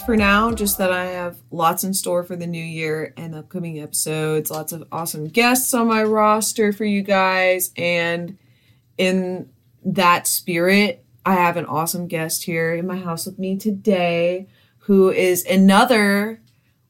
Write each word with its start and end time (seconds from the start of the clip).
for 0.00 0.16
now, 0.16 0.52
just 0.52 0.78
that 0.78 0.92
I 0.92 1.06
have 1.06 1.38
lots 1.50 1.84
in 1.84 1.94
store 1.94 2.24
for 2.24 2.36
the 2.36 2.46
new 2.46 2.62
year 2.62 3.12
and 3.16 3.34
upcoming 3.34 3.80
episodes, 3.80 4.50
lots 4.50 4.72
of 4.72 4.84
awesome 4.90 5.28
guests 5.28 5.72
on 5.74 5.88
my 5.88 6.02
roster 6.02 6.72
for 6.72 6.84
you 6.84 7.02
guys. 7.02 7.70
And 7.76 8.38
in 8.98 9.50
that 9.84 10.26
spirit, 10.26 11.04
I 11.24 11.34
have 11.34 11.56
an 11.56 11.66
awesome 11.66 12.08
guest 12.08 12.44
here 12.44 12.74
in 12.74 12.86
my 12.86 12.96
house 12.96 13.26
with 13.26 13.38
me 13.38 13.56
today 13.56 14.48
who 14.78 15.10
is 15.10 15.44
another 15.46 16.40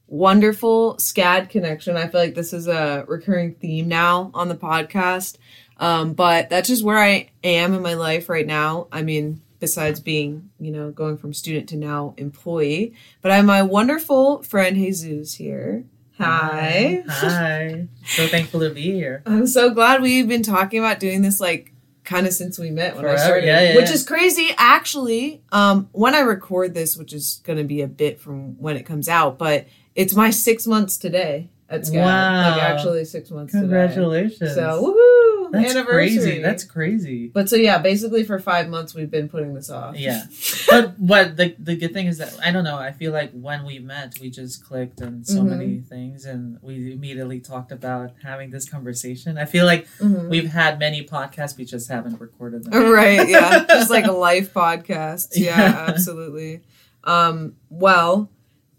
wonderful 0.07 0.95
SCAD 0.95 1.49
connection. 1.49 1.95
I 1.95 2.07
feel 2.07 2.21
like 2.21 2.35
this 2.35 2.53
is 2.53 2.67
a 2.67 3.05
recurring 3.07 3.53
theme 3.55 3.87
now 3.87 4.31
on 4.33 4.49
the 4.49 4.55
podcast. 4.55 5.37
Um, 5.77 6.13
but 6.13 6.49
that's 6.49 6.69
just 6.69 6.83
where 6.83 6.97
I 6.97 7.29
am 7.43 7.73
in 7.73 7.81
my 7.81 7.93
life 7.93 8.29
right 8.29 8.47
now. 8.47 8.87
I 8.91 9.03
mean, 9.03 9.41
besides 9.63 10.01
being, 10.01 10.49
you 10.59 10.69
know, 10.73 10.91
going 10.91 11.15
from 11.15 11.33
student 11.33 11.69
to 11.69 11.77
now 11.77 12.13
employee. 12.17 12.93
But 13.21 13.31
I 13.31 13.37
have 13.37 13.45
my 13.45 13.61
wonderful 13.61 14.43
friend 14.43 14.75
Jesus 14.75 15.35
here. 15.35 15.85
Hi. 16.17 17.01
Hi. 17.07 17.87
So 18.05 18.27
thankful 18.27 18.59
to 18.59 18.71
be 18.71 18.91
here. 18.91 19.23
I'm 19.25 19.47
so 19.47 19.69
glad 19.69 20.01
we've 20.01 20.27
been 20.27 20.43
talking 20.43 20.79
about 20.79 20.99
doing 20.99 21.21
this 21.21 21.39
like 21.39 21.71
kind 22.03 22.27
of 22.27 22.33
since 22.33 22.59
we 22.59 22.71
met 22.71 22.95
when 22.95 23.05
Forever, 23.05 23.17
I 23.17 23.23
started, 23.23 23.45
yeah, 23.45 23.61
yeah, 23.61 23.75
which 23.77 23.87
yeah. 23.87 23.93
is 23.93 24.03
crazy. 24.05 24.49
Actually, 24.57 25.41
um, 25.53 25.87
when 25.93 26.13
I 26.13 26.19
record 26.19 26.73
this, 26.73 26.97
which 26.97 27.13
is 27.13 27.41
going 27.45 27.57
to 27.57 27.63
be 27.63 27.81
a 27.81 27.87
bit 27.87 28.19
from 28.19 28.61
when 28.61 28.75
it 28.75 28.85
comes 28.85 29.07
out, 29.07 29.37
but 29.37 29.65
it's 29.95 30.13
my 30.13 30.29
six 30.29 30.67
months 30.67 30.97
today 30.97 31.51
at. 31.69 31.87
Wow. 31.89 32.51
Like 32.51 32.63
actually 32.63 33.05
six 33.05 33.31
months. 33.31 33.53
today. 33.53 33.61
Congratulations. 33.61 34.55
So 34.55 34.83
woohoo! 34.83 35.12
That's 35.53 35.71
anniversary. 35.75 35.93
crazy. 36.17 36.41
That's 36.41 36.63
crazy. 36.63 37.27
But 37.27 37.47
so 37.47 37.55
yeah, 37.55 37.77
basically 37.77 38.23
for 38.23 38.39
five 38.39 38.67
months 38.69 38.93
we've 38.95 39.11
been 39.11 39.29
putting 39.29 39.53
this 39.53 39.69
off. 39.69 39.95
Yeah. 39.95 40.23
but 40.69 40.97
what 40.99 41.37
the 41.37 41.55
the 41.59 41.75
good 41.75 41.93
thing 41.93 42.07
is 42.07 42.17
that 42.17 42.35
I 42.43 42.51
don't 42.51 42.63
know, 42.63 42.77
I 42.77 42.91
feel 42.91 43.11
like 43.11 43.31
when 43.33 43.63
we 43.63 43.77
met 43.79 44.15
we 44.19 44.29
just 44.31 44.65
clicked 44.65 45.01
on 45.01 45.23
so 45.23 45.41
Mhm. 45.41 45.49
many 45.49 45.79
things 45.79 46.25
and 46.25 46.57
we 46.61 46.91
immediately 46.91 47.39
talked 47.39 47.71
about 47.71 48.11
having 48.23 48.49
this 48.49 48.67
conversation. 48.67 49.37
I 49.37 49.45
feel 49.45 49.65
like 49.65 49.87
Mhm. 49.99 50.27
we've 50.29 50.49
had 50.49 50.79
many 50.79 51.05
podcasts, 51.05 51.55
we 51.57 51.65
just 51.65 51.87
haven't 51.87 52.19
recorded 52.19 52.63
them. 52.63 52.91
right 52.91 53.29
yeah 53.29 53.63
just 53.67 53.89
like 53.91 54.05
a 54.07 54.11
live 54.11 54.51
podcast 54.53 55.29
yeah, 55.35 55.59
Yeah. 55.59 55.85
absolutely 55.87 56.61
um 57.03 57.55
well 57.69 58.29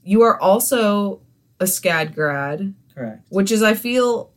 you 0.02 0.22
are 0.22 0.40
also 0.40 1.20
a 1.60 1.64
scad 1.66 2.14
grad 2.14 2.74
Correct. 2.94 3.24
which 3.28 3.50
is 3.52 3.62
i 3.62 3.74
feel 3.74 4.30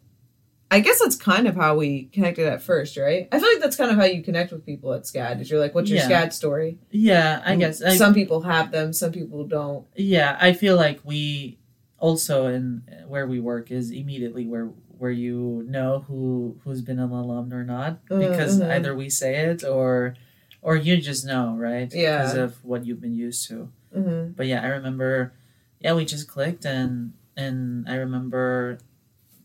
i 0.72 0.80
guess 0.80 1.00
that's 1.00 1.16
kind 1.16 1.48
of 1.48 1.56
how 1.56 1.76
we 1.76 2.06
connected 2.06 2.48
at 2.48 2.62
first 2.62 2.98
right 2.98 3.28
i 3.32 3.40
feel 3.40 3.50
like 3.54 3.62
that's 3.62 3.76
kind 3.78 3.92
of 3.92 3.98
how 3.98 4.04
you 4.06 4.22
connect 4.22 4.52
with 4.52 4.66
people 4.66 4.94
at 4.94 5.04
scad 5.04 5.40
is 5.42 5.50
you're 5.50 5.60
like 5.60 5.74
what's 5.76 5.90
your 5.90 6.00
Yeah. 6.00 6.10
scad 6.26 6.34
story 6.34 6.78
Yeah, 6.92 7.42
I 7.46 7.56
guess. 7.56 7.82
I, 7.82 7.96
some 7.98 8.14
people 8.14 8.42
have 8.42 8.72
them 8.72 8.94
some 8.94 9.12
people 9.12 9.46
don't 9.46 9.86
yeah 9.96 10.38
i 10.42 10.54
feel 10.54 10.76
like 10.76 11.00
we 11.04 11.58
also 12.00 12.48
in 12.48 12.84
where 13.08 13.26
we 13.28 13.40
work 13.40 13.72
is 13.72 13.92
immediately 13.92 14.46
where 14.46 14.66
where 14.98 15.12
you 15.12 15.64
know 15.68 16.04
who 16.08 16.60
who's 16.64 16.82
been 16.82 17.00
an 17.00 17.12
alum 17.12 17.54
or 17.54 17.64
not 17.64 18.06
because 18.08 18.60
Mhm. 18.60 18.70
either 18.72 18.96
we 18.96 19.10
say 19.10 19.36
it 19.48 19.64
or 19.64 20.16
or 20.62 20.76
you 20.76 20.98
just 20.98 21.26
know 21.26 21.56
right 21.58 21.92
Yeah. 21.94 22.18
because 22.18 22.36
of 22.36 22.64
what 22.66 22.86
you've 22.86 23.00
been 23.02 23.14
used 23.14 23.48
to 23.50 23.70
hmm 23.94 24.30
but 24.36 24.48
yeah 24.48 24.62
i 24.64 24.68
remember 24.68 25.34
yeah 25.80 25.94
we 25.94 26.04
just 26.04 26.28
clicked 26.28 26.66
and 26.66 27.14
and 27.38 27.88
i 27.88 27.96
remember 27.96 28.80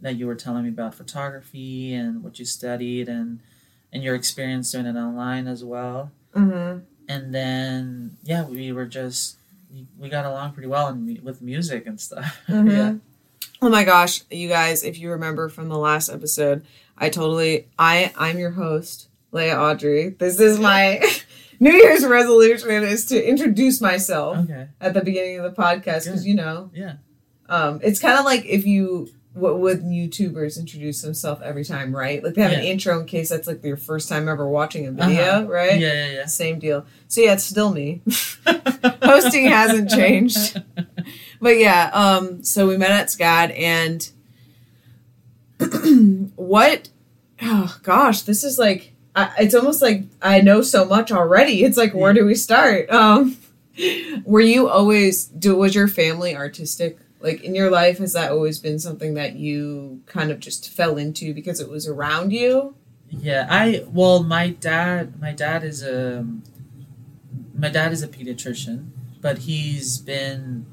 that 0.02 0.16
you 0.16 0.26
were 0.26 0.34
telling 0.34 0.64
me 0.64 0.68
about 0.68 0.94
photography 0.94 1.94
and 1.94 2.22
what 2.22 2.38
you 2.38 2.44
studied 2.44 3.08
and 3.08 3.40
and 3.92 4.02
your 4.02 4.14
experience 4.14 4.72
doing 4.72 4.86
it 4.86 4.96
online 4.96 5.46
as 5.46 5.64
well. 5.64 6.10
Hmm 6.34 6.78
and 7.08 7.34
then 7.34 8.16
yeah 8.22 8.44
we 8.44 8.72
were 8.72 8.86
just 8.86 9.36
we 9.98 10.08
got 10.08 10.26
along 10.26 10.52
pretty 10.52 10.68
well 10.68 10.88
in, 10.88 11.18
with 11.22 11.40
music 11.40 11.86
and 11.86 12.00
stuff. 12.00 12.40
Mhm. 12.48 12.70
yeah. 12.70 12.94
Oh 13.62 13.68
my 13.68 13.84
gosh, 13.84 14.22
you 14.28 14.48
guys, 14.48 14.82
if 14.82 14.98
you 14.98 15.10
remember 15.10 15.48
from 15.48 15.68
the 15.68 15.78
last 15.78 16.08
episode, 16.08 16.64
I 16.98 17.08
totally 17.10 17.68
I 17.78 18.12
I'm 18.18 18.38
your 18.38 18.50
host, 18.50 19.08
Leia 19.32 19.56
Audrey. 19.56 20.10
This 20.10 20.40
is 20.40 20.58
my 20.58 21.00
New 21.60 21.72
Year's 21.72 22.04
resolution 22.04 22.70
is 22.82 23.06
to 23.06 23.28
introduce 23.28 23.80
myself 23.80 24.38
okay. 24.38 24.68
at 24.80 24.94
the 24.94 25.00
beginning 25.00 25.38
of 25.38 25.44
the 25.44 25.62
podcast 25.62 26.04
because 26.04 26.26
you 26.26 26.34
know, 26.34 26.70
yeah. 26.74 26.94
Um, 27.48 27.80
it's 27.82 28.00
kind 28.00 28.18
of 28.18 28.24
like 28.24 28.44
if 28.46 28.66
you 28.66 29.08
what 29.34 29.58
would 29.60 29.80
YouTubers 29.82 30.58
introduce 30.58 31.00
themselves 31.00 31.40
every 31.42 31.64
time, 31.64 31.94
right? 31.96 32.22
Like 32.22 32.34
they 32.34 32.42
have 32.42 32.52
an 32.52 32.64
intro 32.64 33.00
in 33.00 33.06
case 33.06 33.30
that's 33.30 33.46
like 33.48 33.64
your 33.64 33.78
first 33.78 34.08
time 34.08 34.28
ever 34.28 34.46
watching 34.46 34.86
a 34.86 34.92
video, 34.92 35.22
Uh-huh. 35.22 35.46
right? 35.48 35.80
yeah 35.80 35.92
yeah 35.92 36.10
yeah. 36.12 36.26
Same 36.26 36.58
deal. 36.58 36.84
So 37.08 37.22
yeah, 37.22 37.32
it's 37.32 37.44
still 37.44 37.72
me. 37.72 38.02
yeah 38.46 38.60
Hosting 39.02 39.46
hasn't 39.48 39.90
changed. 39.90 40.60
But 41.40 41.58
yeah, 41.58 41.90
um, 41.94 42.44
so 42.44 42.66
we 42.68 42.76
met 42.76 42.90
at 42.90 43.06
SCAD 43.08 43.58
and 43.58 44.10
what 46.36 46.88
oh 47.42 47.76
gosh, 47.82 48.22
this 48.22 48.44
is 48.44 48.58
like 48.58 48.92
I, 49.14 49.30
it's 49.40 49.54
almost 49.54 49.82
like 49.82 50.04
I 50.20 50.40
know 50.40 50.62
so 50.62 50.84
much 50.84 51.12
already. 51.12 51.64
It's 51.64 51.76
like 51.76 51.94
where 51.94 52.12
do 52.12 52.24
we 52.24 52.34
start? 52.34 52.90
Um 52.90 53.36
were 54.24 54.40
you 54.40 54.68
always 54.68 55.24
do 55.26 55.56
was 55.56 55.74
your 55.74 55.88
family 55.88 56.36
artistic? 56.36 56.98
Like 57.22 57.42
in 57.42 57.54
your 57.54 57.70
life 57.70 57.98
has 57.98 58.12
that 58.14 58.32
always 58.32 58.58
been 58.58 58.78
something 58.78 59.14
that 59.14 59.36
you 59.36 60.00
kind 60.06 60.30
of 60.30 60.40
just 60.40 60.68
fell 60.70 60.96
into 60.98 61.32
because 61.32 61.60
it 61.60 61.68
was 61.68 61.86
around 61.86 62.32
you? 62.32 62.74
Yeah, 63.08 63.46
I 63.48 63.84
well, 63.92 64.22
my 64.22 64.48
dad, 64.50 65.20
my 65.20 65.32
dad 65.32 65.62
is 65.64 65.82
a, 65.82 66.26
my 67.54 67.68
dad 67.68 67.92
is 67.92 68.02
a 68.02 68.08
pediatrician, 68.08 68.88
but 69.20 69.38
he's 69.38 69.98
been 69.98 70.66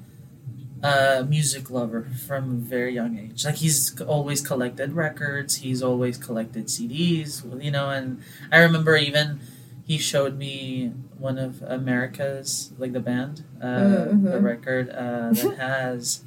a 0.82 1.26
music 1.28 1.70
lover 1.70 2.08
from 2.26 2.52
a 2.52 2.56
very 2.56 2.94
young 2.94 3.18
age. 3.20 3.44
Like 3.46 3.56
he's 3.56 4.00
always 4.02 4.42
collected 4.42 4.94
records, 4.94 5.58
he's 5.58 5.84
always 5.84 6.18
collected 6.18 6.66
CDs, 6.66 7.44
you 7.62 7.72
know. 7.72 7.90
And 7.90 8.22
I 8.52 8.60
remember 8.60 8.96
even 8.96 9.42
he 9.86 9.98
showed 9.98 10.38
me 10.38 10.94
one 11.18 11.38
of 11.38 11.62
America's, 11.64 12.72
like 12.78 12.94
the 12.94 13.02
band, 13.02 13.44
uh, 13.62 13.66
Mhm, 13.66 14.32
the 14.32 14.40
record 14.40 14.90
uh, 14.90 15.32
that 15.34 15.58
has. 15.60 16.24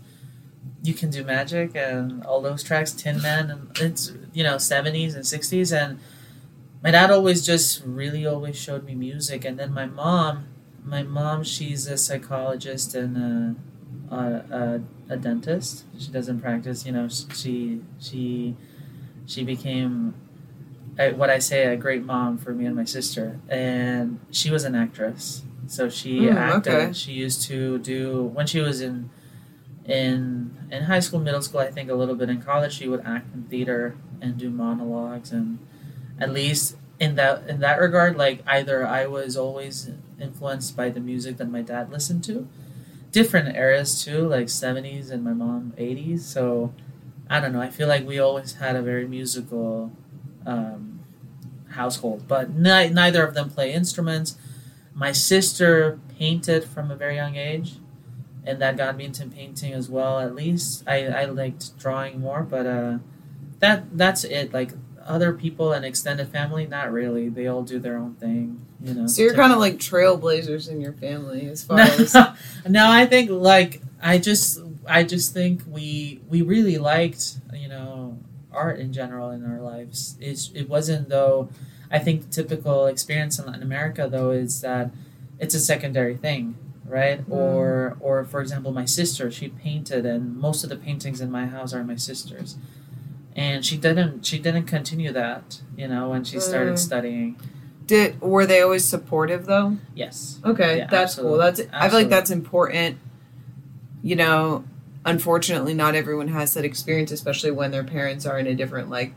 You 0.83 0.95
can 0.95 1.11
do 1.11 1.23
magic 1.25 1.77
and 1.77 2.25
all 2.25 2.41
those 2.43 2.63
tracks, 2.63 2.93
Tin 2.93 3.23
Man, 3.23 3.51
and 3.51 3.71
it's 3.81 4.13
you 4.33 4.43
know 4.43 4.59
seventies 4.59 5.15
and 5.15 5.27
sixties, 5.27 5.73
and 5.73 5.99
my 6.83 6.91
dad 6.91 7.11
always 7.11 7.45
just 7.47 7.83
really 7.85 8.27
always 8.27 8.57
showed 8.61 8.85
me 8.85 8.95
music, 8.95 9.45
and 9.45 9.59
then 9.59 9.73
my 9.73 9.87
mom, 9.87 10.47
my 10.85 11.03
mom, 11.05 11.45
she's 11.45 11.87
a 11.87 11.97
psychologist 11.97 12.95
and 12.97 13.17
a, 14.11 14.15
a, 14.15 14.21
a, 14.21 14.81
a 15.15 15.17
dentist. 15.17 15.85
She 15.99 16.11
doesn't 16.11 16.41
practice, 16.41 16.85
you 16.85 16.93
know. 16.93 17.09
She 17.09 17.83
she 18.01 18.57
she 19.27 19.45
became 19.45 20.15
uh, 20.99 21.11
what 21.11 21.31
I 21.31 21.39
say 21.39 21.67
a 21.67 21.77
great 21.77 22.05
mom 22.05 22.39
for 22.39 22.53
me 22.53 22.67
and 22.67 22.77
my 22.77 22.85
sister, 22.85 23.41
and 23.49 24.21
she 24.31 24.51
was 24.51 24.65
an 24.65 24.75
actress. 24.75 25.43
So 25.67 25.89
she 25.89 26.23
Mm, 26.23 26.37
acted. 26.37 26.75
okay. 26.75 26.93
She 26.93 27.13
used 27.13 27.43
to 27.49 27.79
do 27.79 28.25
when 28.35 28.47
she 28.47 28.61
was 28.61 28.81
in 28.81 29.11
in 29.85 30.57
in 30.71 30.85
high 30.85 31.01
school, 31.01 31.21
middle 31.21 31.43
school, 31.43 31.61
I 31.61 31.71
think 31.71 31.91
a 31.91 31.95
little 31.95 32.15
bit 32.15 32.29
in 32.29 32.41
college, 32.41 32.75
she 32.75 32.89
would 32.89 33.03
act 33.05 33.35
in 33.35 33.45
theater 33.45 33.97
and 34.21 34.39
do 34.39 34.51
monologues, 34.51 35.33
and 35.33 35.59
at 36.19 36.33
least 36.33 36.77
in 37.01 37.17
that 37.17 37.49
in 37.49 37.61
that 37.61 37.81
regard, 37.81 38.17
like 38.17 38.43
either 38.47 38.87
I 38.87 39.07
was 39.07 39.37
always 39.37 39.91
influenced 40.21 40.77
by 40.77 40.89
the 40.89 41.01
music 41.01 41.37
that 41.39 41.51
my 41.51 41.63
dad 41.63 41.91
listened 41.91 42.23
to, 42.25 42.47
different 43.11 43.57
eras 43.57 44.05
too, 44.05 44.29
like 44.29 44.49
seventies 44.49 45.11
and 45.11 45.25
my 45.25 45.33
mom 45.33 45.73
eighties. 45.77 46.25
So 46.25 46.73
I 47.29 47.41
don't 47.41 47.53
know. 47.53 47.61
I 47.61 47.71
feel 47.71 47.89
like 47.89 48.07
we 48.07 48.19
always 48.19 48.55
had 48.55 48.77
a 48.77 48.83
very 48.83 49.09
musical 49.09 49.91
um, 50.47 51.01
household, 51.71 52.29
but 52.29 52.51
neither 52.51 53.27
of 53.27 53.35
them 53.35 53.51
play 53.51 53.73
instruments. 53.73 54.37
My 54.95 55.13
sister 55.13 55.99
painted 56.19 56.65
from 56.65 56.91
a 56.91 56.97
very 56.97 57.17
young 57.17 57.35
age, 57.37 57.77
and 58.45 58.61
that 58.61 58.77
got 58.77 58.97
me 58.97 59.05
into 59.05 59.27
painting 59.27 59.73
as 59.73 59.89
well. 59.89 60.21
At 60.21 60.35
least 60.35 60.85
I, 60.87 61.07
I 61.07 61.25
liked 61.27 61.79
drawing 61.79 62.21
more, 62.21 62.43
but 62.43 62.67
uh, 62.67 62.99
that 63.61 63.97
that's 63.97 64.25
it. 64.25 64.53
Like 64.53 64.73
other 65.07 65.33
people 65.33 65.73
and 65.73 65.85
extended 65.85 66.29
family, 66.29 66.67
not 66.67 66.93
really. 66.93 67.29
They 67.29 67.47
all 67.47 67.63
do 67.63 67.79
their 67.79 67.97
own 67.97 68.15
thing, 68.15 68.65
you 68.83 68.95
know. 68.95 69.07
So 69.07 69.23
you're 69.23 69.35
kind 69.35 69.53
of 69.53 69.59
like 69.59 69.79
trailblazers 69.79 70.71
in 70.71 70.81
your 70.81 70.93
family 70.93 71.49
as 71.49 71.63
far 71.63 71.81
as 71.81 72.15
no, 72.15 72.35
no, 72.69 72.91
I 72.91 73.07
think 73.07 73.31
like 73.31 73.83
I 74.03 74.19
just 74.19 74.61
I 74.87 75.05
just 75.05 75.33
think 75.33 75.63
we 75.67 76.21
we 76.29 76.43
really 76.43 76.79
liked 76.79 77.37
you 77.55 77.69
know 77.69 78.19
art 78.53 78.79
in 78.79 78.93
general 78.93 79.31
in 79.31 79.45
our 79.45 79.61
lives. 79.61 80.17
It's 80.21 80.51
it 80.55 80.69
wasn't 80.69 81.09
though. 81.09 81.49
I 81.91 81.99
think 81.99 82.23
the 82.23 82.43
typical 82.43 82.87
experience 82.87 83.39
in 83.39 83.47
Latin 83.47 83.63
America 83.63 84.09
though 84.11 84.31
is 84.31 84.61
that 84.63 84.91
it's 85.39 85.55
a 85.55 85.61
secondary 85.61 86.17
thing, 86.17 86.57
right? 86.93 87.21
Mm. 87.29 87.33
Or 87.33 87.97
or 88.01 88.25
for 88.25 88.41
example, 88.41 88.71
my 88.73 88.85
sister 88.85 89.31
she 89.31 89.49
painted, 89.49 90.05
and 90.07 90.37
most 90.37 90.63
of 90.65 90.71
the 90.71 90.77
paintings 90.77 91.21
in 91.21 91.31
my 91.31 91.47
house 91.47 91.73
are 91.75 91.83
my 91.83 91.97
sister's. 91.97 92.57
And 93.35 93.65
she 93.65 93.77
didn't. 93.79 94.27
She 94.27 94.39
didn't 94.39 94.65
continue 94.67 95.11
that, 95.13 95.63
you 95.77 95.89
know, 95.89 96.11
when 96.11 96.23
she 96.25 96.39
started 96.39 96.75
Mm. 96.75 96.79
studying 96.79 97.37
Did 97.87 98.21
were 98.21 98.47
they 98.47 98.61
always 98.63 98.85
supportive 98.85 99.47
though? 99.47 99.77
Yes. 99.95 100.39
Okay, 100.45 100.79
Yeah, 100.79 100.87
that's 100.89 101.17
cool. 101.17 101.41
absolutely. 101.41 101.65
That's 101.65 101.85
I 101.85 101.89
feel 101.89 101.99
like 102.01 102.09
that's 102.11 102.31
important. 102.31 102.99
You 104.03 104.17
know, 104.17 104.65
unfortunately, 105.05 105.75
not 105.75 105.95
everyone 105.95 106.29
has 106.29 106.55
that 106.55 106.65
experience, 106.65 107.11
especially 107.11 107.51
when 107.51 107.71
their 107.71 107.85
parents 107.85 108.25
are 108.27 108.39
in 108.39 108.47
a 108.47 108.55
different 108.55 108.89
like 108.91 109.15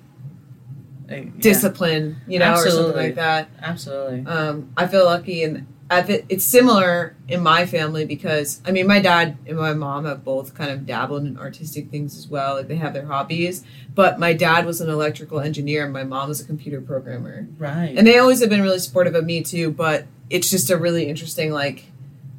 Uh, 1.09 1.15
yeah, 1.15 1.29
discipline, 1.39 2.15
you 2.27 2.39
know, 2.39 2.53
or 2.53 2.67
something 2.69 2.95
like 2.95 3.15
that. 3.15 3.47
Absolutely. 3.61 4.25
Um, 4.25 4.69
I 4.75 4.87
feel 4.87 5.05
lucky, 5.05 5.43
and 5.43 5.67
It's 5.89 6.43
similar 6.43 7.15
in 7.27 7.41
my 7.41 7.65
family 7.65 8.05
because 8.05 8.59
I 8.65 8.71
mean, 8.71 8.87
my 8.87 8.99
dad 8.99 9.37
and 9.45 9.57
my 9.57 9.73
mom 9.73 10.05
have 10.05 10.23
both 10.23 10.55
kind 10.55 10.71
of 10.71 10.85
dabbled 10.85 11.25
in 11.25 11.37
artistic 11.37 11.89
things 11.91 12.17
as 12.17 12.27
well. 12.27 12.55
Like 12.55 12.67
they 12.67 12.75
have 12.77 12.93
their 12.93 13.05
hobbies, 13.05 13.63
but 13.93 14.19
my 14.19 14.33
dad 14.33 14.65
was 14.65 14.81
an 14.81 14.89
electrical 14.89 15.39
engineer, 15.39 15.83
and 15.83 15.93
my 15.93 16.03
mom 16.03 16.29
was 16.29 16.41
a 16.41 16.45
computer 16.45 16.81
programmer, 16.81 17.47
Right. 17.59 17.93
and 17.95 18.05
they 18.07 18.17
always 18.17 18.41
have 18.41 18.49
been 18.49 18.61
really 18.63 18.79
supportive 18.79 19.13
of 19.15 19.25
me 19.25 19.43
too. 19.43 19.71
But 19.71 20.05
it's 20.29 20.49
just 20.49 20.69
a 20.71 20.77
really 20.77 21.07
interesting 21.07 21.51
like 21.51 21.85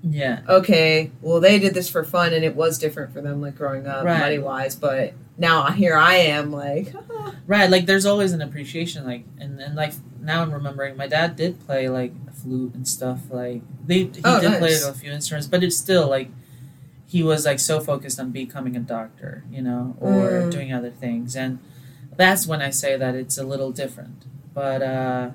yeah. 0.09 0.41
okay, 0.49 1.11
well, 1.21 1.41
they 1.41 1.59
did 1.59 1.75
this 1.75 1.89
for 1.89 2.05
fun, 2.05 2.33
and 2.33 2.45
it 2.45 2.55
was 2.57 2.79
different 2.79 3.13
for 3.13 3.21
them, 3.21 3.41
like 3.41 3.57
growing 3.57 3.87
up, 3.87 4.05
Right. 4.05 4.21
money 4.21 4.39
wise. 4.39 4.75
But 4.77 5.15
now 5.39 5.71
here 5.71 5.97
I 5.97 6.15
am, 6.17 6.53
like, 6.53 6.93
Right. 7.47 7.71
Like 7.71 7.87
there's 7.87 8.07
always 8.07 8.33
an 8.33 8.43
appreciation. 8.43 9.05
Like 9.07 9.25
and 9.39 9.61
and 9.61 9.77
like 9.77 9.93
now 10.21 10.43
I'm 10.43 10.51
remembering 10.53 10.97
my 10.97 11.07
dad 11.07 11.37
did 11.37 11.65
play 11.65 11.89
like 11.89 12.13
flute 12.35 12.75
and 12.75 12.87
stuff. 12.89 13.21
Like 13.31 13.63
they 13.87 13.99
he 14.05 14.21
Oh, 14.25 14.41
did 14.41 14.59
play 14.59 14.75
a 14.75 14.93
few 14.93 15.13
instruments, 15.13 15.47
but 15.47 15.63
it's 15.63 15.77
still 15.77 16.09
like 16.09 16.29
he 17.07 17.23
was 17.23 17.47
like 17.47 17.61
so 17.61 17.79
focused 17.79 18.19
on 18.19 18.33
becoming 18.33 18.75
a 18.77 18.81
doctor, 18.81 19.45
you 19.49 19.63
know, 19.63 19.95
or 20.01 20.43
Mm. 20.43 20.51
doing 20.51 20.73
other 20.73 20.91
things, 20.91 21.37
and 21.37 21.61
that's 22.17 22.49
when 22.49 22.61
I 22.61 22.71
say 22.71 22.97
that 22.97 23.15
it's 23.15 23.39
a 23.39 23.45
little 23.45 23.71
different. 23.71 24.25
But 24.53 24.83
uh, 24.83 25.31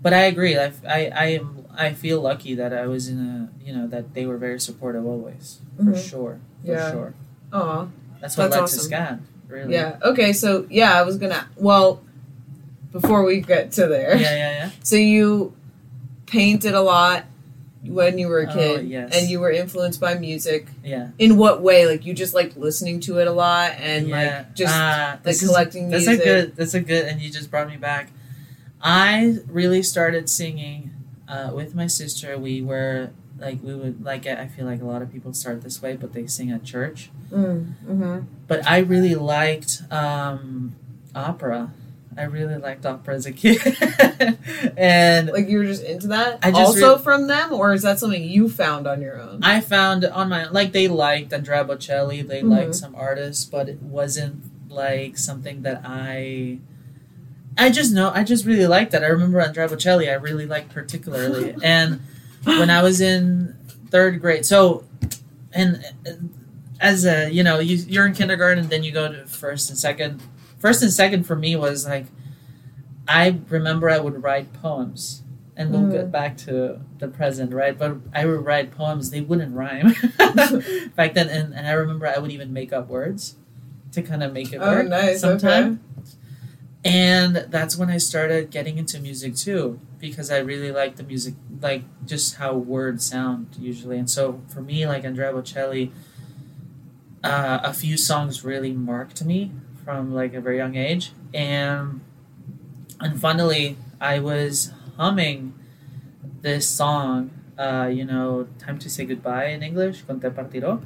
but 0.00 0.14
I 0.14 0.22
agree. 0.22 0.56
I 0.58 0.72
I 0.88 1.10
I 1.14 1.26
am 1.36 1.66
I 1.76 1.92
feel 1.92 2.22
lucky 2.22 2.54
that 2.54 2.72
I 2.72 2.86
was 2.86 3.08
in 3.08 3.18
a 3.20 3.50
you 3.62 3.74
know 3.74 3.86
that 3.88 4.14
they 4.14 4.24
were 4.24 4.38
very 4.38 4.58
supportive 4.58 5.04
always 5.04 5.58
for 5.76 5.82
Mhm. 5.92 5.96
sure 6.10 6.40
for 6.64 6.72
Yeah. 6.72 6.90
sure. 6.90 7.14
oh, 7.52 7.90
That's 8.22 8.38
what 8.38 8.44
That's 8.50 8.56
led 8.56 8.62
awesome. 8.62 8.90
to 8.90 8.96
SCAD. 8.96 9.20
Really. 9.52 9.74
yeah, 9.74 9.98
okay. 10.02 10.32
So 10.32 10.66
yeah, 10.70 10.98
I 10.98 11.02
was 11.02 11.16
gonna. 11.18 11.46
Well, 11.56 12.02
before 12.90 13.24
we 13.24 13.40
get 13.40 13.72
to 13.72 13.86
there, 13.86 14.16
Yeah. 14.16 14.36
Yeah. 14.36 14.50
Yeah. 14.52 14.70
so 14.82 14.96
you 14.96 15.54
painted 16.26 16.74
a 16.74 16.80
lot 16.82 17.24
when 17.84 18.16
you 18.16 18.28
were 18.28 18.40
a 18.42 18.50
Oh, 18.50 18.54
kid, 18.54 18.86
yes. 18.88 19.16
and 19.16 19.28
you 19.28 19.40
were 19.40 19.50
influenced 19.50 20.00
by 20.00 20.14
music. 20.14 20.68
Yeah. 20.84 21.08
In 21.18 21.36
what 21.36 21.62
way? 21.62 21.86
Like 21.86 22.06
you 22.06 22.14
just 22.14 22.32
liked 22.32 22.56
listening 22.56 23.00
to 23.00 23.18
it 23.18 23.26
a 23.26 23.32
lot, 23.32 23.72
and 23.78 24.08
yeah. 24.08 24.16
like 24.46 24.54
just 24.54 24.74
uh, 24.74 25.12
like 25.14 25.22
this 25.24 25.42
is- 25.42 25.48
collecting 25.48 25.90
That's 25.90 26.06
music. 26.06 26.22
a 26.22 26.24
good. 26.28 26.56
That's 26.56 26.74
a 26.74 26.80
good. 26.80 27.06
And 27.06 27.20
you 27.20 27.30
just 27.30 27.50
brought 27.50 27.68
me 27.68 27.76
back. 27.76 28.10
I 28.80 29.36
really 29.48 29.82
started 29.82 30.28
singing 30.28 30.90
uh, 31.28 31.50
with 31.54 31.74
my 31.74 31.86
sister. 31.86 32.38
We 32.38 32.62
were 32.62 33.10
like 33.42 33.62
we 33.62 33.74
would 33.74 34.04
like 34.04 34.24
it, 34.26 34.38
I 34.38 34.46
feel 34.46 34.64
like 34.64 34.80
a 34.80 34.84
lot 34.86 35.02
of 35.02 35.12
people 35.12 35.34
start 35.34 35.62
this 35.62 35.82
way, 35.82 35.96
but 35.96 36.12
they 36.14 36.26
sing 36.26 36.50
at 36.50 36.64
church. 36.64 37.10
Mm, 37.30 37.74
hmm 37.84 38.18
But 38.46 38.66
I 38.66 38.78
really 38.78 39.14
liked 39.14 39.82
um, 39.90 40.74
opera. 41.14 41.70
I 42.16 42.24
really 42.24 42.56
liked 42.56 42.84
opera 42.86 43.14
as 43.14 43.24
a 43.26 43.32
kid, 43.32 43.58
and 44.76 45.28
Like 45.30 45.48
you 45.48 45.58
were 45.58 45.64
just 45.64 45.82
into 45.82 46.08
that. 46.08 46.38
I 46.42 46.50
just 46.50 46.60
also 46.60 46.96
re- 46.98 47.02
from 47.02 47.26
them, 47.26 47.52
or 47.52 47.72
is 47.72 47.82
that 47.82 47.98
something 47.98 48.22
you 48.22 48.48
found 48.50 48.86
on 48.86 49.00
your 49.00 49.18
own? 49.20 49.40
I 49.42 49.60
found 49.60 50.04
on 50.04 50.28
my 50.28 50.46
like 50.48 50.72
they 50.72 50.88
liked 50.88 51.32
Andrea 51.32 51.64
Bocelli, 51.64 52.26
they 52.26 52.42
Mhm. 52.42 52.50
liked 52.50 52.74
some 52.74 52.94
artists, 52.94 53.44
but 53.46 53.68
it 53.68 53.82
wasn't 53.82 54.42
like 54.70 55.16
something 55.18 55.62
that 55.62 55.82
I. 55.84 56.58
I 57.58 57.70
just 57.70 57.92
know 57.92 58.10
I 58.14 58.24
just 58.24 58.44
really 58.44 58.66
liked 58.66 58.92
that. 58.92 59.04
I 59.04 59.08
remember 59.08 59.40
Andrea 59.40 59.68
Bocelli. 59.68 60.08
I 60.10 60.14
really 60.14 60.46
liked 60.46 60.70
particularly, 60.70 61.54
and 61.62 62.00
when 62.44 62.70
I 62.70 62.82
was 62.82 63.00
in 63.00 63.56
third 63.90 64.20
grade, 64.20 64.44
so 64.46 64.84
and 65.52 65.84
as 66.80 67.04
a 67.04 67.30
you 67.30 67.42
know 67.42 67.58
you 67.58 67.76
you're 67.76 68.06
in 68.06 68.14
kindergarten, 68.14 68.68
then 68.68 68.82
you 68.82 68.92
go 68.92 69.10
to 69.10 69.26
first 69.26 69.70
and 69.70 69.78
second. 69.78 70.22
First 70.58 70.82
and 70.82 70.92
second 70.92 71.24
for 71.24 71.34
me 71.36 71.56
was 71.56 71.86
like, 71.86 72.06
I 73.08 73.40
remember 73.48 73.90
I 73.90 73.98
would 73.98 74.22
write 74.22 74.52
poems, 74.52 75.22
and 75.56 75.70
we'll 75.72 75.82
Mm. 75.82 75.92
get 75.92 76.12
back 76.12 76.36
to 76.38 76.80
the 76.98 77.08
present, 77.08 77.52
right? 77.52 77.76
But 77.76 77.96
I 78.14 78.26
would 78.26 78.44
write 78.44 78.70
poems; 78.70 79.10
they 79.10 79.20
wouldn't 79.20 79.54
rhyme 79.54 79.94
back 80.96 81.14
then, 81.14 81.28
and, 81.28 81.52
and 81.54 81.66
I 81.66 81.72
remember 81.72 82.06
I 82.06 82.18
would 82.18 82.30
even 82.30 82.52
make 82.52 82.72
up 82.72 82.88
words 82.88 83.34
to 83.92 84.02
kind 84.02 84.22
of 84.22 84.32
make 84.32 84.52
it 84.52 84.58
Oh, 84.62 84.70
work. 84.70 84.88
nice, 84.88 85.20
Sometime, 85.20 85.80
and 86.84 87.36
that's 87.50 87.76
when 87.76 87.90
I 87.90 87.98
started 87.98 88.50
getting 88.50 88.78
into 88.78 88.98
music 89.00 89.36
too, 89.36 89.78
because 89.98 90.30
I 90.30 90.38
really 90.38 90.72
like 90.72 90.96
the 90.96 91.04
music, 91.04 91.34
like 91.60 91.84
just 92.06 92.36
how 92.36 92.54
words 92.54 93.04
sound 93.06 93.56
usually. 93.58 93.98
And 93.98 94.10
so 94.10 94.40
for 94.48 94.60
me, 94.60 94.86
like 94.86 95.04
Andrea 95.04 95.32
Bocelli, 95.32 95.92
uh, 97.22 97.60
a 97.62 97.72
few 97.72 97.96
songs 97.96 98.44
really 98.44 98.72
marked 98.72 99.24
me 99.24 99.52
from 99.84 100.12
like 100.12 100.34
a 100.34 100.40
very 100.40 100.56
young 100.56 100.76
age, 100.76 101.12
and 101.32 102.00
and 103.00 103.20
finally 103.20 103.76
I 104.00 104.18
was 104.18 104.72
humming 104.96 105.54
this 106.42 106.68
song, 106.68 107.30
uh, 107.58 107.90
you 107.92 108.04
know, 108.04 108.48
"Time 108.58 108.78
to 108.80 108.90
Say 108.90 109.04
Goodbye" 109.04 109.46
in 109.46 109.62
English, 109.62 110.02
"Con 110.02 110.20
te 110.20 110.28
partirò," 110.28 110.82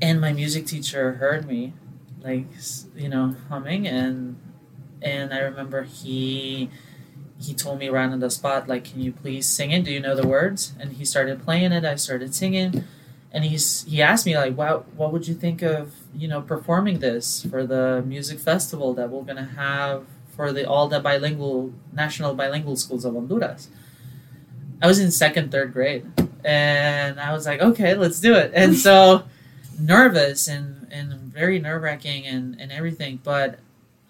and 0.00 0.20
my 0.20 0.32
music 0.32 0.66
teacher 0.66 1.14
heard 1.14 1.46
me, 1.46 1.74
like 2.22 2.46
you 2.96 3.08
know, 3.08 3.36
humming, 3.48 3.86
and 3.86 4.36
and 5.02 5.32
I 5.32 5.38
remember 5.38 5.82
he 5.82 6.70
he 7.40 7.54
told 7.54 7.78
me 7.78 7.88
right 7.88 8.08
on 8.08 8.20
the 8.20 8.30
spot, 8.30 8.68
like, 8.68 8.84
"Can 8.84 9.00
you 9.00 9.12
please 9.12 9.46
sing 9.46 9.70
it? 9.72 9.84
Do 9.84 9.92
you 9.92 10.00
know 10.00 10.14
the 10.14 10.26
words?" 10.26 10.72
And 10.78 10.92
he 10.92 11.04
started 11.04 11.42
playing 11.42 11.72
it. 11.72 11.84
I 11.84 11.96
started 11.96 12.34
singing, 12.34 12.84
and 13.32 13.44
he's 13.44 13.84
he 13.84 14.00
asked 14.00 14.26
me 14.26 14.36
like, 14.36 14.54
"What 14.54 14.92
what 14.94 15.12
would 15.12 15.26
you 15.26 15.34
think 15.34 15.62
of 15.62 15.94
you 16.14 16.28
know 16.28 16.40
performing 16.40 17.00
this 17.00 17.44
for 17.50 17.66
the 17.66 18.02
music 18.06 18.38
festival 18.38 18.94
that 18.94 19.10
we're 19.10 19.22
gonna 19.22 19.50
have 19.56 20.04
for 20.36 20.52
the 20.52 20.68
all 20.68 20.88
the 20.88 21.00
bilingual 21.00 21.72
national 21.92 22.34
bilingual 22.34 22.76
schools 22.76 23.04
of 23.04 23.14
Honduras?" 23.14 23.68
I 24.80 24.86
was 24.86 24.98
in 24.98 25.10
second 25.10 25.50
third 25.52 25.72
grade, 25.72 26.06
and 26.44 27.20
I 27.20 27.32
was 27.32 27.46
like, 27.46 27.60
"Okay, 27.60 27.94
let's 27.94 28.20
do 28.20 28.34
it." 28.34 28.52
And 28.54 28.76
so 28.88 29.24
nervous 29.78 30.48
and 30.48 30.86
and 30.90 31.12
very 31.14 31.58
nerve 31.58 31.82
wracking 31.82 32.26
and 32.26 32.60
and 32.60 32.70
everything, 32.70 33.20
but 33.24 33.58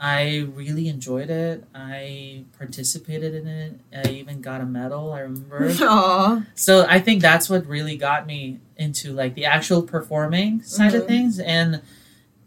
I 0.04 0.48
really 0.56 0.88
enjoyed 0.88 1.30
it. 1.30 1.62
I 1.72 2.42
participated 2.58 3.34
in 3.36 3.46
it. 3.46 3.80
I 3.94 4.08
even 4.10 4.40
got 4.40 4.60
a 4.60 4.64
medal. 4.66 5.12
I 5.12 5.20
remember. 5.20 5.70
Aw. 5.80 6.42
So 6.56 6.84
I 6.88 6.98
think 6.98 7.22
that's 7.22 7.48
what 7.48 7.64
really 7.66 7.96
got 7.96 8.26
me 8.26 8.58
into 8.76 9.12
like 9.12 9.36
the 9.36 9.44
actual 9.44 9.80
performing 9.82 10.60
side 10.62 10.94
of 10.94 11.04
Mhm. 11.04 11.06
things 11.06 11.38
and 11.38 11.82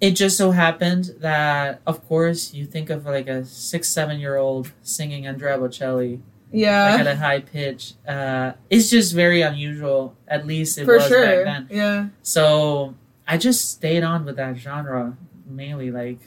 it 0.02 0.12
just 0.12 0.36
so 0.36 0.52
happened 0.52 1.16
that 1.22 1.80
of 1.88 2.06
course 2.10 2.54
you 2.54 2.66
think 2.66 2.90
of 2.90 3.06
like 3.06 3.30
a 3.30 3.46
six 3.46 3.88
seven 3.88 4.20
year 4.20 4.36
old 4.36 4.70
singing 4.82 5.26
Andrea 5.26 5.58
Bocelli 5.58 6.20
Yeah. 6.52 6.92
like 6.92 7.00
at 7.00 7.08
a 7.08 7.16
high 7.16 7.40
pitch 7.40 7.94
uh 8.06 8.52
it's 8.70 8.90
just 8.90 9.14
very 9.16 9.42
unusual 9.42 10.18
at 10.28 10.46
least 10.46 10.78
it 10.78 10.84
for 10.84 10.96
was 10.98 11.08
sure. 11.08 11.46
back 11.46 11.46
then 11.46 11.68
Yeah. 11.72 12.06
so 12.22 12.96
I 13.26 13.38
just 13.38 13.70
stayed 13.72 14.04
on 14.04 14.26
with 14.26 14.36
that 14.36 14.58
genre 14.58 15.16
mainly 15.48 15.90
like 15.92 16.20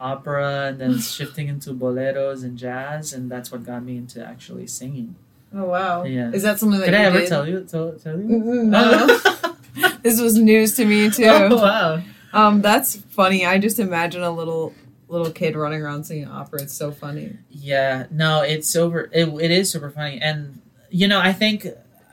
opera 0.00 0.66
and 0.68 0.80
then 0.80 0.98
shifting 1.16 1.48
into 1.48 1.70
boleros 1.72 2.42
and 2.44 2.56
jazz 2.58 3.12
and 3.12 3.30
that's 3.30 3.50
what 3.52 3.64
got 3.64 3.82
me 3.82 3.96
into 3.96 4.24
actually 4.24 4.66
singing 4.66 5.14
Oh 5.54 5.64
wow. 5.64 6.04
Yeah. 6.04 6.30
Is 6.30 6.42
that 6.42 6.58
something 6.58 6.78
that 6.78 6.86
did 6.90 6.92
you 6.94 7.00
I 7.00 7.04
ever 7.06 7.20
did? 7.20 7.28
tell 7.30 7.48
you 7.48 7.60
tell, 7.68 7.92
tell 7.92 8.18
you 8.18 8.26
Mm, 8.26 8.64
No. 8.66 9.52
this 10.02 10.20
was 10.20 10.36
news 10.36 10.76
to 10.76 10.84
me 10.84 11.08
too. 11.18 11.24
oh 11.26 11.56
wow 11.56 12.02
Um, 12.34 12.60
that's 12.60 12.96
funny. 12.96 13.46
I 13.46 13.56
just 13.58 13.78
imagine 13.78 14.22
a 14.22 14.30
little 14.30 14.74
little 15.08 15.30
kid 15.32 15.56
running 15.56 15.80
around 15.80 16.04
singing 16.04 16.28
opera. 16.28 16.60
It's 16.62 16.74
so 16.74 16.92
funny. 16.92 17.38
yeah 17.50 18.06
no 18.10 18.42
it's 18.42 18.68
super 18.68 19.08
it, 19.12 19.26
it 19.40 19.50
is 19.50 19.70
super 19.70 19.88
funny 19.90 20.20
and 20.20 20.60
you 20.90 21.08
know 21.08 21.18
i 21.20 21.32
think 21.32 21.66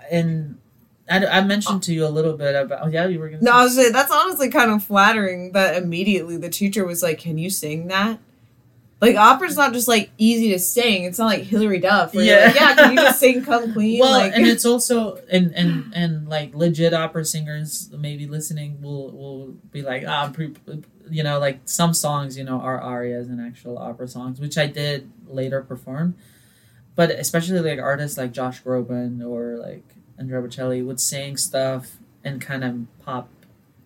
and 0.10 0.58
I, 1.10 1.24
I 1.26 1.42
mentioned 1.44 1.84
to 1.84 1.94
you 1.94 2.06
a 2.06 2.10
little 2.10 2.36
bit 2.36 2.56
about 2.56 2.80
oh 2.84 2.88
yeah 2.88 3.06
you 3.06 3.20
were 3.20 3.30
gonna 3.30 3.44
No, 3.44 3.52
say- 3.52 3.58
I 3.58 3.64
was 3.64 3.76
saying 3.76 3.94
that's 3.94 4.12
honestly 4.12 4.50
kind 4.50 4.72
of 4.72 4.84
flattering 4.84 5.52
that 5.52 5.82
immediately 5.82 6.38
the 6.38 6.50
teacher 6.50 6.86
was 6.86 7.04
like, 7.04 7.20
"Can 7.20 7.38
you 7.38 7.50
sing 7.50 7.88
that?" 7.88 8.20
Like 9.02 9.18
opera's 9.18 9.58
not 9.58 9.74
just 9.74 9.88
like 9.88 10.10
easy 10.18 10.52
to 10.54 10.58
sing. 10.60 11.04
It's 11.04 11.20
not 11.20 11.26
like 11.28 11.44
Hilary 11.44 11.80
Duff. 11.80 12.16
Where 12.16 12.24
yeah, 12.24 12.40
Yeah. 12.40 12.46
like, 12.46 12.56
yeah. 12.56 12.76
Can 12.76 12.92
you 12.94 12.98
just 12.98 13.20
sing 13.20 13.44
"Come 13.44 13.74
Clean"? 13.74 14.00
well 14.00 14.12
like, 14.12 14.34
and 14.34 14.48
it's 14.48 14.66
also 14.66 15.18
and 15.30 15.54
and 15.54 15.94
and 15.94 16.28
like 16.30 16.56
legit 16.56 16.94
opera 16.94 17.24
singers 17.26 17.90
maybe 17.96 18.26
listening 18.26 18.82
will 18.82 19.12
will 19.12 19.48
be 19.72 19.82
like 19.84 20.06
ah 20.08 20.32
pre, 20.34 20.54
you 21.10 21.22
know 21.24 21.38
like 21.40 21.60
some 21.66 21.94
songs 21.94 22.36
you 22.38 22.44
know 22.44 22.60
are 22.62 22.82
arias 22.82 23.28
and 23.28 23.40
actual 23.40 23.78
opera 23.78 24.08
songs 24.08 24.40
which 24.40 24.58
i 24.58 24.66
did 24.66 25.12
later 25.28 25.62
perform 25.62 26.16
but 26.96 27.12
especially 27.12 27.60
like 27.60 27.78
artists 27.80 28.18
like 28.18 28.32
josh 28.32 28.64
groban 28.64 29.22
or 29.24 29.58
like 29.58 29.84
andrea 30.20 30.42
bocelli 30.42 30.86
would 30.86 31.00
sing 31.00 31.38
stuff 31.38 31.98
and 32.24 32.42
kind 32.42 32.64
of 32.64 32.86
pop 33.06 33.30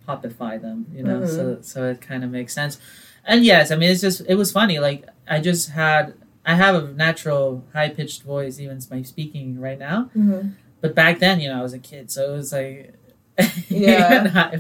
popify 0.08 0.60
them 0.62 0.86
you 0.94 1.04
know 1.04 1.26
so 1.26 1.58
so 1.62 1.86
it 1.90 2.02
kind 2.02 2.24
of 2.24 2.32
makes 2.32 2.54
sense 2.54 2.80
and 3.26 3.46
yes 3.46 3.70
i 3.72 3.76
mean 3.76 3.90
it's 3.92 4.02
just 4.02 4.22
it 4.28 4.36
was 4.36 4.52
funny 4.52 4.80
like 4.80 5.06
i 5.28 5.40
just 5.40 5.70
had 5.72 6.14
I 6.46 6.56
have 6.56 6.74
a 6.74 6.94
natural 6.94 7.64
high 7.74 7.90
pitched 7.90 8.24
voice, 8.24 8.60
even 8.60 8.80
by 8.90 9.04
speaking 9.04 9.60
right 9.60 9.78
now. 9.78 10.10
Mhm. 10.18 10.54
But 10.82 10.96
back 10.96 11.20
then, 11.20 11.40
you 11.42 11.48
know, 11.50 11.60
I 11.60 11.62
was 11.62 11.74
a 11.74 11.80
kid, 11.80 12.10
so 12.10 12.34
it 12.34 12.38
was 12.38 12.52
like 12.54 12.94
Yeah. 13.70 14.28
high, 14.28 14.60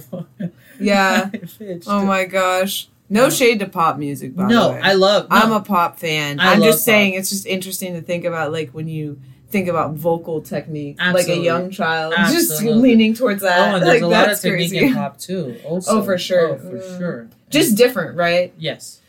Yeah. 0.79 1.31
Oh 1.87 2.05
my 2.05 2.25
gosh. 2.25 2.89
No 3.09 3.25
Um, 3.25 3.31
shade 3.31 3.59
to 3.59 3.65
pop 3.67 3.97
music, 3.97 4.35
by 4.35 4.43
the 4.43 4.49
no. 4.49 4.71
I 4.71 4.93
love. 4.93 5.27
I'm 5.31 5.51
a 5.51 5.61
pop 5.61 5.97
fan. 5.97 6.39
I 6.39 6.53
I'm 6.53 6.61
just 6.61 6.83
saying 6.83 7.13
pop. 7.13 7.19
it's 7.21 7.29
just 7.31 7.47
interesting 7.47 7.93
to 7.95 8.01
think 8.01 8.23
about 8.23 8.51
like 8.51 8.69
when 8.71 8.87
you 8.87 9.19
think 9.49 9.67
about 9.67 9.93
vocal 9.95 10.41
technique, 10.41 10.97
like 11.01 11.27
a 11.27 11.35
young 11.37 11.71
child, 11.71 12.13
just 12.29 12.61
leaning 12.63 13.13
towards 13.15 13.41
Oh, 13.43 13.47
that. 13.47 13.75
and 13.75 13.85
there's 13.85 13.95
like 13.95 14.03
a 14.03 14.07
lot 14.07 14.29
of 14.31 14.39
technique 14.39 14.69
crazy. 14.71 14.85
in 14.87 14.93
pop 14.93 15.17
too. 15.17 15.59
Also, 15.65 15.91
Oh, 15.99 16.03
for 16.03 16.17
sure. 16.17 16.49
Oh, 16.53 16.57
for 16.57 16.77
Mm. 16.77 16.97
sure. 16.97 17.27
Just 17.49 17.75
different, 17.77 18.15
right? 18.15 18.53
yes. 18.57 19.01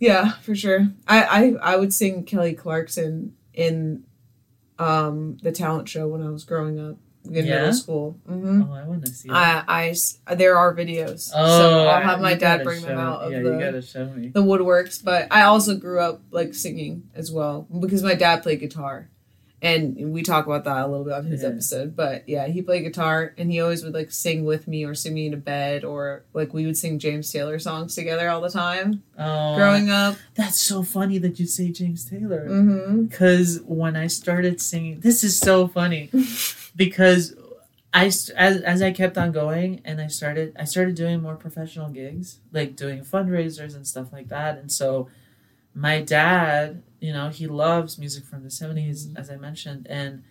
Yeah, 0.00 0.32
for 0.42 0.54
sure. 0.56 0.88
I, 1.06 1.22
I 1.22 1.72
I 1.72 1.76
would 1.76 1.94
sing 1.94 2.24
Kelly 2.24 2.52
Clarkson 2.54 3.34
in 3.54 4.02
um 4.78 5.38
the 5.42 5.52
talent 5.52 5.88
show 5.88 6.08
when 6.08 6.20
I 6.22 6.30
was 6.30 6.44
growing 6.44 6.78
up 6.80 6.96
in 7.24 7.46
Yeah? 7.46 7.58
middle 7.60 7.72
school. 7.72 8.18
hmm 8.26 8.62
Oh, 8.68 8.72
I 8.74 8.84
want 8.84 9.04
to 9.06 9.12
see. 9.12 9.28
That. 9.28 9.64
I, 9.68 9.94
I 10.28 10.34
there 10.34 10.56
are 10.58 10.74
videos, 10.74 11.30
oh, 11.34 11.58
so 11.58 11.86
I'll 11.88 12.02
have 12.02 12.20
my 12.20 12.34
dad 12.34 12.64
bring 12.64 12.82
them 12.82 12.98
out 12.98 13.20
of 13.22 13.32
Yeah, 13.32 13.42
the 13.42 13.50
you 13.52 13.58
gotta 13.60 13.82
show 13.82 14.06
me. 14.06 14.28
the 14.28 14.42
woodworks. 14.42 15.02
But 15.02 15.28
I 15.30 15.42
also 15.42 15.76
grew 15.76 16.00
up 16.00 16.20
like 16.32 16.52
singing 16.54 17.04
as 17.14 17.30
well 17.32 17.66
because 17.80 18.02
my 18.02 18.14
dad 18.14 18.42
played 18.42 18.60
guitar, 18.60 19.08
and 19.62 20.12
we 20.12 20.22
talk 20.22 20.46
about 20.46 20.64
that 20.64 20.84
a 20.84 20.86
little 20.86 21.04
bit 21.04 21.14
on 21.14 21.24
his 21.24 21.42
Yeah. 21.42 21.48
episode. 21.48 21.96
But 21.96 22.28
yeah, 22.28 22.46
he 22.48 22.60
played 22.60 22.82
guitar, 22.82 23.32
and 23.38 23.50
he 23.50 23.60
always 23.60 23.82
would 23.82 23.94
like 23.94 24.10
sing 24.10 24.44
with 24.44 24.68
me 24.68 24.84
or 24.84 24.94
sing 24.94 25.14
me 25.14 25.24
into 25.26 25.38
bed, 25.38 25.84
or 25.84 26.24
like 26.34 26.52
we 26.52 26.66
would 26.66 26.76
sing 26.76 26.98
James 26.98 27.30
Taylor 27.32 27.58
songs 27.58 27.94
together 27.94 28.28
all 28.28 28.40
the 28.42 28.50
time 28.50 29.02
Oh, 29.18 29.54
growing 29.56 29.88
up. 29.90 30.16
That's 30.34 30.60
so 30.60 30.82
funny 30.82 31.18
that 31.18 31.40
you 31.40 31.46
say 31.46 31.70
James 31.70 32.04
Taylor. 32.04 32.46
Mm-hmm. 32.48 33.04
Because 33.04 33.60
when 33.64 33.96
I 33.96 34.06
started 34.08 34.60
singing, 34.60 35.00
this 35.00 35.24
is 35.24 35.38
so 35.38 35.66
funny. 35.68 36.10
because 36.76 37.34
I 37.92 38.06
as 38.06 38.28
as 38.34 38.82
I 38.82 38.90
kept 38.90 39.16
on 39.16 39.30
going 39.32 39.80
and 39.84 40.00
I 40.00 40.08
started 40.08 40.54
I 40.58 40.64
started 40.64 40.96
doing 40.96 41.22
more 41.22 41.36
professional 41.36 41.88
gigs, 41.90 42.38
like 42.52 42.74
doing 42.76 43.02
fundraisers 43.04 43.74
and 43.76 43.86
stuff 43.86 44.12
like 44.12 44.28
that. 44.28 44.58
And 44.58 44.70
so 44.70 45.08
my 45.76 46.00
dad, 46.00 46.82
you 47.04 47.12
know, 47.16 47.28
he 47.28 47.46
loves 47.64 47.98
music 47.98 48.24
from 48.30 48.40
the 48.42 48.48
70s 48.60 48.98
as 49.20 49.26
I 49.34 49.36
mentioned 49.48 49.86
and 49.98 50.22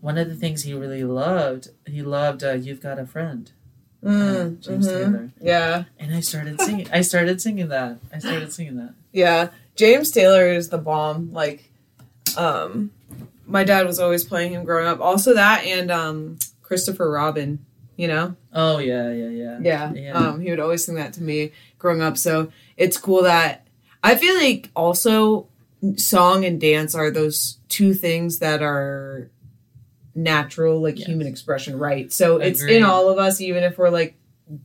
one 0.00 0.18
of 0.18 0.26
the 0.28 0.34
things 0.42 0.58
he 0.64 0.74
really 0.74 1.04
loved, 1.04 1.64
he 1.86 2.02
loved 2.02 2.42
uh, 2.42 2.54
"You've 2.64 2.80
Got 2.80 2.98
a 2.98 3.06
Friend," 3.06 3.44
Mm, 4.04 4.58
James 4.60 4.86
mhm. 4.88 4.92
Taylor, 4.92 5.30
Yeah, 5.40 5.84
and 6.00 6.12
I 6.12 6.20
started 6.20 6.60
singing. 6.60 6.88
I 6.92 7.02
started 7.02 7.40
singing 7.40 7.68
that. 7.68 7.98
I 8.12 8.18
started 8.18 8.52
singing 8.52 8.76
that. 8.82 8.94
yeah. 9.12 9.50
James 9.76 10.10
Taylor 10.10 10.46
is 10.58 10.68
the 10.70 10.78
bomb. 10.78 11.32
Like, 11.32 11.70
um, 12.36 12.90
my 13.46 13.62
dad 13.64 13.86
was 13.86 13.98
always 14.00 14.24
playing 14.24 14.52
him 14.54 14.64
growing 14.64 14.88
up. 14.88 15.00
Also 15.00 15.34
that 15.34 15.64
and 15.64 15.90
um 15.90 16.38
Christopher 16.62 17.08
Robin. 17.10 17.64
You 17.96 18.08
know. 18.08 18.34
Oh 18.52 18.78
yeah, 18.78 19.12
yeah, 19.12 19.28
yeah. 19.28 19.58
Yeah. 19.60 19.92
Yeah. 19.92 20.12
Um, 20.18 20.40
he 20.40 20.50
would 20.50 20.58
always 20.60 20.84
sing 20.84 20.96
that 20.96 21.12
to 21.14 21.22
me 21.22 21.52
growing 21.78 22.02
up. 22.02 22.16
So 22.18 22.50
it's 22.76 22.96
cool 22.96 23.22
that 23.22 23.66
I 24.02 24.16
feel 24.16 24.34
like 24.34 24.70
also 24.74 25.46
song 25.96 26.44
and 26.44 26.60
dance 26.60 26.94
are 26.94 27.10
those 27.10 27.58
two 27.68 27.94
things 27.94 28.38
that 28.38 28.62
are 28.62 29.30
natural, 30.14 30.80
like 30.80 30.98
Yes. 30.98 31.08
human 31.08 31.26
expression, 31.26 31.78
right? 31.78 32.12
So 32.12 32.36
it's 32.38 32.62
in 32.62 32.82
all 32.82 33.08
of 33.08 33.18
us, 33.18 33.40
even 33.40 33.62
if 33.64 33.78
we're 33.78 33.90
like 33.90 34.16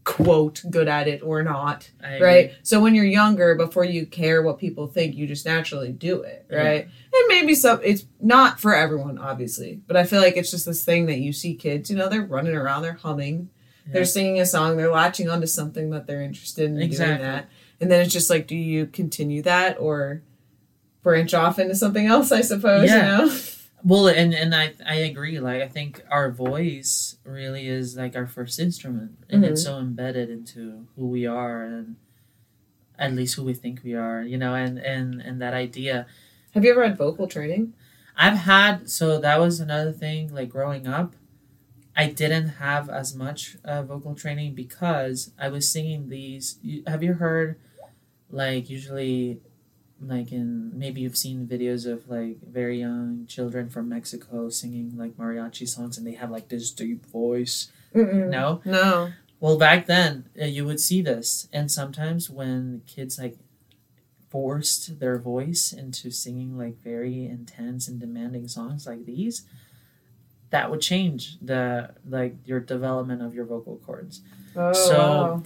quote 0.04 0.62
good 0.70 0.88
at 0.90 1.08
it 1.08 1.22
or 1.24 1.44
not. 1.44 1.90
I 2.04 2.14
agree. 2.16 2.28
right? 2.28 2.52
So 2.64 2.82
when 2.82 2.94
you're 2.94 3.06
younger, 3.06 3.56
before 3.56 3.86
you 3.86 4.06
care 4.06 4.42
what 4.42 4.58
people 4.60 4.88
think, 4.88 5.16
you 5.16 5.26
just 5.28 5.46
naturally 5.46 5.94
do 5.94 6.22
it, 6.24 6.46
Yeah. 6.52 6.58
right? 6.58 6.84
And 6.84 7.24
maybe 7.30 7.56
some, 7.56 7.80
it's 7.84 8.06
not 8.20 8.60
for 8.60 8.76
everyone, 8.76 9.18
obviously, 9.18 9.80
but 9.88 9.96
I 9.96 10.04
feel 10.04 10.20
like 10.20 10.36
it's 10.36 10.52
just 10.52 10.66
this 10.66 10.84
thing 10.84 11.06
that 11.06 11.20
you 11.20 11.32
see 11.32 11.54
kids, 11.56 11.90
you 11.90 11.96
know, 11.96 12.10
they're 12.10 12.26
running 12.26 12.54
around, 12.56 12.82
they're 12.82 12.94
humming, 12.94 13.50
Yeah. 13.88 13.94
they're 13.94 14.06
singing 14.06 14.42
a 14.42 14.46
song, 14.46 14.76
they're 14.76 14.92
latching 14.92 15.30
onto 15.30 15.48
something 15.48 15.90
that 15.92 16.06
they're 16.06 16.22
interested 16.22 16.66
in 16.70 16.82
Exactly. 16.82 17.16
doing 17.18 17.32
that. 17.32 17.50
And 17.80 17.90
then 17.90 18.02
it's 18.02 18.12
just 18.12 18.30
like, 18.30 18.46
do 18.48 18.58
you 18.58 18.88
continue 18.88 19.42
that 19.44 19.78
or 19.80 20.22
branch 21.08 21.34
off 21.34 21.58
into 21.60 21.76
something 21.76 22.06
else, 22.06 22.32
I 22.32 22.42
suppose, 22.42 22.90
Yeah. 22.90 22.98
you 23.22 23.26
know? 23.28 23.34
Well, 23.84 24.08
and 24.08 24.34
and 24.34 24.54
I 24.56 24.74
I 24.86 24.96
agree. 25.12 25.40
Like 25.40 25.62
I 25.62 25.68
think 25.68 26.02
our 26.10 26.30
voice 26.32 27.18
really 27.24 27.68
is 27.68 27.96
like 27.96 28.16
our 28.16 28.28
first 28.28 28.60
instrument, 28.60 29.12
and 29.30 29.46
it's 29.46 29.62
Mm-hmm. 29.64 29.76
so 29.76 29.80
embedded 29.80 30.30
into 30.30 30.88
who 30.96 31.06
we 31.08 31.26
are, 31.28 31.64
and 31.64 31.96
at 32.98 33.14
least 33.14 33.36
who 33.36 33.44
we 33.44 33.54
think 33.54 33.82
we 33.84 33.94
are. 33.94 34.24
You 34.24 34.38
know, 34.38 34.54
and 34.56 34.80
and 34.80 35.22
and 35.22 35.40
that 35.44 35.54
idea. 35.54 36.06
Have 36.54 36.64
you 36.66 36.72
ever 36.72 36.84
had 36.84 36.98
vocal 36.98 37.28
training? 37.28 37.74
I've 38.18 38.40
had 38.40 38.90
so 38.90 39.20
that 39.20 39.40
was 39.40 39.60
another 39.60 39.94
thing. 39.94 40.34
Like 40.34 40.50
growing 40.50 40.88
up, 40.88 41.16
I 41.96 42.08
didn't 42.10 42.50
have 42.58 42.90
as 42.90 43.14
much 43.16 43.58
uh, 43.64 43.84
vocal 43.84 44.16
training 44.16 44.56
because 44.56 45.32
I 45.38 45.50
was 45.50 45.70
singing 45.70 46.10
these. 46.10 46.58
You, 46.64 46.82
have 46.88 47.04
you 47.04 47.14
heard, 47.14 47.60
like 48.32 48.72
usually, 48.72 49.40
like 50.02 50.32
in 50.32 50.78
maybe 50.78 51.02
you've 51.02 51.18
seen 51.18 51.48
videos 51.48 51.86
of 51.92 52.08
like 52.10 52.38
very 52.42 52.80
young 52.80 53.26
children 53.28 53.70
from 53.70 53.90
Mexico 53.90 54.50
singing 54.50 54.94
like 54.98 55.18
mariachi 55.18 55.68
songs, 55.68 55.98
and 55.98 56.06
they 56.06 56.14
have 56.14 56.30
like 56.32 56.50
this 56.50 56.72
deep 56.72 57.06
voice. 57.06 57.72
Mm-mm. 57.96 58.30
No, 58.30 58.62
No. 58.66 59.12
well 59.40 59.58
back 59.58 59.88
then 59.88 60.26
uh, 60.40 60.46
you 60.46 60.66
would 60.66 60.80
see 60.80 61.02
this, 61.02 61.48
and 61.52 61.72
sometimes 61.72 62.30
when 62.30 62.82
kids 62.86 63.18
like 63.18 63.38
forced 64.30 65.00
their 65.00 65.18
voice 65.18 65.72
into 65.72 66.12
singing 66.12 66.58
like 66.58 66.78
very 66.84 67.26
intense 67.26 67.88
and 67.88 68.00
demanding 68.00 68.48
songs 68.48 68.86
like 68.86 69.06
these 69.06 69.44
that 70.50 70.70
would 70.70 70.82
change 70.82 71.38
the 71.42 71.92
like 72.08 72.36
your 72.46 72.60
development 72.60 73.22
of 73.22 73.34
your 73.34 73.46
vocal 73.46 73.78
cords 73.86 74.22
Oh, 74.56 74.74
So- 74.74 74.98
wow. 74.98 75.44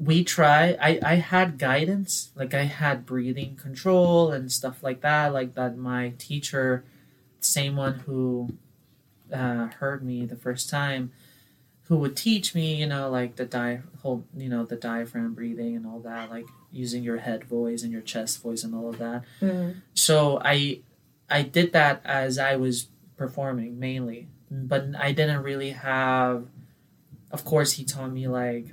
We 0.00 0.22
try 0.22 0.76
i 0.80 0.98
i 1.02 1.14
had 1.16 1.58
guidance 1.58 2.30
like 2.36 2.54
i 2.54 2.62
had 2.64 3.04
breathing 3.04 3.56
control 3.56 4.30
and 4.30 4.52
stuff 4.52 4.82
like 4.82 5.00
that 5.00 5.32
like 5.32 5.54
that 5.54 5.76
my 5.76 6.12
teacher 6.18 6.84
same 7.40 7.74
one 7.76 7.94
who 8.06 8.48
uh, 9.32 9.66
heard 9.80 10.02
me 10.02 10.24
the 10.24 10.36
first 10.36 10.70
time 10.70 11.10
who 11.88 11.96
would 11.96 12.16
teach 12.16 12.54
me 12.54 12.74
you 12.76 12.86
know 12.86 13.10
like 13.10 13.36
the 13.36 13.44
di 13.44 13.80
whole 14.02 14.24
you 14.36 14.48
know 14.48 14.64
the 14.64 14.76
diaphragm 14.76 15.34
breathing 15.34 15.74
and 15.76 15.84
all 15.86 15.98
that 16.00 16.30
like 16.30 16.46
using 16.70 17.02
your 17.02 17.18
head 17.18 17.44
voice 17.44 17.82
and 17.82 17.90
your 17.92 18.02
chest 18.02 18.40
voice 18.42 18.62
and 18.62 18.74
all 18.74 18.88
of 18.88 18.98
that 18.98 19.22
Mhm. 19.40 19.76
so 19.94 20.40
i 20.44 20.80
i 21.28 21.42
did 21.42 21.72
that 21.72 22.00
as 22.04 22.38
i 22.38 22.54
was 22.56 22.86
performing 23.16 23.78
mainly 23.80 24.28
but 24.50 24.86
i 24.98 25.12
didn't 25.12 25.42
really 25.42 25.70
have 25.70 26.46
of 27.32 27.44
course 27.44 27.72
he 27.72 27.84
taught 27.84 28.12
me 28.12 28.28
like 28.28 28.66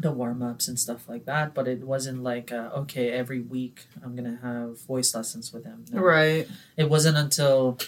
the 0.00 0.12
warm-ups 0.12 0.68
and 0.68 0.78
stuff 0.78 1.08
like 1.08 1.24
that 1.26 1.54
but 1.54 1.66
it 1.68 1.80
wasn't 1.80 2.22
like 2.22 2.52
uh, 2.52 2.70
okay 2.74 3.10
every 3.10 3.40
week 3.40 3.86
i'm 4.04 4.14
gonna 4.16 4.38
have 4.42 4.80
voice 4.86 5.14
lessons 5.14 5.52
with 5.52 5.64
him 5.64 5.84
No. 5.92 6.00
Right. 6.00 6.46
it 6.76 6.88
wasn't 6.88 7.16
until 7.16 7.78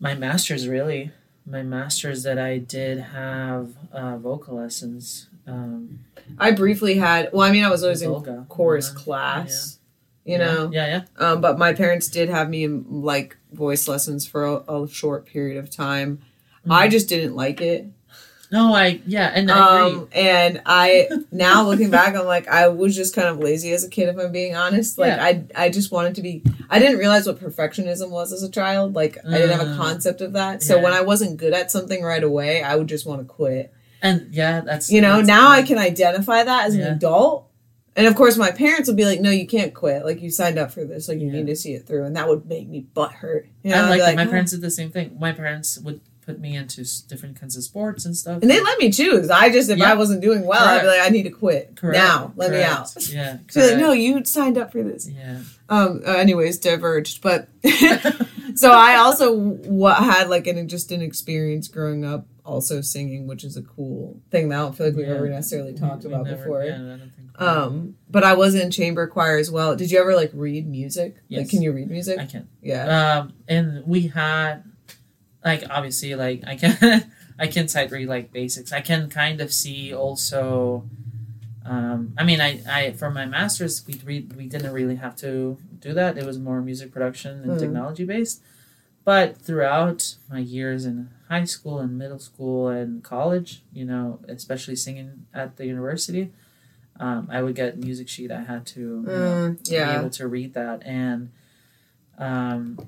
my 0.00 0.14
master's 0.14 0.68
really 0.68 1.10
my 1.46 1.62
master's 1.62 2.22
that 2.22 2.38
i 2.38 2.58
did 2.58 2.98
have 2.98 3.70
uh, 3.92 4.16
vocal 4.16 4.56
lessons 4.56 5.28
um, 5.44 5.98
I 6.38 6.52
briefly 6.52 6.98
had, 6.98 7.30
well, 7.32 7.42
I 7.42 7.50
mean, 7.50 7.64
I 7.64 7.68
was 7.68 7.82
always 7.82 8.00
in 8.00 8.46
chorus 8.48 8.92
Yeah. 8.94 9.02
class, 9.02 9.80
you 10.24 10.34
Yeah. 10.34 10.38
know, 10.38 10.70
yeah 10.72 10.86
yeah 10.86 11.02
um, 11.16 11.40
but 11.40 11.58
my 11.58 11.72
parents 11.72 12.06
did 12.06 12.28
have 12.28 12.48
me 12.48 12.62
in 12.62 12.84
like 13.02 13.36
voice 13.52 13.88
lessons 13.88 14.24
for 14.24 14.44
a, 14.46 14.54
a 14.72 14.86
short 14.88 15.26
period 15.26 15.56
of 15.58 15.68
time. 15.68 16.20
I 16.70 16.86
just 16.86 17.08
didn't 17.08 17.34
like 17.34 17.60
it. 17.60 17.86
No 18.52 18.74
i 18.74 19.00
yeah 19.06 19.32
and 19.34 19.50
i 19.50 19.86
agree 19.88 19.98
Um, 19.98 20.08
and 20.12 20.62
I 20.66 21.08
now 21.32 21.66
looking 21.66 21.90
back, 21.90 22.14
I'm 22.14 22.26
like, 22.26 22.46
I 22.48 22.68
was 22.68 22.94
just 22.94 23.14
kind 23.14 23.26
of 23.28 23.38
lazy 23.38 23.72
as 23.72 23.82
a 23.84 23.88
kid, 23.88 24.08
if 24.08 24.18
I'm 24.18 24.30
being 24.30 24.54
honest. 24.54 24.98
Like, 24.98 25.16
Yeah. 25.16 25.24
I 25.24 25.44
I 25.64 25.70
just 25.70 25.90
wanted 25.90 26.14
to 26.16 26.22
be. 26.22 26.42
I 26.70 26.78
didn't 26.78 26.98
realize 26.98 27.26
what 27.26 27.40
perfectionism 27.40 28.10
was 28.10 28.32
as 28.32 28.42
a 28.42 28.50
child. 28.50 28.94
Like, 28.94 29.16
I 29.26 29.30
didn't 29.38 29.58
have 29.58 29.66
a 29.68 29.70
Mm. 29.72 29.76
concept 29.76 30.20
of 30.20 30.34
that. 30.34 30.62
So 30.62 30.76
Yeah. 30.76 30.82
when 30.82 30.92
I 30.92 31.00
wasn't 31.00 31.38
good 31.38 31.52
at 31.54 31.70
something 31.70 32.02
right 32.02 32.22
away, 32.22 32.62
I 32.62 32.76
would 32.76 32.86
just 32.88 33.06
want 33.06 33.20
to 33.20 33.24
quit. 33.26 33.72
and 34.04 34.28
yeah 34.32 34.60
that's 34.60 34.90
You 34.90 35.00
know, 35.00 35.12
that's- 35.22 35.26
now 35.28 35.48
I 35.48 35.62
can 35.62 35.78
identify 35.78 36.42
that 36.44 36.66
as 36.66 36.74
an 36.74 36.82
adult. 36.82 37.46
And 37.96 38.06
of 38.06 38.14
course, 38.16 38.36
my 38.36 38.50
parents 38.50 38.88
would 38.88 38.96
be 38.96 39.04
like, 39.04 39.20
"No, 39.20 39.30
you 39.30 39.46
can't 39.46 39.72
quit. 39.74 40.04
Like 40.04 40.20
you 40.22 40.30
signed 40.30 40.58
up 40.58 40.72
for 40.72 40.84
this. 40.84 41.08
Like 41.08 41.20
you 41.20 41.26
Yeah. 41.28 41.32
need 41.34 41.46
to 41.48 41.56
see 41.56 41.72
it 41.74 41.86
through." 41.86 42.04
And 42.04 42.16
that 42.16 42.26
would 42.28 42.46
make 42.48 42.68
me 42.68 42.80
butt 42.94 43.12
hurt. 43.12 43.46
You 43.62 43.70
know, 43.70 43.76
I 43.84 43.92
I'd 43.92 44.00
like, 44.00 44.16
my 44.16 44.26
"Oh." 44.26 44.30
parents 44.30 44.52
did 44.52 44.60
the 44.62 44.70
same 44.70 44.90
thing. 44.90 45.16
My 45.20 45.32
parents 45.32 45.78
would 45.78 46.00
put 46.24 46.38
me 46.40 46.56
into 46.56 46.84
different 47.08 47.38
kinds 47.40 47.56
of 47.56 47.64
sports 47.64 48.04
and 48.04 48.16
stuff. 48.16 48.42
and 48.42 48.50
they 48.50 48.60
let 48.60 48.78
me 48.78 48.90
choose. 48.92 49.28
I 49.28 49.50
just, 49.50 49.68
if 49.68 49.78
Yeah. 49.78 49.90
I 49.90 49.94
wasn't 49.94 50.20
doing 50.22 50.46
well, 50.46 50.64
I'd 50.64 50.82
be 50.82 50.86
like, 50.86 51.00
"I 51.00 51.08
need 51.08 51.24
to 51.24 51.30
quit 51.30 51.74
Correct. 51.76 51.96
now. 51.98 52.32
Let 52.36 52.50
me 52.52 52.62
out." 52.62 52.94
Yeah. 53.08 53.38
So 53.50 53.60
like, 53.60 53.78
no, 53.78 53.92
you 53.92 54.24
signed 54.24 54.56
up 54.56 54.70
for 54.72 54.82
this. 54.82 55.08
Yeah. 55.08 55.40
Um. 55.68 56.02
uh, 56.06 56.12
anyways, 56.12 56.58
diverged, 56.58 57.22
but 57.22 57.48
so 58.54 58.70
I 58.70 58.96
also 58.96 59.36
what 59.36 59.96
had 59.96 60.28
like 60.28 60.46
an 60.46 60.68
just 60.68 60.92
an 60.92 61.02
experience 61.02 61.68
growing 61.68 62.04
up 62.04 62.26
also 62.44 62.80
singing, 62.80 63.26
which 63.26 63.44
is 63.44 63.56
a 63.56 63.62
cool 63.62 64.20
thing 64.30 64.48
that 64.48 64.58
I 64.58 64.62
don't 64.62 64.76
feel 64.76 64.86
like 64.88 64.96
we've 64.96 65.06
Yeah. 65.06 65.14
ever 65.14 65.28
necessarily 65.28 65.74
talked 65.74 66.02
We- 66.02 66.08
we 66.08 66.14
about 66.14 66.26
never- 66.26 66.36
before. 66.42 66.64
yeah, 66.64 66.96
I 67.38 67.44
Um, 67.46 67.94
but 68.10 68.24
I 68.24 68.34
was 68.34 68.54
in 68.54 68.70
chamber 68.72 69.06
choir 69.06 69.38
as 69.38 69.50
well. 69.50 69.76
Did 69.76 69.90
you 69.90 69.98
ever 70.00 70.14
like 70.16 70.30
read 70.34 70.68
music? 70.68 71.14
Like, 71.14 71.22
Yes. 71.28 71.50
can 71.50 71.62
you 71.62 71.72
read 71.72 71.88
music? 71.90 72.18
I 72.18 72.26
can. 72.26 72.48
yeah. 72.60 73.20
Um, 73.20 73.32
and 73.48 73.86
we 73.86 74.08
had, 74.08 74.64
like, 75.44 75.64
obviously, 75.70 76.14
like 76.14 76.42
I 76.46 76.56
can, 76.56 77.10
I 77.38 77.46
can 77.46 77.68
sight 77.68 77.90
read 77.90 78.08
like 78.08 78.32
basics. 78.32 78.72
I 78.72 78.80
can 78.80 79.08
kind 79.10 79.40
of 79.40 79.52
see 79.52 79.94
also. 79.94 80.84
Um, 81.64 82.12
I 82.18 82.24
mean, 82.24 82.40
I, 82.40 82.60
I 82.68 82.92
for 82.92 83.10
my 83.10 83.24
masters 83.24 83.86
we 83.86 83.94
read 84.04 84.34
we 84.36 84.46
didn't 84.48 84.72
really 84.72 84.96
have 84.96 85.14
to 85.16 85.58
do 85.78 85.92
that. 85.94 86.18
It 86.18 86.24
was 86.26 86.38
more 86.38 86.60
music 86.60 86.92
production 86.92 87.42
and 87.44 87.52
Mm. 87.54 87.58
technology 87.60 88.04
based. 88.04 88.42
But 89.04 89.36
throughout 89.38 90.16
my 90.30 90.38
years 90.38 90.84
in 90.86 91.10
high 91.28 91.44
school 91.44 91.78
and 91.80 91.98
middle 91.98 92.18
school 92.20 92.68
and 92.68 93.02
college, 93.02 93.62
you 93.72 93.84
know, 93.84 94.20
especially 94.28 94.76
singing 94.76 95.26
at 95.34 95.56
the 95.56 95.66
university, 95.66 96.30
um, 97.00 97.28
I 97.30 97.42
would 97.42 97.54
get 97.56 97.78
music 97.78 98.08
sheet. 98.08 98.30
I 98.30 98.42
had 98.42 98.66
to 98.66 98.80
you 98.80 98.86
know, 98.86 99.02
Mm, 99.10 99.64
be 99.64 99.94
able 99.94 100.10
to 100.10 100.28
read 100.28 100.54
that 100.54 100.82
and 100.86 101.30
um, 102.18 102.78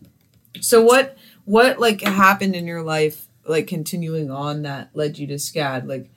So 0.61 0.83
what 0.83 1.17
what 1.45 1.79
like 1.79 2.01
happened 2.03 2.55
in 2.55 2.67
your 2.67 2.83
life 2.83 3.27
like 3.47 3.67
continuing 3.67 4.31
on 4.31 4.63
that 4.63 4.91
led 4.95 5.19
you 5.19 5.27
to 5.29 5.35
SCAD? 5.35 5.87
Like 5.87 6.11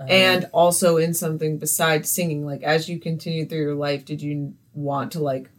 uh, 0.00 0.04
and 0.04 0.46
also 0.52 0.96
in 0.96 1.12
something 1.14 1.58
besides 1.58 2.10
singing 2.10 2.46
like 2.46 2.62
as 2.62 2.88
you 2.88 2.98
continued 2.98 3.48
through 3.50 3.60
your 3.60 3.74
life 3.74 4.04
did 4.04 4.22
you 4.22 4.54
want 4.74 5.12
to 5.12 5.20
like 5.20 5.50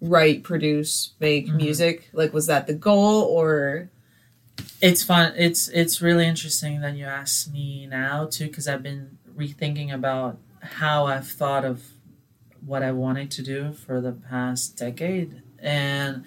write 0.00 0.42
produce 0.42 1.12
make 1.20 1.48
Mhm. 1.48 1.56
music? 1.56 2.08
Like 2.12 2.32
was 2.32 2.46
that 2.46 2.66
the 2.66 2.74
goal 2.74 3.22
or? 3.24 3.90
It's 4.82 5.02
fun 5.02 5.32
it's 5.36 5.68
it's 5.68 6.00
really 6.00 6.26
interesting 6.26 6.80
that 6.80 6.96
you 6.96 7.04
ask 7.04 7.50
me 7.52 7.86
now 7.86 8.26
too 8.26 8.46
because 8.46 8.66
i've 8.68 8.82
been 8.82 9.18
rethinking 9.36 9.92
about 9.92 10.38
how 10.60 11.06
i've 11.06 11.26
thought 11.28 11.64
of 11.66 11.82
what 12.64 12.82
i 12.82 12.90
wanted 12.92 13.30
to 13.32 13.42
do 13.42 13.72
for 13.72 14.00
the 14.00 14.12
past 14.12 14.76
decade. 14.78 15.42
And 15.58 16.24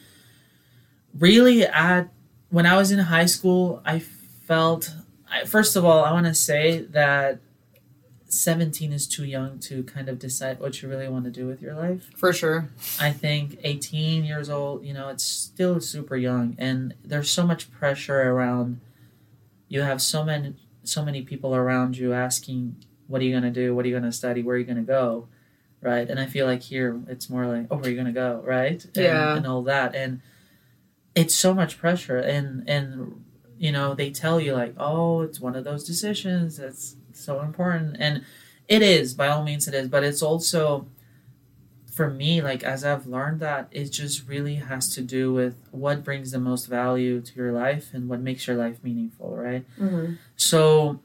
really 1.17 1.65
at 1.65 2.10
when 2.50 2.65
i 2.65 2.75
was 2.75 2.91
in 2.91 3.00
high 3.00 3.25
school 3.25 3.82
i 3.86 4.00
felt 4.00 4.91
I, 5.32 5.46
first 5.46 5.75
of 5.75 5.86
all 5.86 6.03
i 6.03 6.12
want 6.12 6.25
to 6.25 6.34
say 6.34 6.79
that 6.91 7.39
17 8.27 8.91
is 8.91 9.08
too 9.08 9.25
young 9.25 9.60
to 9.60 9.84
kind 9.84 10.10
of 10.10 10.17
decide 10.17 10.60
what 10.60 10.82
you 10.82 10.89
really 10.89 11.08
want 11.08 11.25
to 11.25 11.32
do 11.32 11.46
with 11.46 11.62
your 11.62 11.75
life 11.75 12.10
for 12.17 12.34
sure 12.34 12.70
I 13.00 13.12
think 13.12 13.60
18 13.63 14.24
years 14.24 14.50
old, 14.50 14.84
you 14.84 14.93
know, 14.93 15.10
it's 15.10 15.24
still 15.24 15.79
super 15.79 16.15
young 16.15 16.55
and 16.58 16.96
there's 17.03 17.29
so 17.29 17.46
much 17.46 17.72
pressure 17.72 18.20
around 18.32 18.79
you 19.67 19.82
have 19.82 20.01
so 20.01 20.24
many 20.24 20.55
so 20.84 21.05
many 21.05 21.22
people 21.22 21.53
around 21.55 21.96
you 21.98 22.12
asking 22.13 22.75
what 23.08 23.22
are 23.22 23.25
you 23.25 23.32
going 23.32 23.43
to 23.43 23.51
do? 23.51 23.75
What 23.75 23.86
are 23.86 23.88
you 23.89 23.93
going 23.93 24.03
to 24.10 24.12
study? 24.12 24.41
Where 24.41 24.55
are 24.55 24.60
you 24.60 24.65
going 24.65 24.77
to 24.77 24.82
go? 24.84 25.27
Right? 25.82 26.10
And 26.10 26.20
I 26.20 26.25
feel 26.25 26.48
like 26.48 26.63
here 26.63 27.00
it's 27.08 27.29
more 27.29 27.46
like, 27.46 27.67
oh, 27.70 27.75
where 27.75 27.86
are 27.86 27.89
you 27.89 27.96
going 27.96 28.08
to 28.08 28.13
go? 28.13 28.41
Right? 28.43 28.84
And, 28.84 28.96
Yeah. 28.98 29.36
and 29.36 29.46
all 29.46 29.62
that 29.63 29.93
and 29.93 30.22
it's 31.15 31.36
so 31.36 31.53
much 31.53 31.77
pressure 31.77 32.17
and 32.17 32.67
and 32.67 33.24
you 33.58 33.72
know, 33.72 33.93
they 33.93 34.12
tell 34.12 34.41
you 34.41 34.53
like, 34.53 34.74
"Oh, 34.77 35.22
it's 35.22 35.39
one 35.39 35.55
of 35.55 35.63
those 35.63 35.84
decisions 35.86 36.58
that's 36.58 36.96
so 37.13 37.41
important." 37.41 37.95
And 37.99 38.26
it 38.67 38.82
is, 38.82 39.13
by 39.13 39.28
all 39.28 39.43
means 39.43 39.67
it 39.67 39.73
is, 39.73 39.88
but 39.88 40.04
it's 40.04 40.21
also 40.21 40.88
for 41.93 42.10
me, 42.10 42.41
like 42.41 42.63
as 42.63 42.84
I've 42.84 43.06
learned 43.06 43.39
that 43.41 43.67
it 43.71 43.91
just 43.91 44.28
really 44.28 44.56
has 44.56 44.89
to 44.95 45.02
do 45.02 45.32
with 45.32 45.56
what 45.71 46.04
brings 46.04 46.32
the 46.32 46.39
most 46.39 46.65
value 46.65 47.21
to 47.21 47.36
your 47.36 47.52
life 47.52 47.91
and 47.93 48.10
what 48.10 48.19
makes 48.19 48.47
your 48.47 48.56
life 48.56 48.84
meaningful, 48.84 49.36
right? 49.36 49.63
mm-hmm. 49.80 50.13
So 50.36 50.99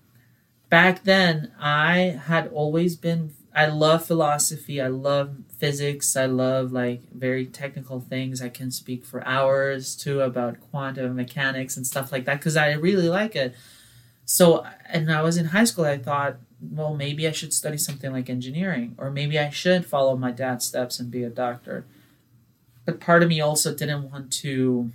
back 0.71 1.05
then, 1.05 1.53
I 1.61 2.18
had 2.27 2.49
always 2.49 2.97
been, 2.97 3.35
I 3.59 3.66
love 3.66 4.07
philosophy, 4.07 4.81
I 4.81 4.87
love 4.87 5.35
physics, 5.57 6.16
I 6.16 6.27
love 6.27 6.71
like 6.71 7.03
very 7.12 7.44
technical 7.44 7.99
things. 7.99 8.40
I 8.40 8.51
can 8.51 8.71
speak 8.71 9.05
for 9.05 9.27
hours 9.27 9.97
too 9.97 10.21
about 10.21 10.61
quantum 10.71 11.16
mechanics 11.16 11.77
and 11.77 11.85
stuff 11.85 12.12
like 12.12 12.25
that 12.27 12.38
because 12.38 12.57
I 12.57 12.75
really 12.75 13.09
like 13.09 13.35
it. 13.35 13.57
So, 14.25 14.64
and 14.88 15.11
I 15.11 15.23
was 15.23 15.37
in 15.37 15.47
high 15.47 15.64
school, 15.64 15.87
I 15.87 15.99
thought, 15.99 16.37
well, 16.61 16.94
maybe 16.94 17.27
I 17.27 17.33
should 17.33 17.53
study 17.53 17.79
something 17.79 18.12
like 18.12 18.31
engineering, 18.31 18.94
or 18.97 19.11
maybe 19.11 19.37
I 19.40 19.51
should 19.51 19.85
follow 19.85 20.16
my 20.16 20.31
dad's 20.31 20.64
steps 20.64 21.01
and 21.01 21.11
be 21.11 21.25
a 21.25 21.31
doctor. 21.31 21.85
But 22.85 23.01
part 23.01 23.25
of 23.25 23.29
me 23.29 23.40
also 23.40 23.75
didn't 23.75 24.09
want 24.09 24.33
to 24.35 24.92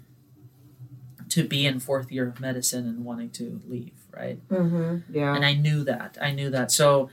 to 1.28 1.44
be 1.46 1.66
in 1.66 1.82
fourth 1.82 2.14
year 2.14 2.28
of 2.28 2.40
medicine 2.40 2.88
and 2.88 3.04
wanting 3.04 3.32
to 3.32 3.60
leave, 3.68 4.00
right? 4.16 4.40
Mm-hmm. 4.48 5.14
yeah 5.14 5.36
And 5.36 5.44
I 5.44 5.54
knew 5.54 5.84
that. 5.84 6.18
I 6.22 6.32
knew 6.32 6.50
that. 6.52 6.72
So 6.72 7.10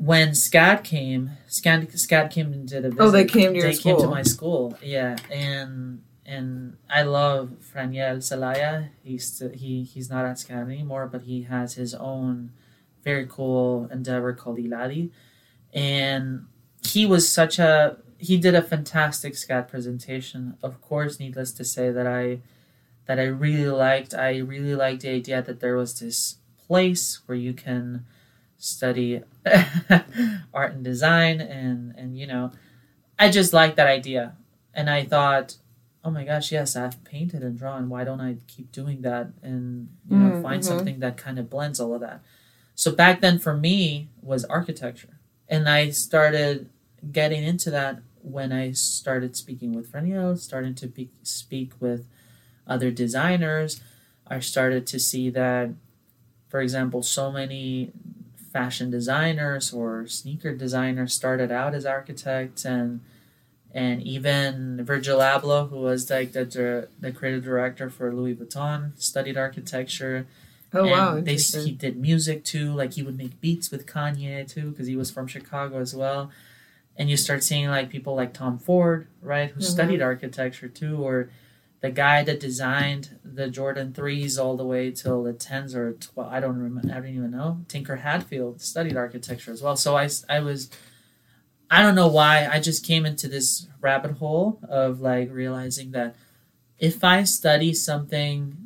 when 0.00 0.30
SCAD 0.30 0.82
came, 0.82 1.32
SCAD, 1.46 1.92
SCAD 1.92 2.30
came 2.30 2.54
and 2.54 2.66
did 2.66 2.86
a 2.86 2.88
visit. 2.88 3.02
Oh, 3.02 3.10
they 3.10 3.26
came 3.26 3.52
to 3.52 3.58
your 3.58 3.70
They 3.70 3.76
came 3.76 3.98
to 3.98 4.08
my 4.08 4.22
school, 4.22 4.76
yeah. 4.82 5.16
And 5.30 6.02
and 6.24 6.78
I 6.88 7.02
love 7.02 7.52
Franiel 7.60 8.16
Salaya. 8.16 8.88
He's 9.02 9.30
st- 9.30 9.56
he 9.56 9.82
he's 9.82 10.08
not 10.08 10.24
at 10.24 10.36
SCAD 10.36 10.62
anymore, 10.62 11.06
but 11.06 11.22
he 11.22 11.42
has 11.42 11.74
his 11.74 11.94
own 11.94 12.52
very 13.04 13.26
cool 13.28 13.88
endeavor 13.92 14.32
called 14.32 14.56
Iladi. 14.56 15.10
And 15.74 16.46
he 16.82 17.04
was 17.04 17.28
such 17.28 17.58
a 17.58 17.98
he 18.16 18.38
did 18.38 18.54
a 18.54 18.62
fantastic 18.62 19.34
SCAD 19.34 19.68
presentation. 19.68 20.56
Of 20.62 20.80
course, 20.80 21.20
needless 21.20 21.52
to 21.52 21.64
say 21.64 21.90
that 21.90 22.06
I 22.06 22.40
that 23.04 23.18
I 23.18 23.24
really 23.24 23.68
liked. 23.68 24.14
I 24.14 24.38
really 24.38 24.74
liked 24.74 25.02
the 25.02 25.10
idea 25.10 25.42
that 25.42 25.60
there 25.60 25.76
was 25.76 26.00
this 26.00 26.36
place 26.56 27.20
where 27.26 27.36
you 27.36 27.52
can 27.52 28.06
study 28.60 29.22
art 30.54 30.72
and 30.74 30.84
design 30.84 31.40
and 31.40 31.94
and 31.96 32.18
you 32.18 32.26
know 32.26 32.52
I 33.18 33.30
just 33.30 33.52
liked 33.52 33.76
that 33.76 33.86
idea. 33.86 34.34
And 34.74 34.88
I 34.88 35.04
thought, 35.04 35.56
oh 36.04 36.10
my 36.10 36.24
gosh, 36.24 36.52
yes, 36.52 36.76
I've 36.76 37.04
painted 37.04 37.42
and 37.42 37.58
drawn. 37.58 37.88
Why 37.90 38.04
don't 38.04 38.20
I 38.20 38.36
keep 38.46 38.72
doing 38.72 39.02
that 39.02 39.28
and 39.42 39.88
you 40.08 40.16
know 40.18 40.30
Mm, 40.30 40.42
find 40.42 40.62
mhm. 40.62 40.66
something 40.66 41.00
that 41.00 41.16
kind 41.16 41.38
of 41.38 41.50
blends 41.50 41.80
all 41.80 41.94
of 41.94 42.00
that? 42.00 42.22
So 42.74 42.92
back 42.92 43.20
then 43.20 43.38
for 43.38 43.54
me 43.56 44.08
was 44.22 44.44
architecture. 44.46 45.18
And 45.48 45.68
I 45.68 45.90
started 45.90 46.70
getting 47.12 47.44
into 47.44 47.70
that 47.72 48.00
when 48.22 48.52
I 48.52 48.72
started 48.72 49.36
speaking 49.36 49.72
with 49.72 49.90
Freniel, 49.92 50.38
starting 50.38 50.74
to 50.76 50.86
be, 50.86 51.10
speak 51.22 51.72
with 51.80 52.06
other 52.66 52.90
designers. 52.90 53.80
I 54.26 54.40
started 54.40 54.86
to 54.88 55.00
see 55.00 55.30
that, 55.30 55.70
for 56.48 56.60
example, 56.60 57.02
so 57.02 57.32
many 57.32 57.92
fashion 58.52 58.90
designers 58.90 59.72
or 59.72 60.06
sneaker 60.06 60.54
designers 60.54 61.14
started 61.14 61.50
out 61.52 61.74
as 61.74 61.86
architects 61.86 62.64
and 62.64 63.00
and 63.72 64.02
even 64.02 64.84
Virgil 64.84 65.20
Abloh, 65.20 65.68
who 65.70 65.76
was 65.76 66.10
like 66.10 66.32
the 66.32 66.88
the 66.98 67.12
creative 67.12 67.44
director 67.44 67.88
for 67.88 68.12
Louis 68.12 68.34
Vuitton, 68.34 69.00
studied 69.00 69.36
architecture. 69.36 70.26
oh 70.74 70.86
wow 70.88 71.16
And 71.16 71.26
they, 71.26 71.32
interesting. 71.32 71.66
he 71.66 71.72
did 71.72 71.96
music 71.96 72.44
too. 72.44 72.72
Like 72.74 72.94
he 72.94 73.02
would 73.02 73.16
make 73.16 73.40
beats 73.40 73.70
with 73.70 73.86
Kanye 73.86 74.48
too, 74.52 74.70
because 74.70 74.88
he 74.88 74.96
was 74.96 75.10
from 75.12 75.28
Chicago 75.28 75.78
as 75.78 75.94
well. 75.94 76.30
And 76.96 77.08
you 77.08 77.16
start 77.16 77.44
seeing 77.44 77.68
like 77.68 77.88
people 77.90 78.16
like 78.16 78.34
Tom 78.34 78.58
Ford, 78.58 79.06
right, 79.22 79.50
who 79.52 79.60
Mhm. 79.60 79.64
studied 79.64 80.02
architecture 80.02 80.68
too, 80.68 80.96
or 81.02 81.30
the 81.80 81.90
guy 81.90 82.22
that 82.24 82.38
designed 82.40 83.18
the 83.24 83.48
Jordan 83.48 83.92
threes 83.94 84.38
all 84.38 84.56
the 84.56 84.66
way 84.66 84.90
till 84.90 85.22
the 85.22 85.32
tens 85.32 85.74
or 85.74 85.92
twelve. 85.94 86.30
I 86.32 86.40
don't 86.40 86.58
remember. 86.58 86.90
I 86.92 86.96
don't 87.00 87.14
even 87.14 87.30
know. 87.30 87.60
Tinker 87.68 87.96
Hatfield 87.96 88.60
studied 88.60 88.96
architecture 88.96 89.50
as 89.52 89.62
well. 89.62 89.76
So 89.76 89.96
I, 89.96 90.08
I 90.28 90.40
was. 90.40 90.70
I 91.70 91.82
don't 91.82 91.94
know 91.94 92.08
why. 92.08 92.46
I 92.46 92.58
just 92.60 92.84
came 92.84 93.06
into 93.06 93.28
this 93.28 93.68
rabbit 93.80 94.12
hole 94.12 94.58
of 94.68 95.00
like 95.00 95.30
realizing 95.30 95.92
that 95.92 96.16
if 96.78 97.04
I 97.04 97.22
study 97.24 97.72
something 97.72 98.56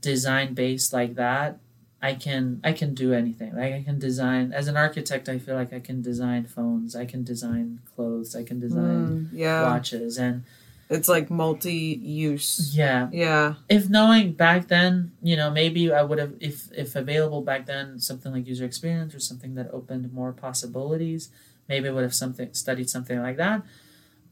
design 0.00 0.54
based 0.54 0.92
like 0.92 1.14
that, 1.14 1.58
I 2.02 2.14
can 2.14 2.60
I 2.64 2.72
can 2.72 2.94
do 2.94 3.12
anything. 3.12 3.54
Like 3.54 3.72
I 3.72 3.82
can 3.82 3.98
design 3.98 4.52
as 4.52 4.68
an 4.68 4.76
architect. 4.76 5.28
I 5.28 5.38
feel 5.38 5.54
like 5.54 5.72
I 5.72 5.80
can 5.80 6.02
design 6.02 6.44
phones. 6.46 6.96
I 6.96 7.04
can 7.04 7.24
design 7.24 7.80
clothes. 7.94 8.34
I 8.34 8.42
can 8.44 8.58
design 8.60 9.28
Mm, 9.32 9.38
yeah 9.38 9.62
watches. 9.62 10.18
And 10.18 10.44
it's 10.90 11.08
like 11.08 11.30
multi-use 11.30 12.76
yeah, 12.76 13.08
yeah 13.12 13.54
if 13.68 13.88
knowing 13.88 14.32
back 14.32 14.68
then, 14.68 15.12
you 15.22 15.36
know, 15.36 15.50
maybe 15.50 15.92
I 15.92 16.02
would 16.02 16.18
have 16.18 16.34
if 16.40 16.70
if 16.72 16.96
available 16.96 17.42
back 17.42 17.66
then 17.66 17.98
something 17.98 18.32
like 18.32 18.46
user 18.46 18.64
experience 18.64 19.14
or 19.14 19.20
something 19.20 19.54
that 19.54 19.70
opened 19.72 20.12
more 20.12 20.32
possibilities. 20.32 21.30
Maybe 21.68 21.88
I 21.88 21.92
would 21.92 22.02
have 22.02 22.14
something 22.14 22.52
studied 22.52 22.90
something 22.90 23.20
like 23.20 23.36
that. 23.36 23.62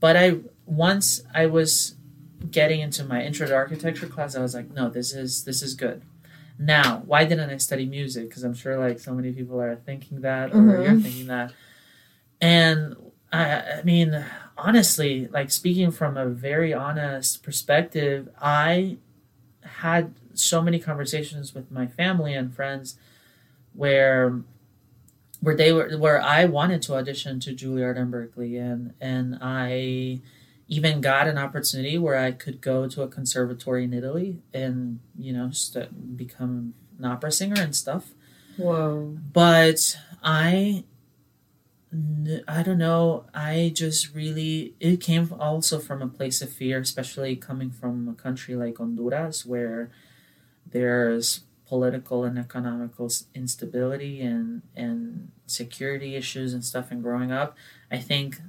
But 0.00 0.16
I 0.16 0.38
once 0.66 1.22
I 1.34 1.46
was 1.46 1.94
getting 2.50 2.80
into 2.80 3.04
my 3.04 3.22
intro 3.22 3.46
to 3.46 3.54
architecture 3.54 4.06
class, 4.06 4.34
I 4.36 4.40
was 4.40 4.54
like, 4.54 4.70
no, 4.72 4.88
this 4.90 5.12
is 5.12 5.44
this 5.44 5.62
is 5.62 5.74
good. 5.74 6.02
Now, 6.58 7.02
why 7.06 7.24
didn't 7.24 7.50
I 7.50 7.56
study 7.58 7.86
music? 7.86 8.28
Because 8.28 8.42
I'm 8.42 8.54
sure 8.54 8.76
like 8.78 8.98
so 8.98 9.14
many 9.14 9.32
people 9.32 9.60
are 9.60 9.76
thinking 9.76 10.22
that, 10.22 10.50
or 10.50 10.54
Mhm. 10.62 10.82
you're 10.84 11.00
thinking 11.00 11.26
that. 11.28 11.52
And 12.40 12.96
I, 13.32 13.78
I 13.78 13.82
mean, 13.82 14.24
honestly, 14.56 15.28
like 15.28 15.50
speaking 15.50 15.90
from 15.90 16.16
a 16.16 16.26
very 16.26 16.72
honest 16.72 17.42
perspective, 17.42 18.28
I 18.40 18.96
had 19.62 20.14
so 20.34 20.62
many 20.62 20.78
conversations 20.78 21.54
with 21.54 21.70
my 21.70 21.86
family 21.86 22.34
and 22.34 22.54
friends 22.54 22.96
where 23.74 24.42
where 25.40 25.54
they 25.54 25.72
were 25.72 25.96
where 25.98 26.20
I 26.20 26.46
wanted 26.46 26.82
to 26.82 26.94
audition 26.94 27.38
to 27.40 27.54
Juilliard 27.54 27.96
and 27.96 28.12
Berklee 28.12 28.60
and 28.60 28.94
and 29.00 29.38
I 29.40 30.20
even 30.68 31.00
got 31.00 31.26
an 31.26 31.38
opportunity 31.38 31.96
where 31.96 32.16
I 32.16 32.32
could 32.32 32.60
go 32.60 32.86
to 32.88 33.02
a 33.02 33.08
conservatory 33.08 33.84
in 33.84 33.94
Italy 33.94 34.38
and 34.52 35.00
you 35.16 35.32
know 35.32 35.50
st- 35.50 35.86
uh, 35.86 35.88
become 36.16 36.74
an 36.98 37.04
opera 37.04 37.32
singer 37.32 37.60
and 37.60 37.74
stuff. 37.74 38.10
Whoa. 38.56 39.16
But 39.32 39.96
I 40.22 40.84
I 41.90 42.62
don't 42.62 42.78
know. 42.78 43.24
I 43.32 43.72
just 43.74 44.14
really 44.14 44.74
it 44.78 45.00
came 45.00 45.32
also 45.38 45.78
from 45.78 46.02
a 46.02 46.08
place 46.08 46.42
of 46.42 46.50
fear, 46.50 46.80
especially 46.80 47.34
coming 47.36 47.70
from 47.70 48.08
a 48.08 48.14
country 48.14 48.54
like 48.54 48.76
Honduras 48.76 49.46
where 49.46 49.90
there's 50.66 51.40
political 51.66 52.24
and 52.24 52.38
economical 52.38 53.10
instability 53.34 54.20
and 54.20 54.62
and 54.76 55.30
security 55.46 56.14
issues 56.14 56.52
and 56.52 56.62
stuff 56.62 56.90
and 56.90 57.02
growing 57.02 57.32
up. 57.32 57.56
I 57.90 57.98
think 57.98 58.40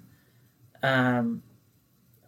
um, 0.84 1.44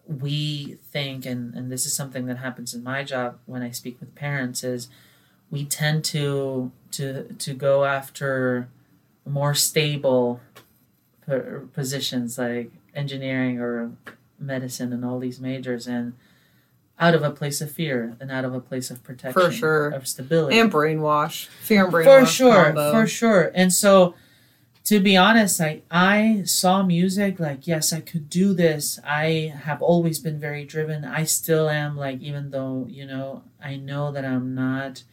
we 0.07 0.77
think 0.91 1.25
and 1.25 1.53
and 1.53 1.69
this 1.69 1.85
is 1.85 1.93
something 1.93 2.25
that 2.27 2.37
happens 2.37 2.73
in 2.73 2.83
my 2.83 3.03
job 3.03 3.39
when 3.45 3.61
I 3.61 3.71
speak 3.71 3.99
with 3.99 4.15
parents 4.15 4.63
is 4.63 4.87
we 5.49 5.65
tend 5.65 6.05
to 6.05 6.71
to 6.91 7.33
to 7.37 7.53
go 7.53 7.83
after 7.83 8.69
more 9.25 9.53
stable 9.53 10.39
positions 11.73 12.37
like 12.37 12.71
engineering 12.95 13.59
or 13.59 13.91
medicine 14.39 14.91
and 14.91 15.05
all 15.05 15.19
these 15.19 15.39
majors 15.39 15.87
and 15.87 16.13
out 16.99 17.15
of 17.15 17.23
a 17.23 17.31
place 17.31 17.61
of 17.61 17.71
fear 17.71 18.15
and 18.19 18.31
out 18.31 18.45
of 18.45 18.53
a 18.53 18.59
place 18.59 18.91
of 18.91 19.03
protection 19.03 19.41
for 19.41 19.51
sure. 19.51 19.89
of 19.89 20.07
stability. 20.07 20.59
And 20.59 20.71
brainwash. 20.71 21.47
Fear 21.47 21.85
and 21.85 21.93
brainwash 21.93 22.19
for 22.19 22.25
sure 22.25 22.65
combo. 22.65 22.91
for 22.91 23.07
sure. 23.07 23.51
And 23.55 23.73
so 23.73 24.13
to 24.83 24.99
be 24.99 25.15
honest 25.15 25.61
i 25.61 25.83
i 25.91 26.41
saw 26.43 26.81
music 26.81 27.39
like 27.39 27.67
yes 27.67 27.91
i 27.93 28.01
could 28.01 28.29
do 28.29 28.53
this. 28.53 28.99
I 29.03 29.53
have 29.63 29.81
always 29.81 30.19
been 30.19 30.39
very 30.39 30.63
driven. 30.65 31.03
I 31.05 31.23
still 31.23 31.69
am 31.69 31.97
like 31.97 32.21
even 32.21 32.51
though 32.51 32.85
you 32.89 33.05
know 33.05 33.43
i 33.63 33.75
know 33.75 34.11
that 34.11 34.25
i'm 34.25 34.53
not 34.53 35.03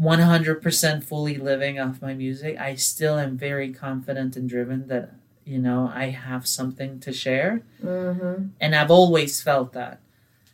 100% 0.00 1.04
fully 1.04 1.38
living 1.38 1.78
off 1.80 2.02
my 2.02 2.14
music, 2.14 2.58
I 2.58 2.74
still 2.74 3.18
am 3.18 3.36
very 3.36 3.72
confident 3.72 4.36
and 4.36 4.48
driven 4.48 4.88
that, 4.88 5.12
you 5.44 5.58
know, 5.58 5.90
I 5.92 6.10
have 6.10 6.46
something 6.46 7.00
to 7.00 7.12
share. 7.12 7.62
Mm-hmm. 7.82 8.48
And 8.60 8.74
I've 8.74 8.90
always 8.90 9.40
felt 9.40 9.72
that. 9.72 10.00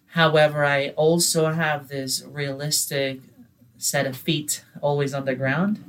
However, 0.08 0.64
I 0.64 0.90
also 0.90 1.52
have 1.52 1.88
this 1.88 2.22
realistic 2.24 3.20
set 3.78 4.06
of 4.06 4.16
feet 4.16 4.64
always 4.80 5.12
on 5.12 5.24
the 5.24 5.34
ground 5.34 5.82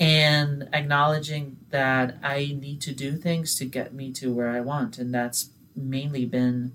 and 0.00 0.68
acknowledging 0.72 1.58
that 1.68 2.16
I 2.22 2.56
need 2.58 2.80
to 2.80 2.92
do 2.92 3.16
things 3.16 3.54
to 3.56 3.66
get 3.66 3.92
me 3.92 4.10
to 4.12 4.32
where 4.32 4.48
I 4.48 4.60
want. 4.60 4.98
And 4.98 5.14
that's 5.14 5.50
mainly 5.76 6.24
been 6.24 6.72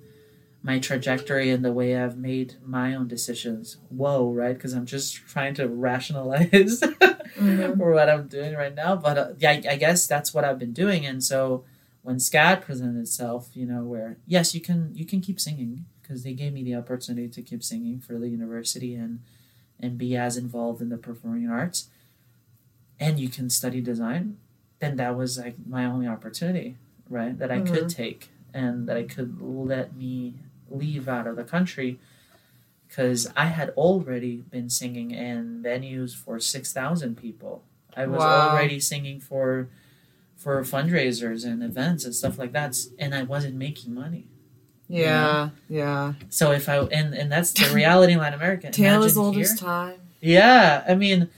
my 0.65 0.79
trajectory 0.79 1.51
and 1.51 1.63
the 1.63 1.71
way 1.71 1.95
I've 1.95 2.17
made 2.17 2.55
my 2.65 2.95
own 2.95 3.07
decisions. 3.07 3.77
Whoa, 3.89 4.31
right? 4.31 4.55
Because 4.55 4.73
I'm 4.73 4.87
just 4.87 5.13
trying 5.13 5.53
to 5.55 5.67
rationalize 5.67 6.49
mm-hmm. 6.81 7.77
for 7.77 7.91
what 7.91 8.09
I'm 8.09 8.27
doing 8.27 8.55
right 8.55 8.73
now. 8.73 8.95
But 8.95 9.17
uh, 9.17 9.27
yeah, 9.37 9.51
I, 9.51 9.63
I 9.69 9.75
guess 9.75 10.07
that's 10.07 10.33
what 10.33 10.43
I've 10.43 10.57
been 10.57 10.73
doing. 10.73 11.05
And 11.05 11.23
so 11.23 11.65
when 12.01 12.15
SCAD 12.15 12.61
presented 12.61 12.99
itself, 12.99 13.49
you 13.53 13.67
know, 13.67 13.83
where 13.83 14.17
yes, 14.25 14.55
you 14.55 14.61
can 14.61 14.89
you 14.95 15.05
can 15.05 15.21
keep 15.21 15.39
singing 15.39 15.85
because 16.01 16.23
they 16.23 16.33
gave 16.33 16.51
me 16.51 16.63
the 16.63 16.73
opportunity 16.73 17.27
to 17.27 17.43
keep 17.43 17.63
singing 17.63 17.99
for 17.99 18.17
the 18.17 18.29
university 18.29 18.95
and 18.95 19.19
and 19.79 19.99
be 19.99 20.17
as 20.17 20.35
involved 20.35 20.81
in 20.81 20.89
the 20.89 20.97
performing 20.97 21.47
arts, 21.47 21.89
and 22.99 23.19
you 23.19 23.29
can 23.29 23.51
study 23.51 23.81
design. 23.81 24.37
Then 24.79 24.95
that 24.95 25.15
was 25.15 25.37
like 25.37 25.57
my 25.67 25.85
only 25.85 26.07
opportunity, 26.07 26.77
right? 27.07 27.37
That 27.37 27.51
I 27.51 27.59
Mhm. 27.59 27.71
could 27.71 27.89
take 27.89 28.31
and 28.51 28.87
that 28.87 28.97
I 28.97 29.03
could 29.03 29.39
let 29.39 29.95
me 29.95 30.39
leave 30.69 31.07
out 31.07 31.27
of 31.27 31.35
the 31.35 31.43
country 31.43 31.99
because 32.87 33.27
I 33.35 33.45
had 33.45 33.69
already 33.71 34.37
been 34.49 34.69
singing 34.69 35.11
in 35.11 35.61
venues 35.63 36.15
for 36.15 36.39
6,000 36.39 37.15
people. 37.17 37.63
I 37.95 38.05
was 38.07 38.19
Wow. 38.19 38.49
already 38.49 38.79
singing 38.79 39.19
for 39.19 39.69
for 40.37 40.61
fundraisers 40.63 41.45
and 41.45 41.63
events 41.63 42.03
and 42.05 42.13
stuff 42.13 42.37
like 42.37 42.51
that 42.51 42.77
and 42.99 43.15
I 43.15 43.23
wasn't 43.23 43.55
making 43.55 43.93
money. 43.95 44.27
Yeah, 44.87 45.49
yeah. 45.69 46.13
So 46.29 46.51
if 46.51 46.67
I 46.69 46.77
and 46.79 47.13
and 47.15 47.31
that's 47.31 47.51
the 47.51 47.73
reality 47.73 48.13
in 48.13 48.19
Latin 48.19 48.37
America. 48.39 48.69
Tale 48.69 49.03
as 49.03 49.17
old 49.17 49.35
here. 49.35 49.43
as 49.45 49.57
time. 49.59 49.99
Yeah, 50.21 50.83
I 50.87 50.93
mean 50.95 51.29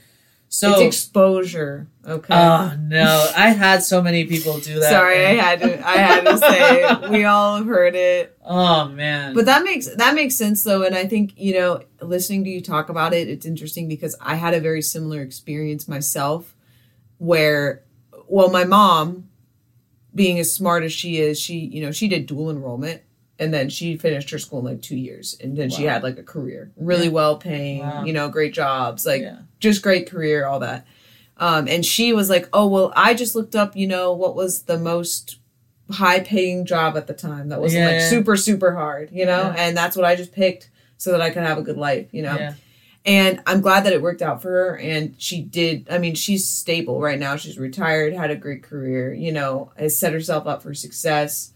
so 0.48 0.72
it's 0.72 0.80
exposure. 0.80 1.88
Okay. 2.06 2.34
Oh 2.34 2.74
no, 2.80 3.30
I 3.36 3.50
had 3.50 3.82
so 3.82 4.00
many 4.00 4.24
people 4.24 4.58
do 4.58 4.80
that. 4.80 4.90
Sorry, 4.90 5.26
I 5.26 5.34
had 5.34 5.60
to. 5.60 5.86
I 5.86 5.96
had 5.96 6.24
to 6.24 6.38
say 6.38 7.08
we 7.10 7.24
all 7.24 7.62
heard 7.62 7.94
it. 7.94 8.36
Oh 8.42 8.88
man. 8.88 9.34
But 9.34 9.44
that 9.44 9.62
makes 9.62 9.94
that 9.96 10.14
makes 10.14 10.36
sense 10.36 10.64
though, 10.64 10.82
and 10.82 10.94
I 10.94 11.06
think 11.06 11.34
you 11.36 11.54
know, 11.54 11.82
listening 12.00 12.44
to 12.44 12.50
you 12.50 12.62
talk 12.62 12.88
about 12.88 13.12
it, 13.12 13.28
it's 13.28 13.44
interesting 13.44 13.88
because 13.88 14.16
I 14.20 14.36
had 14.36 14.54
a 14.54 14.60
very 14.60 14.80
similar 14.80 15.20
experience 15.20 15.86
myself, 15.86 16.54
where, 17.18 17.82
well, 18.26 18.48
my 18.48 18.64
mom, 18.64 19.28
being 20.14 20.38
as 20.38 20.50
smart 20.52 20.82
as 20.82 20.92
she 20.92 21.18
is, 21.18 21.38
she 21.38 21.58
you 21.58 21.82
know 21.82 21.92
she 21.92 22.08
did 22.08 22.26
dual 22.26 22.50
enrollment, 22.50 23.02
and 23.38 23.52
then 23.54 23.68
she 23.68 23.96
finished 23.96 24.30
her 24.30 24.38
school 24.38 24.58
in 24.60 24.64
like 24.64 24.82
two 24.82 24.96
years, 24.96 25.36
and 25.42 25.56
then 25.56 25.70
she 25.70 25.84
had 25.84 26.02
like 26.02 26.18
a 26.18 26.22
career, 26.22 26.70
really 26.76 27.04
Yeah. 27.06 27.12
well 27.12 27.36
paying, 27.36 27.80
Wow. 27.80 28.04
you 28.04 28.12
know, 28.12 28.28
great 28.28 28.52
jobs, 28.54 29.06
like 29.06 29.22
yeah. 29.22 29.38
just 29.60 29.82
great 29.82 30.08
career, 30.10 30.46
all 30.46 30.60
that. 30.60 30.86
Um, 31.36 31.68
and 31.68 31.86
she 31.86 32.12
was 32.12 32.28
like, 32.28 32.48
"Oh 32.52 32.66
well, 32.66 32.92
I 32.96 33.14
just 33.14 33.34
looked 33.36 33.54
up, 33.54 33.76
you 33.76 33.86
know, 33.86 34.12
what 34.12 34.34
was 34.34 34.62
the 34.62 34.76
most 34.78 35.38
high 35.90 36.20
paying 36.20 36.66
job 36.66 36.96
at 36.96 37.06
the 37.06 37.14
time 37.14 37.48
that 37.48 37.60
wasn't 37.60 37.84
like 37.86 37.94
Yeah. 38.00 38.10
super 38.10 38.36
super 38.36 38.74
hard, 38.74 39.10
you 39.12 39.24
know, 39.24 39.54
and 39.56 39.76
that's 39.76 39.96
what 39.96 40.04
I 40.04 40.16
just 40.16 40.32
picked 40.32 40.68
so 40.96 41.12
that 41.12 41.20
I 41.22 41.30
could 41.30 41.44
have 41.44 41.58
a 41.58 41.62
good 41.62 41.76
life, 41.78 42.08
you 42.12 42.22
know." 42.22 42.54
And 43.04 43.40
I'm 43.46 43.62
glad 43.62 43.84
that 43.84 43.94
it 43.94 44.02
worked 44.02 44.20
out 44.20 44.42
for 44.42 44.50
her, 44.50 44.76
and 44.78 45.14
she 45.16 45.40
did. 45.40 45.86
I 45.90 45.96
mean, 45.96 46.14
she's 46.14 46.46
stable 46.46 47.00
right 47.00 47.18
now. 47.18 47.36
She's 47.36 47.56
retired, 47.58 48.12
had 48.12 48.30
a 48.30 48.36
great 48.36 48.62
career, 48.62 49.14
you 49.14 49.32
know, 49.32 49.70
has 49.78 49.98
set 49.98 50.12
herself 50.12 50.46
up 50.46 50.62
for 50.62 50.74
success. 50.74 51.52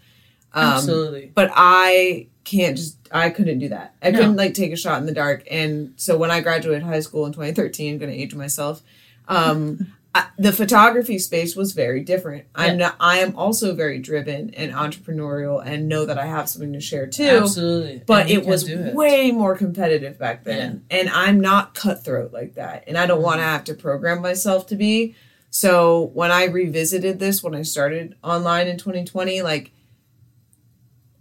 Um, 0.55 0.65
Absolutely. 0.75 1.31
but 1.35 1.51
I 1.55 2.27
can't 2.45 2.77
just 2.77 2.97
I 3.11 3.31
couldn't 3.31 3.59
do 3.59 3.69
that. 3.69 3.95
I 4.03 4.11
No. 4.11 4.19
couldn't 4.19 4.37
like 4.37 4.55
take 4.55 4.73
a 4.73 4.77
shot 4.77 5.01
in 5.01 5.07
the 5.07 5.13
dark. 5.13 5.45
And 5.51 5.93
so 5.97 6.17
when 6.17 6.31
I 6.31 6.41
graduated 6.41 6.83
high 6.83 7.01
school 7.01 7.27
in 7.27 7.33
2013, 7.33 7.95
I'm 7.95 7.99
going 7.99 8.11
to 8.11 8.17
age 8.19 8.35
myself. 8.35 8.83
Um, 9.29 9.93
I, 10.15 10.27
the 10.39 10.53
photography 10.53 11.19
space 11.19 11.57
was 11.57 11.73
very 11.73 12.01
different. 12.01 12.45
I'm 12.55 12.77
not. 12.77 12.97
I 13.01 13.21
am 13.21 13.35
also 13.35 13.75
very 13.75 13.99
driven 13.99 14.51
and 14.55 14.71
entrepreneurial, 14.73 15.63
and 15.65 15.89
know 15.89 16.05
that 16.05 16.19
I 16.19 16.27
have 16.27 16.51
something 16.51 16.75
to 16.75 16.81
share 16.83 17.07
too. 17.07 17.25
Absolutely. 17.25 18.03
But 18.07 18.29
it 18.29 18.45
was 18.45 18.69
it. 18.69 18.95
way 18.95 19.31
more 19.33 19.57
competitive 19.57 20.19
back 20.19 20.45
then, 20.45 20.85
and 20.91 21.09
I'm 21.09 21.41
not 21.41 21.75
cutthroat 21.75 22.31
like 22.31 22.57
that, 22.57 22.85
and 22.87 22.99
I 22.99 23.07
don't 23.07 23.23
want 23.23 23.37
to 23.39 23.43
Mm-hmm. 23.43 23.53
have 23.53 23.65
to 23.65 23.75
program 23.75 24.21
myself 24.21 24.67
to 24.67 24.77
be. 24.77 25.15
So 25.49 26.11
when 26.13 26.31
I 26.31 26.45
revisited 26.45 27.19
this, 27.19 27.43
when 27.43 27.55
I 27.55 27.63
started 27.63 28.15
online 28.23 28.69
in 28.69 28.77
2020, 28.77 29.41
like 29.41 29.71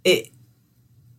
it 0.04 0.28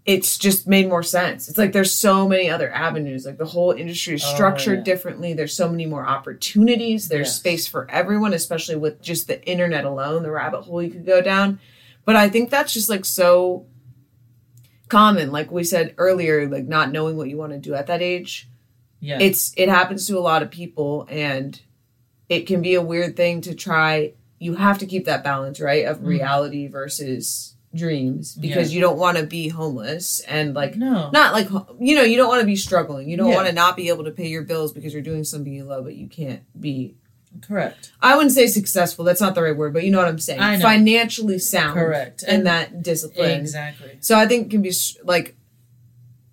it's 0.06 0.38
just 0.38 0.67
made 0.67 0.89
more 0.89 1.02
sense. 1.04 1.48
It's 1.48 1.58
like 1.58 1.72
there's 1.72 1.96
so 1.96 2.28
many 2.28 2.50
other 2.50 2.69
avenues. 2.74 3.26
Like 3.26 3.38
the 3.38 3.46
whole 3.46 3.72
industry 3.72 4.15
is 4.15 4.24
Oh, 4.26 4.34
structured 4.34 4.80
yeah. 4.80 4.84
differently. 4.84 5.34
There's 5.34 5.56
so 5.56 5.69
many 5.69 5.86
more 5.86 6.06
opportunities. 6.06 7.08
There's 7.08 7.28
Yes. 7.28 7.38
space 7.38 7.67
for 7.67 7.89
everyone, 7.89 8.34
especially 8.34 8.76
with 8.76 9.02
just 9.02 9.28
the 9.28 9.41
internet 9.48 9.86
alone, 9.86 10.24
the 10.24 10.32
rabbit 10.32 10.63
hole 10.63 10.84
you 10.84 10.89
could 10.91 11.06
go 11.06 11.22
down. 11.22 11.60
But 12.04 12.17
I 12.17 12.28
think 12.28 12.50
that's 12.50 12.74
just 12.74 12.89
like 12.89 13.06
so 13.06 13.65
common. 14.89 15.32
Like 15.32 15.52
we 15.52 15.63
said 15.63 15.93
earlier, 15.98 16.50
like 16.50 16.67
not 16.67 16.91
knowing 16.91 17.15
what 17.15 17.30
you 17.30 17.38
want 17.38 17.54
to 17.54 17.58
do 17.60 17.74
at 17.74 17.88
that 17.88 18.02
age. 18.02 18.50
Yeah. 19.00 19.19
It's 19.22 19.54
it 19.58 19.69
happens 19.69 20.06
to 20.08 20.17
a 20.17 20.19
lot 20.19 20.43
of 20.43 20.52
people 20.52 21.08
and 21.10 21.60
it 22.30 22.41
can 22.41 22.62
be 22.62 22.74
a 22.76 22.82
weird 22.82 23.15
thing 23.15 23.39
to 23.41 23.56
try. 23.56 24.13
You 24.39 24.56
have 24.56 24.80
to 24.80 24.86
keep 24.86 25.06
that 25.06 25.24
balance, 25.24 25.62
right? 25.62 25.86
Of 25.86 26.00
Mhm. 26.00 26.08
reality 26.08 26.67
versus 26.67 27.53
dreams 27.76 28.36
because 28.36 28.70
Yeah. 28.72 28.76
you 28.76 28.82
don't 28.82 28.98
want 29.00 29.18
to 29.18 29.26
be 29.26 29.48
homeless 29.50 30.20
and 30.28 30.54
like 30.54 30.76
no. 30.76 31.10
not 31.12 31.34
like 31.34 31.50
you 31.80 31.96
know 31.96 32.04
you 32.04 32.18
don't 32.18 32.28
want 32.28 32.42
to 32.42 32.46
be 32.46 32.56
struggling 32.56 33.10
you 33.10 33.18
don't 33.18 33.30
Yeah. 33.30 33.36
want 33.36 33.48
to 33.48 33.54
not 33.54 33.76
be 33.76 33.90
able 33.90 34.04
to 34.04 34.12
pay 34.12 34.28
your 34.28 34.44
bills 34.44 34.72
because 34.74 34.94
you're 34.94 35.02
doing 35.02 35.24
something 35.24 35.52
you 35.52 35.64
love 35.64 35.84
but 35.86 35.96
you 35.96 36.08
can't 36.08 36.42
be 36.60 36.96
Correct. 37.42 37.92
i 38.00 38.16
wouldn't 38.16 38.32
say 38.34 38.46
successful 38.46 39.04
that's 39.04 39.20
not 39.22 39.34
the 39.34 39.42
right 39.42 39.58
word 39.58 39.74
but 39.74 39.84
you 39.84 39.90
know 39.90 39.98
what 39.98 40.08
i'm 40.08 40.20
saying 40.20 40.40
financially 40.62 41.40
sound 41.40 41.74
Correct. 41.74 42.24
and 42.28 42.46
that 42.46 42.84
discipline 42.84 43.40
Exactly. 43.42 43.98
so 44.02 44.16
i 44.20 44.28
think 44.28 44.48
it 44.48 44.50
can 44.52 44.62
be 44.62 44.72
like 45.04 45.36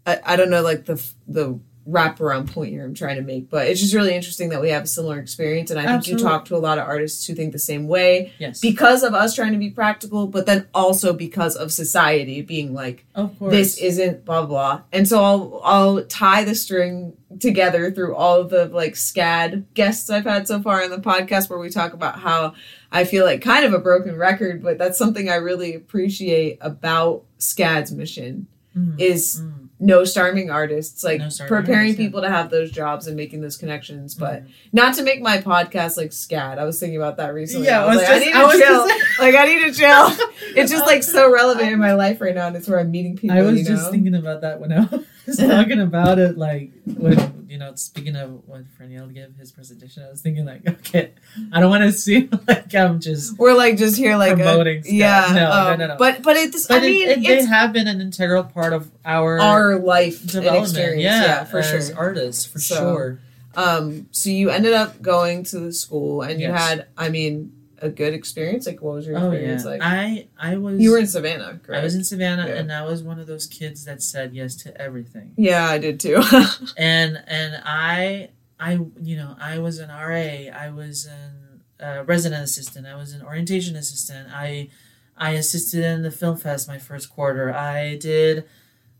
I, 0.06 0.20
I 0.24 0.36
don't 0.36 0.50
know 0.50 0.60
like 0.62 0.84
the 0.84 1.02
the 1.26 1.58
wraparound 1.90 2.52
point 2.52 2.70
here 2.70 2.84
I'm 2.84 2.94
trying 2.94 3.16
to 3.16 3.22
make, 3.22 3.50
but 3.50 3.66
it's 3.66 3.80
just 3.80 3.94
really 3.94 4.14
interesting 4.14 4.50
that 4.50 4.60
we 4.60 4.70
have 4.70 4.84
a 4.84 4.86
similar 4.86 5.18
experience. 5.18 5.70
And 5.70 5.80
I 5.80 5.86
think 5.86 6.06
you 6.08 6.16
talk 6.18 6.44
to 6.46 6.56
a 6.56 6.58
lot 6.58 6.78
of 6.78 6.86
artists 6.86 7.26
who 7.26 7.34
think 7.34 7.52
the 7.52 7.58
same 7.58 7.88
way 7.88 8.32
Yes. 8.38 8.60
because 8.60 9.02
of 9.02 9.14
us 9.14 9.34
trying 9.34 9.52
to 9.52 9.58
be 9.58 9.70
practical, 9.70 10.26
but 10.26 10.46
then 10.46 10.66
also 10.74 11.12
because 11.12 11.56
of 11.56 11.72
society 11.72 12.42
being 12.42 12.72
like, 12.74 13.04
of 13.14 13.38
course. 13.38 13.52
this 13.52 13.78
isn't 13.78 14.24
blah 14.24 14.46
blah. 14.46 14.82
And 14.92 15.08
so 15.08 15.22
I'll 15.22 15.60
I'll 15.64 16.04
tie 16.04 16.44
the 16.44 16.54
string 16.54 17.16
together 17.38 17.90
through 17.92 18.14
all 18.14 18.40
of 18.40 18.50
the 18.50 18.66
like 18.66 18.94
SCAD 18.94 19.64
guests 19.74 20.10
I've 20.10 20.24
had 20.24 20.48
so 20.48 20.60
far 20.60 20.82
in 20.82 20.90
the 20.90 20.98
podcast 20.98 21.48
where 21.48 21.58
we 21.58 21.70
talk 21.70 21.92
about 21.92 22.18
how 22.18 22.54
I 22.92 23.04
feel 23.04 23.24
like 23.24 23.40
kind 23.40 23.64
of 23.64 23.72
a 23.72 23.78
broken 23.78 24.16
record, 24.16 24.62
but 24.62 24.78
that's 24.78 24.98
something 24.98 25.28
I 25.28 25.36
really 25.36 25.74
appreciate 25.74 26.58
about 26.60 27.24
SCAD's 27.38 27.92
mission 27.92 28.46
Mm, 28.76 29.00
is 29.00 29.42
mm. 29.42 29.66
No 29.82 30.04
starving 30.04 30.50
artists, 30.50 31.02
like 31.02 31.20
No 31.20 31.28
starving 31.30 31.56
preparing 31.56 31.78
artists, 31.80 31.98
yeah. 32.00 32.06
people 32.06 32.20
to 32.20 32.28
have 32.28 32.50
those 32.50 32.70
jobs 32.70 33.06
and 33.06 33.16
making 33.16 33.40
those 33.40 33.56
connections. 33.56 34.14
But 34.14 34.44
Mm. 34.44 34.50
not 34.72 34.94
to 34.96 35.02
make 35.02 35.22
my 35.22 35.38
podcast 35.38 35.96
like 35.96 36.10
SCAD. 36.10 36.58
I 36.58 36.64
was 36.64 36.78
thinking 36.78 36.98
about 36.98 37.16
that 37.16 37.32
recently. 37.34 37.66
Yeah, 37.66 37.80
I 37.80 37.84
I 37.84 37.86
was, 37.88 37.96
was 37.98 38.08
like, 38.08 38.10
I 38.10 38.18
just- 38.18 38.26
need 38.26 38.32
to 38.34 38.46
was 38.46 38.58
chill. 38.60 38.88
just- 38.88 39.18
like 39.20 39.34
I 39.34 39.46
need 39.46 39.72
to 39.72 39.78
chill. 39.80 40.26
It's 40.56 40.72
just 40.72 40.84
like 40.86 41.02
so 41.04 41.32
relevant 41.32 41.70
in 41.70 41.78
my 41.78 41.92
life 41.94 42.20
right 42.20 42.34
now, 42.34 42.48
and 42.48 42.56
it's 42.56 42.66
where 42.68 42.80
I'm 42.80 42.90
meeting 42.90 43.16
people. 43.16 43.36
I 43.36 43.42
was 43.42 43.58
you 43.58 43.64
just 43.64 43.84
know? 43.86 43.90
thinking 43.92 44.14
about 44.16 44.40
that 44.40 44.60
when 44.60 44.72
I 44.72 44.80
was 45.26 45.36
talking 45.36 45.80
about 45.80 46.18
it, 46.18 46.36
like 46.36 46.72
when 46.86 47.46
you 47.48 47.58
know, 47.58 47.72
speaking 47.76 48.16
of 48.16 48.46
when 48.48 48.66
Fernil 48.78 49.12
gave 49.12 49.34
his 49.38 49.50
presentation, 49.52 50.02
I 50.04 50.10
was 50.10 50.20
thinking 50.22 50.44
like, 50.44 50.66
okay, 50.68 51.12
I 51.52 51.60
don't 51.60 51.68
want 51.70 51.82
to 51.84 51.92
seem 51.92 52.30
like 52.48 52.72
I'm 52.74 53.00
just, 53.00 53.36
We're 53.38 53.54
like 53.54 53.76
just 53.76 53.96
here, 53.96 54.16
like 54.16 54.32
a- 54.32 54.36
Promoting 54.36 54.82
stuff. 54.82 54.92
yeah, 54.92 55.26
No, 55.28 55.34
no, 55.34 55.50
um, 55.72 55.78
no, 55.78 55.86
no. 55.88 55.96
But 55.98 56.22
but 56.22 56.36
it's 56.36 56.66
but 56.66 56.78
I 56.78 56.86
mean 56.86 57.08
it, 57.08 57.18
it, 57.18 57.22
they 57.26 57.44
have 57.44 57.72
been 57.72 57.86
an 57.88 58.00
integral 58.00 58.42
part 58.44 58.72
of 58.72 58.90
our, 59.04 59.38
our 59.40 59.69
life 59.78 60.34
and 60.34 60.44
experience. 60.46 61.02
Yeah, 61.02 61.22
Yeah, 61.22 61.44
for 61.44 61.58
as 61.58 61.88
sure. 61.88 61.96
artists 61.98 62.44
for 62.44 62.58
So, 62.58 62.74
sure. 62.76 63.18
Um, 63.56 64.06
so 64.12 64.30
you 64.30 64.50
ended 64.50 64.72
up 64.74 65.02
going 65.02 65.42
to 65.44 65.58
the 65.58 65.72
school, 65.72 66.22
and 66.22 66.40
you 66.40 66.50
had, 66.52 66.86
I 66.96 67.08
mean, 67.08 67.52
a 67.82 67.88
good 67.88 68.14
experience. 68.14 68.66
Like, 68.66 68.80
what 68.82 68.94
was 68.96 69.06
your 69.06 69.18
Oh 69.18 69.30
experience 69.32 69.64
yeah, 69.64 69.70
like? 69.70 69.80
I 69.82 70.26
I 70.38 70.56
was 70.56 70.80
you 70.80 70.90
were 70.92 70.98
in 70.98 71.06
Savannah, 71.06 71.58
correct? 71.64 71.80
I 71.80 71.82
was 71.82 71.94
in 71.94 72.04
Savannah, 72.04 72.46
Yeah. 72.46 72.56
and 72.56 72.70
I 72.72 72.84
was 72.84 73.02
one 73.02 73.18
of 73.18 73.26
those 73.26 73.46
kids 73.46 73.84
that 73.86 74.02
said 74.02 74.34
yes 74.34 74.54
to 74.56 74.80
everything. 74.80 75.32
Yeah, 75.36 75.66
I 75.66 75.78
did 75.78 75.98
too. 75.98 76.22
and 76.76 77.22
and 77.26 77.60
I 77.64 78.28
I 78.60 78.72
you 79.02 79.16
know 79.16 79.34
I 79.40 79.58
was 79.58 79.78
an 79.78 79.88
RA, 79.88 80.52
I 80.54 80.70
was 80.70 81.06
an 81.06 81.62
uh, 81.84 82.04
resident 82.04 82.44
assistant, 82.44 82.86
I 82.86 82.94
was 82.96 83.14
an 83.14 83.22
orientation 83.22 83.74
assistant, 83.76 84.28
I 84.30 84.68
I 85.16 85.30
assisted 85.32 85.82
in 85.82 86.02
the 86.02 86.10
film 86.10 86.36
fest 86.36 86.68
my 86.68 86.78
first 86.78 87.08
quarter, 87.10 87.52
I 87.52 87.96
did 87.96 88.44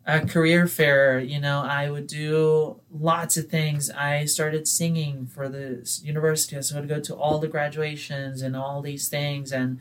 a 0.06 0.26
career 0.26 0.66
fair, 0.66 1.20
you 1.20 1.40
know, 1.40 1.60
I 1.60 1.90
would 1.90 2.06
do 2.06 2.80
lots 2.90 3.36
of 3.36 3.48
things. 3.48 3.90
I 3.90 4.24
started 4.24 4.66
singing 4.66 5.26
for 5.26 5.48
the 5.48 5.88
university, 6.02 6.60
so 6.62 6.78
I'd 6.78 6.88
go 6.88 7.00
to 7.00 7.14
all 7.14 7.38
the 7.38 7.48
graduations 7.48 8.42
and 8.42 8.56
all 8.56 8.82
these 8.82 9.08
things 9.08 9.52
and. 9.52 9.80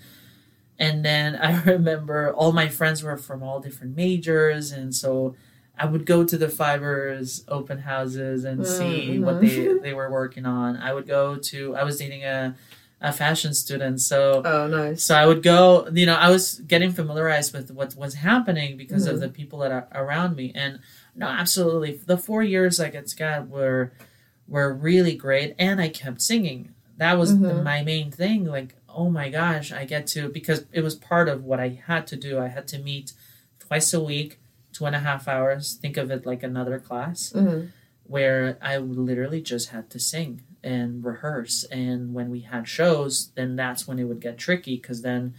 And 0.82 1.04
then 1.04 1.36
I 1.42 1.62
remember 1.64 2.34
all 2.34 2.54
my 2.54 2.70
friends 2.70 3.04
were 3.04 3.18
from 3.18 3.44
all 3.44 3.60
different 3.60 3.98
majors, 3.98 4.72
and 4.72 4.96
so 4.96 5.36
I 5.80 5.86
would 5.86 6.06
go 6.06 6.26
to 6.26 6.38
the 6.38 6.50
fibers 6.50 7.44
open 7.48 7.80
houses 7.80 8.44
and 8.44 8.68
see 8.68 9.12
mm-hmm. 9.12 9.26
what 9.26 9.42
they, 9.42 9.74
they 9.78 9.94
were 9.94 10.12
working 10.12 10.46
on. 10.46 10.76
I 10.76 10.94
would 10.94 11.08
go 11.08 11.38
to 11.38 11.76
I 11.76 11.84
was 11.84 11.98
dating 11.98 12.24
a, 12.24 12.56
a 13.02 13.14
fashion 13.14 13.54
student, 13.54 14.02
so 14.02 14.42
oh, 14.44 14.68
nice. 14.68 15.02
so 15.04 15.16
I 15.16 15.26
would 15.26 15.42
go. 15.42 15.88
You 15.94 16.06
know, 16.06 16.16
I 16.16 16.30
was 16.30 16.60
getting 16.68 16.92
familiarized 16.92 17.54
with 17.54 17.72
what 17.72 17.96
was 17.96 18.16
happening 18.16 18.76
because 18.78 19.08
Mhm. 19.08 19.12
of 19.14 19.20
the 19.22 19.30
people 19.30 19.60
that 19.60 19.72
are 19.72 19.88
around 19.94 20.36
me. 20.36 20.52
And 20.54 20.80
no, 21.16 21.28
absolutely, 21.28 22.00
the 22.06 22.18
four 22.18 22.44
years 22.44 22.78
like 22.80 22.96
at 22.96 23.06
SCAD 23.08 23.48
were 23.50 23.92
were 24.48 24.74
really 24.74 25.16
great, 25.16 25.56
and 25.58 25.80
I 25.80 25.90
kept 25.90 26.22
singing. 26.22 26.74
That 26.98 27.18
was 27.18 27.40
the, 27.40 27.48
Mhm. 27.54 27.64
my 27.64 27.82
main 27.84 28.12
thing. 28.12 28.46
Like, 28.46 28.76
oh 28.90 29.10
my 29.10 29.30
gosh, 29.30 29.72
I 29.72 29.86
get 29.86 30.06
to 30.08 30.28
because 30.28 30.66
it 30.74 30.82
was 30.82 30.96
part 30.96 31.30
of 31.30 31.44
what 31.46 31.60
I 31.60 31.70
had 31.86 32.06
to 32.08 32.16
do. 32.18 32.38
I 32.40 32.48
had 32.48 32.68
to 32.70 32.80
meet 32.80 33.14
twice 33.60 33.94
a 33.94 34.02
week, 34.04 34.40
two 34.74 34.86
and 34.86 34.96
a 34.96 35.00
half 35.00 35.28
hours. 35.28 35.76
Think 35.76 35.96
of 35.98 36.12
it 36.12 36.26
like 36.26 36.44
another 36.44 36.80
class 36.80 37.32
hmm 37.32 37.68
where 38.04 38.58
I 38.60 38.78
literally 38.78 39.40
just 39.40 39.70
had 39.70 39.90
to 39.92 40.00
sing 40.00 40.42
and 40.64 41.04
rehearse. 41.04 41.64
And 41.66 42.14
when 42.14 42.30
we 42.30 42.42
had 42.42 42.68
shows, 42.68 43.32
then 43.36 43.56
that's 43.56 43.88
when 43.88 44.00
it 44.00 44.06
would 44.06 44.20
get 44.22 44.38
tricky 44.38 44.76
because 44.78 45.02
then 45.02 45.34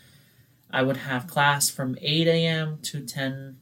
I 0.71 0.83
would 0.83 0.99
have 0.99 1.27
class 1.27 1.69
from 1.69 1.97
8 2.01 2.27
a.m. 2.29 2.79
to 2.83 3.01
10 3.05 3.57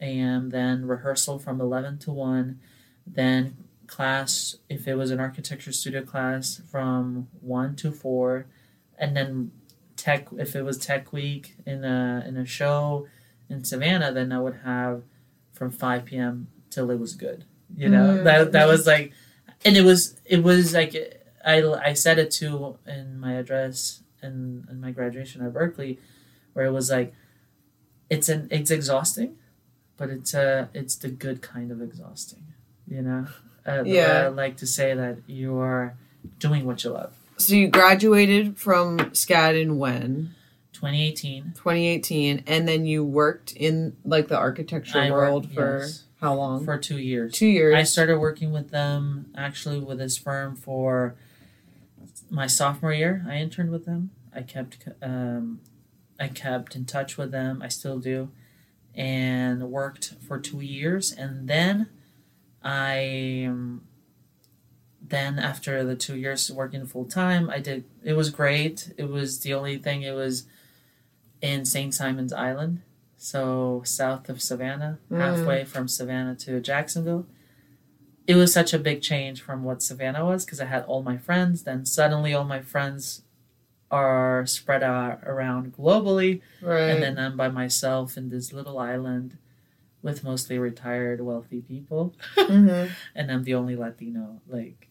a.m., 0.00 0.50
then 0.50 0.86
rehearsal 0.86 1.38
from 1.38 1.60
11 1.60 1.98
to 2.00 2.10
1, 2.10 2.58
then 3.06 3.56
class, 3.86 4.56
if 4.68 4.88
it 4.88 4.94
was 4.96 5.10
an 5.10 5.20
architecture 5.20 5.72
studio 5.72 6.02
class, 6.02 6.60
from 6.70 7.28
1 7.40 7.76
to 7.76 7.92
4, 7.92 8.46
and 8.98 9.16
then 9.16 9.50
tech, 9.96 10.28
if 10.38 10.56
it 10.56 10.62
was 10.62 10.78
tech 10.78 11.12
week 11.12 11.54
in 11.66 11.84
a, 11.84 12.24
in 12.26 12.36
a 12.36 12.46
show 12.46 13.06
in 13.50 13.62
Savannah, 13.62 14.10
then 14.12 14.32
I 14.32 14.40
would 14.40 14.60
have 14.64 15.02
from 15.52 15.70
5 15.70 16.04
p.m. 16.06 16.48
till 16.70 16.90
it 16.90 16.98
was 16.98 17.14
good. 17.14 17.44
You 17.76 17.88
know, 17.88 18.18
Mm. 18.18 18.24
that 18.24 18.52
that 18.52 18.68
was 18.68 18.86
like, 18.86 19.12
and 19.64 19.76
it 19.76 19.82
was 19.82 20.20
it 20.24 20.42
was 20.42 20.74
like 20.74 20.94
I 21.44 21.62
I 21.62 21.92
said 21.94 22.18
it 22.18 22.30
too 22.30 22.78
in 22.86 23.18
my 23.18 23.34
address 23.34 24.02
in 24.22 24.66
in 24.70 24.80
my 24.80 24.90
graduation 24.90 25.44
at 25.44 25.52
Berklee, 25.52 25.98
where 26.52 26.66
it 26.66 26.72
was 26.72 26.90
like, 26.90 27.12
it's 28.10 28.28
an 28.28 28.48
it's 28.50 28.70
exhausting, 28.70 29.36
but 29.96 30.10
it's 30.10 30.34
a 30.34 30.68
it's 30.74 30.96
the 30.96 31.08
good 31.08 31.42
kind 31.42 31.70
of 31.70 31.80
exhausting. 31.82 32.44
You 32.86 33.02
know, 33.02 33.26
uh, 33.66 33.82
Yeah. 33.84 34.24
I 34.24 34.28
like 34.28 34.56
to 34.58 34.66
say 34.66 34.94
that 34.94 35.18
you 35.26 35.58
are 35.58 35.96
doing 36.38 36.64
what 36.66 36.84
you 36.84 36.90
love. 36.90 37.14
So 37.36 37.54
you 37.54 37.68
graduated 37.68 38.58
from 38.58 38.98
SCAD 39.12 39.60
in 39.60 39.78
when? 39.78 40.34
2018. 40.72 41.52
2018, 41.54 42.44
and 42.46 42.68
then 42.68 42.84
you 42.84 43.04
worked 43.04 43.52
in 43.52 43.96
like 44.04 44.28
the 44.28 44.36
architecture 44.36 44.98
I 44.98 45.10
world 45.10 45.44
worked- 45.46 45.54
for 45.54 45.78
yes. 45.80 46.04
How 46.24 46.34
long? 46.34 46.64
for 46.64 46.78
two 46.78 46.98
years. 46.98 47.32
Two 47.34 47.46
years. 47.46 47.74
I 47.74 47.82
started 47.82 48.18
working 48.18 48.50
with 48.52 48.70
them 48.70 49.26
actually 49.36 49.78
with 49.78 49.98
this 49.98 50.16
firm 50.16 50.56
for 50.56 51.16
my 52.30 52.46
sophomore 52.46 52.92
year. 52.92 53.24
I 53.28 53.36
interned 53.36 53.70
with 53.70 53.84
them. 53.84 54.10
I 54.34 54.42
kept 54.42 54.88
um, 55.02 55.60
I 56.18 56.28
kept 56.28 56.74
in 56.74 56.86
touch 56.86 57.18
with 57.18 57.30
them. 57.30 57.60
I 57.62 57.68
still 57.68 57.98
do, 57.98 58.30
and 58.94 59.70
worked 59.70 60.14
for 60.26 60.38
two 60.38 60.60
years. 60.60 61.12
And 61.12 61.46
then 61.46 61.88
I 62.62 63.44
um, 63.48 63.82
then 65.06 65.38
after 65.38 65.84
the 65.84 65.94
two 65.94 66.16
years 66.16 66.50
working 66.50 66.86
full 66.86 67.04
time, 67.04 67.50
I 67.50 67.58
did. 67.58 67.84
It 68.02 68.14
was 68.14 68.30
great. 68.30 68.92
It 68.96 69.08
was 69.10 69.40
the 69.40 69.52
only 69.52 69.76
thing. 69.76 70.02
It 70.02 70.14
was 70.14 70.46
in 71.42 71.66
St. 71.66 71.92
Simons 71.94 72.32
Island, 72.32 72.80
so 73.24 73.80
south 73.86 74.28
of 74.28 74.42
Savannah, 74.42 74.98
Mm. 75.10 75.18
halfway 75.18 75.64
from 75.64 75.88
Savannah 75.88 76.34
to 76.36 76.60
Jacksonville. 76.60 77.26
It 78.26 78.34
was 78.36 78.52
such 78.52 78.74
a 78.74 78.78
big 78.78 79.00
change 79.00 79.40
from 79.40 79.64
what 79.64 79.82
Savannah 79.82 80.24
was 80.26 80.44
because 80.44 80.60
I 80.60 80.66
had 80.66 80.84
all 80.84 81.02
my 81.02 81.16
friends. 81.16 81.62
Then 81.62 81.86
suddenly, 81.86 82.34
all 82.34 82.44
my 82.44 82.60
friends 82.60 83.22
are 83.90 84.44
spread 84.46 84.82
out 84.82 85.20
around 85.24 85.72
globally, 85.74 86.40
right. 86.60 86.90
and 86.90 87.02
then 87.02 87.18
I'm 87.18 87.36
by 87.36 87.48
myself 87.48 88.16
in 88.18 88.28
this 88.28 88.52
little 88.52 88.78
island 88.78 89.38
with 90.02 90.22
mostly 90.24 90.58
retired, 90.58 91.20
wealthy 91.22 91.62
people, 91.62 92.14
Mhm. 92.36 92.90
and 93.14 93.30
I'm 93.32 93.44
the 93.44 93.54
only 93.54 93.74
Latino 93.76 94.42
like 94.46 94.88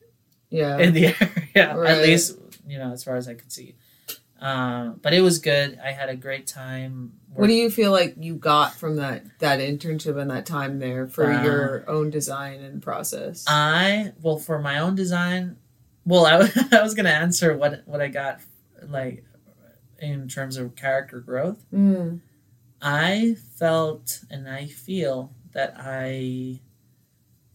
Yeah. 0.50 0.78
in 0.80 0.94
the 0.94 1.06
area, 1.56 1.76
Right. 1.78 1.90
at 1.92 2.02
least 2.02 2.38
you 2.66 2.78
know 2.80 2.92
as 2.94 3.04
far 3.04 3.16
as 3.16 3.28
I 3.28 3.34
could 3.36 3.52
see. 3.52 3.76
Um, 4.44 5.00
but 5.02 5.14
it 5.14 5.22
was 5.22 5.40
good. 5.40 5.80
I 5.84 5.92
had 5.92 6.10
a 6.10 6.16
great 6.16 6.48
time. 6.48 7.14
What 7.34 7.48
do 7.48 7.54
you 7.54 7.70
feel 7.72 7.92
like 7.92 8.16
you 8.20 8.36
got 8.36 8.76
from 8.76 8.98
that 8.98 9.24
that 9.40 9.60
internship 9.60 10.20
and 10.20 10.30
that 10.30 10.46
time 10.46 10.80
there 10.80 11.08
for 11.08 11.32
Uh, 11.32 11.44
your 11.44 11.90
own 11.90 12.10
design 12.10 12.62
and 12.62 12.82
process? 12.82 13.46
I 13.48 14.12
well 14.22 14.38
for 14.38 14.60
my 14.60 14.80
own 14.80 14.96
design. 14.96 15.56
Well, 16.06 16.26
I, 16.26 16.32
w- 16.40 16.52
I 16.74 16.82
was 16.84 16.94
gonna 16.94 17.10
answer 17.10 17.56
what 17.56 17.84
what 17.86 18.02
I 18.02 18.10
got 18.10 18.42
like 18.88 19.24
in 20.00 20.28
terms 20.28 20.58
of 20.58 20.76
character 20.76 21.22
growth. 21.22 21.64
Mm. 21.74 22.20
I 22.82 23.38
felt 23.58 24.20
and 24.30 24.50
I 24.50 24.68
feel 24.68 25.32
that 25.54 25.76
I 25.80 26.60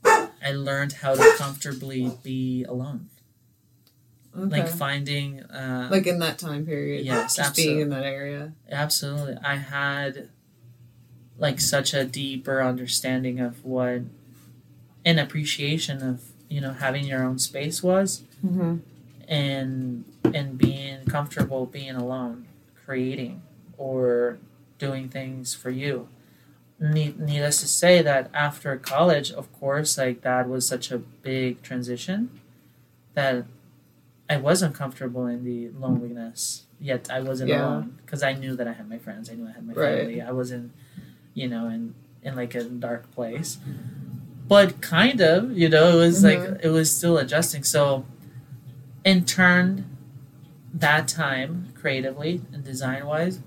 I 0.04 0.52
learned 0.52 0.92
how 0.94 1.14
to 1.14 1.34
comfortably 1.36 2.12
be 2.22 2.64
alone, 2.64 3.10
Okay. 4.38 4.60
like 4.62 4.68
finding 4.68 5.42
uh, 5.42 5.88
like 5.90 6.06
in 6.06 6.18
that 6.20 6.38
time 6.38 6.64
period. 6.64 7.04
Yes, 7.04 7.36
just 7.36 7.56
being 7.56 7.80
in 7.80 7.88
that 7.90 8.04
area. 8.04 8.52
Absolutely. 8.70 9.36
I 9.42 9.56
had 9.56 10.28
like 11.38 11.60
such 11.60 11.94
a 11.94 12.04
deeper 12.04 12.62
understanding 12.62 13.40
of 13.40 13.64
what 13.64 14.02
an 15.04 15.18
appreciation 15.18 16.02
of, 16.02 16.22
you 16.48 16.60
know, 16.60 16.72
having 16.72 17.04
your 17.04 17.22
own 17.24 17.38
space 17.38 17.82
was 17.82 18.22
Mm-hmm. 18.44 18.76
and 19.28 20.04
and 20.32 20.56
being 20.58 21.04
comfortable 21.06 21.66
being 21.66 21.96
alone, 21.96 22.46
creating 22.84 23.42
or 23.76 24.38
doing 24.78 25.08
things 25.08 25.54
for 25.54 25.70
you. 25.70 26.08
need, 26.80 27.18
needless 27.18 27.60
to 27.60 27.66
say 27.66 28.00
that 28.02 28.30
after 28.32 28.76
college, 28.76 29.32
of 29.32 29.52
course, 29.58 29.98
like 29.98 30.20
that 30.22 30.48
was 30.48 30.66
such 30.68 30.92
a 30.92 30.98
big 30.98 31.62
transition 31.62 32.30
that 33.14 33.44
I 34.30 34.36
was 34.36 34.62
uncomfortable 34.62 35.26
in 35.26 35.44
the 35.44 35.70
loneliness. 35.70 36.64
Yet 36.80 37.08
I 37.10 37.20
wasn't 37.20 37.50
Yeah. 37.50 37.64
alone 37.64 37.98
because 38.04 38.22
I 38.22 38.32
knew 38.34 38.54
that 38.56 38.68
I 38.68 38.72
had 38.72 38.88
my 38.88 38.98
friends. 38.98 39.30
I 39.30 39.34
knew 39.34 39.46
I 39.46 39.52
had 39.52 39.66
my 39.66 39.72
Right. 39.74 39.98
family. 40.00 40.20
I 40.22 40.30
wasn't, 40.32 40.72
you 41.34 41.48
know, 41.48 41.68
in 41.68 41.94
in 42.22 42.34
like 42.36 42.54
a 42.54 42.64
dark 42.64 43.10
place. 43.12 43.58
But 44.48 44.80
kind 44.80 45.20
of, 45.20 45.56
you 45.56 45.68
know, 45.68 45.96
it 45.98 46.00
was 46.06 46.22
Mhm. 46.22 46.24
like 46.24 46.64
it 46.64 46.68
was 46.70 46.90
still 46.90 47.16
adjusting. 47.18 47.64
So, 47.64 48.04
in 49.04 49.24
turn, 49.24 49.84
that 50.74 51.08
time 51.08 51.68
creatively 51.74 52.42
and 52.52 52.64
design 52.64 53.06
wise, 53.06 53.40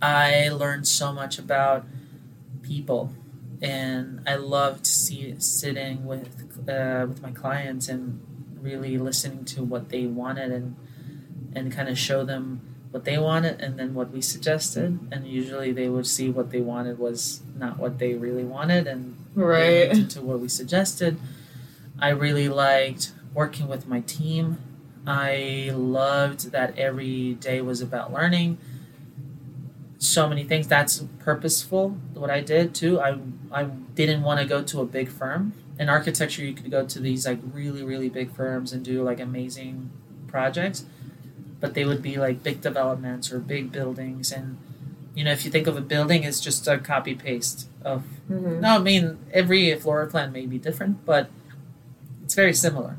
I 0.00 0.48
learned 0.48 0.86
so 0.88 1.12
much 1.12 1.38
about 1.38 1.84
people, 2.62 3.12
and 3.60 4.20
I 4.26 4.36
loved 4.36 4.86
see, 4.86 5.34
sitting 5.38 6.06
with 6.06 6.68
uh, 6.68 7.06
with 7.08 7.20
my 7.22 7.30
clients 7.32 7.88
and 7.88 8.20
really 8.62 8.98
listening 8.98 9.44
to 9.46 9.62
what 9.62 9.88
they 9.88 10.06
wanted 10.06 10.52
and 10.52 10.76
and 11.54 11.72
kind 11.72 11.88
of 11.88 11.98
show 11.98 12.24
them 12.24 12.60
what 12.90 13.04
they 13.04 13.18
wanted 13.18 13.60
and 13.60 13.78
then 13.78 13.94
what 13.94 14.10
we 14.10 14.20
suggested. 14.20 14.98
And 15.12 15.26
usually 15.26 15.72
they 15.72 15.88
would 15.88 16.06
see 16.06 16.28
what 16.30 16.50
they 16.50 16.60
wanted 16.60 16.98
was 16.98 17.40
not 17.56 17.78
what 17.78 17.98
they 17.98 18.14
really 18.14 18.44
wanted 18.44 18.86
and 18.86 19.16
Right. 19.34 20.10
to 20.10 20.22
what 20.22 20.40
we 20.40 20.48
suggested. 20.48 21.16
I 21.98 22.08
really 22.10 22.48
liked 22.48 23.12
working 23.34 23.68
with 23.68 23.86
my 23.86 24.00
team. 24.00 24.58
I 25.06 25.70
loved 25.74 26.50
that 26.52 26.76
every 26.78 27.34
day 27.34 27.60
was 27.60 27.80
about 27.80 28.12
learning. 28.12 28.58
So 29.98 30.28
many 30.28 30.44
things. 30.44 30.66
That's 30.66 31.04
purposeful 31.18 31.90
what 32.14 32.30
i 32.30 32.40
did 32.40 32.74
too. 32.74 33.00
I 33.00 33.18
i 33.52 33.64
didn't 33.64 34.22
want 34.22 34.40
to 34.40 34.46
go 34.46 34.62
to 34.62 34.80
a 34.80 34.86
big 34.86 35.08
firm 35.08 35.52
in 35.80 35.88
architecture 35.88 36.42
you 36.44 36.52
could 36.52 36.70
go 36.70 36.82
to 36.86 36.98
these 37.00 37.26
like 37.26 37.40
really 37.60 37.82
really 37.82 38.08
big 38.08 38.28
firms 38.38 38.72
and 38.72 38.84
do 38.84 39.02
like 39.02 39.18
amazing 39.18 39.90
projects 40.28 40.84
but 41.60 41.74
they 41.74 41.84
would 41.84 42.02
be 42.02 42.16
like 42.26 42.42
big 42.48 42.60
developments 42.60 43.32
or 43.32 43.38
big 43.40 43.72
buildings 43.72 44.30
and 44.30 44.46
you 45.14 45.24
know 45.24 45.32
if 45.32 45.44
you 45.44 45.50
think 45.50 45.66
of 45.66 45.76
a 45.76 45.80
building 45.94 46.22
it's 46.22 46.40
just 46.48 46.68
a 46.68 46.76
copy 46.78 47.14
paste 47.14 47.58
of 47.92 48.02
Mhm. 48.30 48.60
no 48.60 48.68
i 48.76 48.78
mean 48.78 49.18
every 49.32 49.74
floor 49.82 50.06
plan 50.06 50.28
may 50.32 50.46
be 50.46 50.58
different 50.58 50.94
but 51.06 51.24
it's 52.22 52.34
very 52.34 52.54
similar 52.54 52.96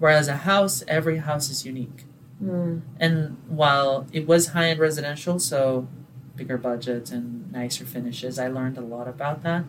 whereas 0.00 0.26
a 0.28 0.38
house 0.50 0.82
every 0.88 1.18
house 1.18 1.48
is 1.50 1.64
unique 1.64 2.04
Mm. 2.42 2.80
and 3.00 3.36
while 3.48 4.06
it 4.12 4.26
was 4.26 4.48
high 4.48 4.68
end 4.70 4.80
residential, 4.80 5.38
so 5.38 5.86
bigger 6.36 6.58
budgets 6.58 7.12
and 7.12 7.50
nicer 7.52 7.84
finishes, 7.86 8.40
I 8.40 8.48
learned 8.48 8.76
a 8.76 8.80
lot 8.94 9.06
about 9.06 9.44
that. 9.44 9.62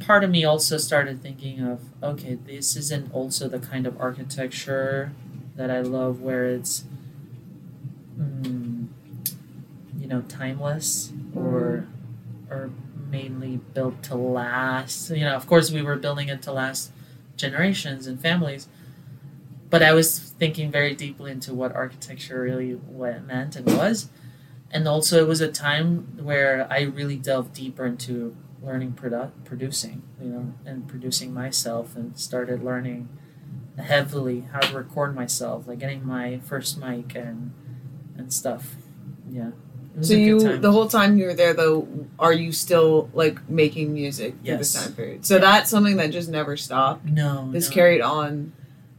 Part 0.00 0.22
of 0.22 0.30
me 0.30 0.44
also 0.44 0.76
started 0.76 1.22
thinking 1.22 1.60
of 1.60 1.80
okay, 2.02 2.34
this 2.34 2.76
isn't 2.76 3.12
also 3.12 3.48
the 3.48 3.58
kind 3.58 3.86
of 3.86 3.98
architecture 4.00 5.12
that 5.56 5.70
I 5.70 5.80
love, 5.80 6.20
where 6.20 6.44
it's, 6.46 6.84
mm, 8.18 8.86
you 9.98 10.06
know, 10.06 10.22
timeless 10.28 11.12
or 11.34 11.86
or 12.50 12.70
mainly 13.10 13.58
built 13.74 14.02
to 14.04 14.14
last. 14.16 15.10
You 15.10 15.24
know, 15.24 15.34
of 15.34 15.46
course, 15.46 15.70
we 15.70 15.82
were 15.82 15.96
building 15.96 16.28
it 16.28 16.42
to 16.42 16.52
last 16.52 16.92
generations 17.36 18.06
and 18.06 18.20
families 18.20 18.68
but 19.70 19.82
I 19.82 19.94
was 19.94 20.18
thinking 20.18 20.70
very 20.70 20.94
deeply 20.94 21.32
into 21.32 21.54
what 21.54 21.74
architecture 21.74 22.42
really 22.42 22.72
what 22.72 23.14
it 23.14 23.24
meant 23.24 23.56
and 23.56 23.66
was. 23.66 24.10
And 24.70 24.86
also, 24.86 25.22
it 25.22 25.26
was 25.26 25.40
a 25.40 25.50
time 25.50 26.18
where 26.22 26.66
I 26.70 26.82
really 26.82 27.16
delved 27.16 27.54
deeper 27.54 27.86
into 27.86 28.36
learning 28.62 28.92
produ- 28.92 29.30
producing, 29.44 30.02
you 30.20 30.28
know, 30.28 30.52
and 30.64 30.86
producing 30.88 31.32
myself, 31.34 31.96
and 31.96 32.16
started 32.18 32.62
learning 32.62 33.08
heavily 33.78 34.44
how 34.52 34.60
to 34.60 34.76
record 34.76 35.14
myself, 35.14 35.66
like 35.66 35.78
getting 35.78 36.06
my 36.06 36.38
first 36.44 36.78
mic 36.78 37.14
and 37.14 37.52
and 38.16 38.32
stuff. 38.32 38.76
Yeah. 39.30 39.50
So 40.00 40.14
you, 40.14 40.56
the 40.58 40.72
whole 40.72 40.88
time 40.88 41.18
you 41.18 41.26
were 41.26 41.34
there, 41.34 41.52
though, 41.52 41.86
are 42.18 42.32
you 42.32 42.50
still 42.52 43.10
like 43.12 43.46
making 43.50 43.92
music 43.92 44.34
through 44.44 44.56
this 44.56 44.74
Yes. 44.74 44.84
time 44.84 44.94
period? 44.94 45.26
So 45.26 45.38
that's 45.38 45.68
something 45.68 45.96
that 45.96 46.10
just 46.12 46.30
never 46.30 46.56
stopped. 46.56 47.04
no, 47.04 47.50
This 47.52 47.68
no. 47.68 47.74
carried 47.74 48.00
on 48.00 48.52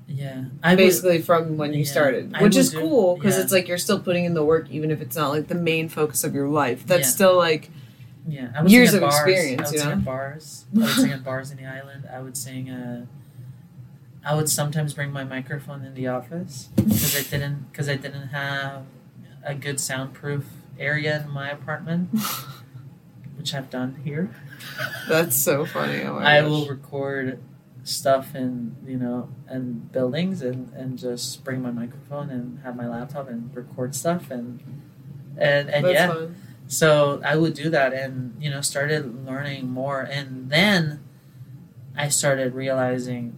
Yeah, 0.08 0.46
I 0.62 0.72
would, 0.72 0.78
basically 0.78 1.20
from 1.22 1.58
when 1.58 1.74
you 1.74 1.80
yeah, 1.84 1.92
started, 1.92 2.40
which 2.40 2.56
is 2.56 2.70
do- 2.72 2.80
cool 2.82 3.16
because 3.16 3.38
yeah. 3.38 3.44
it's 3.44 3.52
like 3.52 3.68
you're 3.68 3.80
still 3.80 4.00
putting 4.00 4.26
in 4.26 4.36
the 4.36 4.44
work, 4.46 4.70
even 4.70 4.92
if 4.92 5.02
it's 5.02 5.16
not 5.16 5.30
like 5.30 5.48
the 5.48 5.56
main 5.56 5.90
focus 5.90 6.24
of 6.24 6.36
your 6.36 6.48
life. 6.50 6.86
That's 6.86 7.08
Yeah. 7.08 7.14
still 7.16 7.38
like 7.38 7.72
Yeah, 8.28 8.52
I 8.56 8.62
would 8.62 8.72
Years 8.72 8.92
sing 8.92 8.98
at 8.98 9.04
of 9.04 9.10
bars. 9.10 9.28
experience, 9.30 9.60
I 9.62 9.64
would 9.66 9.74
you 9.74 9.80
sing 9.80 9.90
know? 9.90 9.96
at 9.96 10.06
bars. 10.06 10.66
I 10.76 10.80
would 10.80 10.90
sing 10.90 11.12
at 11.12 11.24
bars 11.24 11.52
in 11.52 11.58
the 11.58 11.66
island. 11.66 12.08
I 12.12 12.22
would 12.22 12.38
sing. 12.38 12.70
Uh, 12.70 13.06
I 14.26 14.36
would 14.36 14.48
sometimes 14.50 14.94
bring 14.94 15.12
my 15.12 15.26
microphone 15.26 15.84
in 15.84 15.94
the 15.94 16.08
office 16.08 16.70
because 16.76 17.16
I 17.18 17.24
didn't 17.30 17.72
because 17.72 17.90
I 17.90 17.96
didn't 17.96 18.30
have 18.30 18.84
a 19.44 19.54
good 19.54 19.80
soundproof 19.82 20.46
area 20.80 21.22
in 21.24 21.30
my 21.32 21.50
apartment, 21.50 22.10
which 23.38 23.54
I've 23.54 23.70
done 23.70 24.00
here. 24.06 24.30
that's 25.10 25.36
so 25.36 25.66
funny. 25.66 26.04
Oh 26.04 26.18
I 26.18 26.40
gosh. 26.42 26.50
will 26.50 26.66
record 26.68 27.40
stuff 27.84 28.34
in 28.34 28.78
you 28.88 28.96
know 28.96 29.28
and 29.50 29.92
buildings 29.92 30.42
and 30.42 30.72
and 30.74 30.98
just 30.98 31.44
bring 31.44 31.62
my 31.62 31.72
microphone 31.72 32.30
and 32.30 32.60
have 32.64 32.78
my 32.78 32.88
laptop 32.88 33.28
and 33.28 33.54
record 33.54 33.94
stuff 33.94 34.32
and 34.32 34.62
and 35.38 35.70
and 35.70 35.84
That's 35.86 35.94
yeah 35.94 36.08
fun. 36.08 36.36
So 36.68 37.22
I 37.24 37.36
would 37.36 37.54
do 37.54 37.70
that 37.70 37.94
and 37.94 38.36
you 38.40 38.50
know 38.50 38.62
started 38.62 39.26
learning 39.26 39.70
more. 39.70 40.02
And 40.02 40.50
then 40.50 41.04
I 41.96 42.10
started 42.10 42.54
realizing 42.54 43.38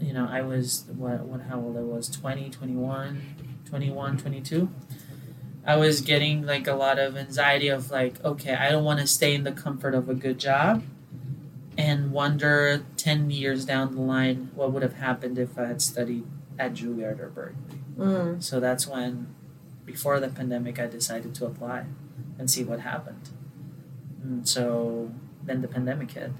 you 0.00 0.12
know 0.12 0.28
I 0.30 0.42
was 0.42 0.84
what 0.96 1.20
what 1.20 1.42
how 1.42 1.60
old 1.60 1.76
I 1.76 1.80
was? 1.80 2.08
20 2.08 2.50
21 2.50 3.22
21 3.64 4.18
22 4.18 4.68
I 5.64 5.76
was 5.76 6.00
getting 6.00 6.46
like 6.46 6.68
a 6.68 6.74
lot 6.74 6.98
of 6.98 7.16
anxiety 7.16 7.68
of 7.68 7.90
like 7.90 8.22
okay 8.24 8.54
I 8.54 8.70
don't 8.70 8.84
want 8.84 9.00
to 9.00 9.06
stay 9.06 9.34
in 9.34 9.44
the 9.44 9.52
comfort 9.52 9.94
of 9.94 10.08
a 10.08 10.14
good 10.14 10.38
job 10.38 10.82
and 11.78 12.12
wonder 12.12 12.84
10 12.96 13.30
years 13.30 13.64
down 13.64 13.94
the 13.94 14.00
line 14.00 14.50
what 14.54 14.72
would 14.72 14.82
have 14.82 14.94
happened 14.94 15.38
if 15.38 15.58
I 15.58 15.66
had 15.66 15.82
studied 15.82 16.24
at 16.58 16.74
Juilliard 16.74 17.20
or 17.20 17.28
Berklee. 17.28 17.76
Mm. 17.96 18.42
so 18.42 18.60
that's 18.60 18.86
when, 18.86 19.34
before 19.86 20.20
the 20.20 20.28
pandemic, 20.28 20.78
I 20.78 20.86
decided 20.86 21.34
to 21.36 21.46
apply 21.46 21.86
and 22.38 22.50
see 22.50 22.64
what 22.64 22.80
happened. 22.80 23.28
And 24.22 24.48
so 24.48 25.12
then 25.44 25.62
the 25.62 25.68
pandemic 25.68 26.10
hit, 26.12 26.32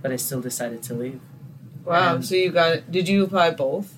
but 0.00 0.12
I 0.12 0.16
still 0.16 0.40
decided 0.40 0.82
to 0.84 0.94
leave. 0.94 1.20
Wow. 1.84 2.16
And- 2.16 2.24
so 2.24 2.34
you 2.34 2.50
got? 2.50 2.90
Did 2.90 3.08
you 3.08 3.24
apply 3.24 3.50
both? 3.50 3.94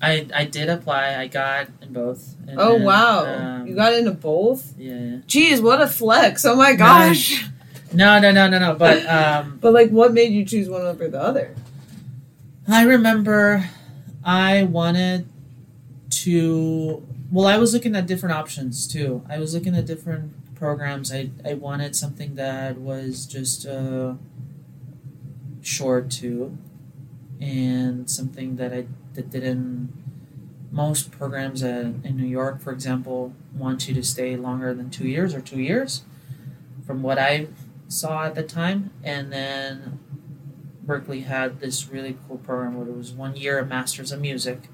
I, 0.00 0.26
I 0.34 0.44
did 0.44 0.68
apply. 0.68 1.16
I 1.16 1.26
got 1.26 1.68
in 1.80 1.94
both. 1.94 2.36
And 2.46 2.60
oh 2.60 2.72
then, 2.72 2.84
wow. 2.84 3.24
um, 3.24 3.66
you 3.66 3.74
got 3.74 3.94
into 3.94 4.10
both. 4.10 4.74
Yeah. 4.78 5.20
Jeez, 5.26 5.62
what 5.62 5.80
a 5.80 5.86
flex! 5.86 6.44
Oh 6.44 6.54
my 6.54 6.74
gosh. 6.74 7.48
No, 7.94 8.18
no, 8.18 8.30
no, 8.30 8.48
no, 8.48 8.58
no. 8.58 8.74
But 8.74 9.06
um, 9.08 9.58
But 9.60 9.72
like, 9.72 9.90
what 9.90 10.12
made 10.12 10.32
you 10.32 10.44
choose 10.44 10.68
one 10.68 10.82
over 10.82 11.08
the 11.08 11.20
other? 11.20 11.54
I 12.68 12.82
remember 12.84 13.70
I 14.22 14.64
wanted 14.64 15.28
to. 16.10 17.02
Well, 17.30 17.46
I 17.46 17.58
was 17.58 17.74
looking 17.74 17.96
at 17.96 18.06
different 18.06 18.34
options 18.36 18.86
too. 18.86 19.24
I 19.28 19.38
was 19.38 19.52
looking 19.52 19.74
at 19.76 19.86
different 19.86 20.54
programs. 20.54 21.12
I 21.12 21.30
I 21.44 21.54
wanted 21.54 21.96
something 21.96 22.36
that 22.36 22.78
was 22.78 23.26
just 23.26 23.66
uh, 23.66 24.14
short 25.60 26.10
too, 26.10 26.56
and 27.40 28.08
something 28.08 28.56
that 28.56 28.72
I 28.72 28.86
that 29.14 29.30
didn't. 29.30 29.92
Most 30.70 31.10
programs 31.10 31.62
uh, 31.62 31.92
in 32.04 32.16
New 32.16 32.26
York, 32.26 32.60
for 32.60 32.70
example, 32.72 33.32
want 33.56 33.88
you 33.88 33.94
to 33.94 34.02
stay 34.02 34.36
longer 34.36 34.74
than 34.74 34.90
two 34.90 35.08
years 35.08 35.34
or 35.34 35.40
two 35.40 35.60
years, 35.60 36.02
from 36.86 37.02
what 37.02 37.18
I 37.18 37.48
saw 37.88 38.24
at 38.24 38.34
the 38.34 38.42
time, 38.42 38.90
and 39.02 39.32
then 39.32 39.98
Berklee 40.84 41.24
had 41.24 41.60
this 41.60 41.88
really 41.88 42.18
cool 42.28 42.38
program 42.38 42.76
where 42.76 42.86
it 42.88 42.96
was 42.96 43.12
one 43.12 43.36
year 43.36 43.58
of 43.58 43.68
Masters 43.68 44.12
of 44.12 44.20
Music, 44.20 44.68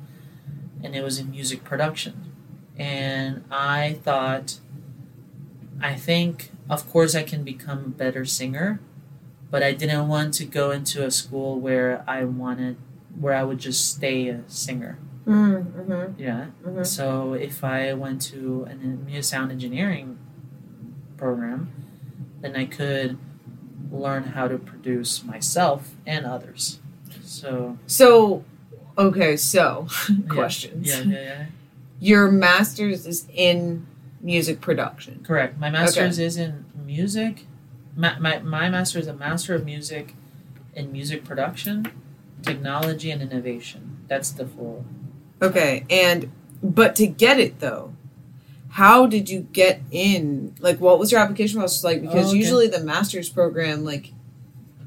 and 0.83 0.97
it 0.97 1.05
was 1.05 1.19
in 1.19 1.31
music 1.31 1.63
production. 1.63 2.32
And 2.79 3.45
I 3.51 3.99
thought, 4.03 4.59
I 5.81 5.95
think, 5.95 6.51
of 6.71 6.89
course, 6.91 7.15
I 7.15 7.23
can 7.23 7.45
become 7.45 7.79
a 7.85 7.89
better 7.89 8.25
singer, 8.25 8.81
but 9.51 9.63
I 9.63 9.73
didn't 9.73 10.09
want 10.09 10.35
to 10.35 10.45
go 10.45 10.71
into 10.71 11.05
a 11.05 11.11
school 11.11 11.61
where 11.61 12.05
I 12.07 12.25
wanted, 12.25 12.77
where 13.19 13.35
I 13.35 13.43
would 13.43 13.59
just 13.59 13.95
stay 13.95 14.29
a 14.29 14.43
singer. 14.47 14.99
Mm-hmm. 15.27 16.21
Yeah. 16.21 16.47
Mhm. 16.65 16.85
So 16.87 17.35
if 17.35 17.63
I 17.63 17.93
went 17.95 18.23
to 18.33 18.65
an 18.69 19.07
a 19.15 19.23
sound 19.23 19.53
engineering 19.53 20.19
program, 21.17 21.71
then 22.41 22.57
I 22.57 22.65
could 22.65 23.19
learn 23.93 24.25
how 24.35 24.49
to 24.49 24.59
produce 24.59 25.23
myself 25.23 25.95
and 26.07 26.25
others. 26.27 26.81
So 27.23 27.79
So, 27.87 28.45
okay, 28.99 29.37
so 29.37 29.87
yeah. 30.09 30.17
questions. 30.29 30.89
Yeah, 30.89 31.03
yeah, 31.03 31.21
yeah. 31.23 31.47
Your 32.03 32.33
master's 32.33 33.07
is 33.07 33.29
in 33.33 33.87
music 34.21 34.61
production. 34.61 35.23
Correct. 35.25 35.57
My 35.57 35.71
master's 35.71 36.19
is 36.19 36.37
in 36.37 36.65
music. 36.85 37.47
My, 37.95 38.19
my 38.19 38.41
my 38.41 38.69
master 38.69 38.99
is 38.99 39.07
a 39.07 39.15
master 39.15 39.55
of 39.55 39.65
music 39.65 40.15
in 40.75 40.91
music 40.91 41.23
production, 41.25 41.87
technology, 42.43 43.13
and 43.13 43.23
innovation. 43.23 43.99
That's 44.09 44.33
the 44.33 44.47
full. 44.47 44.85
Okay, 45.41 45.85
and 45.89 46.33
but 46.61 46.97
to 46.97 47.07
get 47.07 47.39
it 47.39 47.61
though, 47.61 47.95
how 48.71 49.07
did 49.07 49.31
you 49.31 49.47
get 49.53 49.81
in? 49.93 50.57
Like, 50.59 50.81
what 50.81 50.99
was 50.99 51.13
your 51.13 51.21
application 51.21 51.61
process 51.61 51.85
like? 51.85 51.99
Oh, 51.99 52.01
because 52.01 52.27
Oh, 52.27 52.29
okay. 52.31 52.39
usually 52.39 52.67
the 52.67 52.81
master's 52.81 53.29
program, 53.29 53.85
like, 53.85 54.13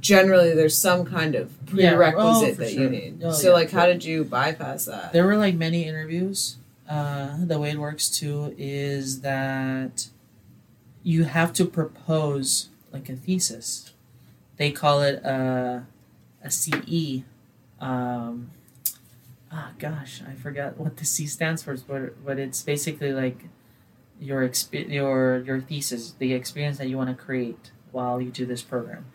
generally 0.01 0.53
there's 0.53 0.77
some 0.77 1.05
kind 1.05 1.35
of 1.35 1.53
Yeah, 1.73 1.93
oh, 1.93 1.95
prerequisite 1.95 2.57
that 2.57 2.71
sure. 2.71 2.83
you 2.83 2.89
need. 2.89 3.21
Oh, 3.23 3.31
so, 3.31 3.49
yeah, 3.49 3.53
like, 3.53 3.71
how 3.71 3.85
did 3.85 4.03
you 4.03 4.25
bypass 4.25 4.83
that? 4.85 5.13
There 5.13 5.25
were 5.25 5.37
like 5.37 5.55
many 5.55 5.85
interviews. 5.85 6.57
Uh, 6.89 7.37
the 7.39 7.59
way 7.59 7.71
it 7.71 7.77
works 7.77 8.09
too 8.09 8.53
is 8.57 9.21
that 9.21 10.07
you 11.03 11.23
have 11.23 11.51
to 11.53 11.65
propose 11.65 12.69
like 12.91 13.09
a 13.09 13.15
thesis. 13.15 13.93
They 14.57 14.71
call 14.71 15.01
it 15.01 15.23
a, 15.23 15.85
a 16.43 16.51
CE. 16.51 17.23
Um, 17.79 18.51
ah, 19.51 19.71
gosh, 19.79 20.21
I 20.27 20.33
forgot 20.35 20.77
what 20.77 20.97
the 20.97 21.05
C 21.05 21.25
stands 21.25 21.63
for, 21.63 21.75
but 21.75 22.23
but 22.25 22.39
it's 22.39 22.61
basically 22.61 23.13
like 23.13 23.45
your 24.19 24.47
exp- 24.47 24.89
your 24.89 25.39
your 25.39 25.59
thesis, 25.61 26.13
the 26.19 26.33
experience 26.33 26.77
that 26.77 26.87
you 26.87 26.97
want 26.97 27.09
to 27.09 27.15
create 27.15 27.71
while 27.91 28.21
you 28.21 28.29
do 28.29 28.45
this 28.45 28.61
program. 28.61 29.05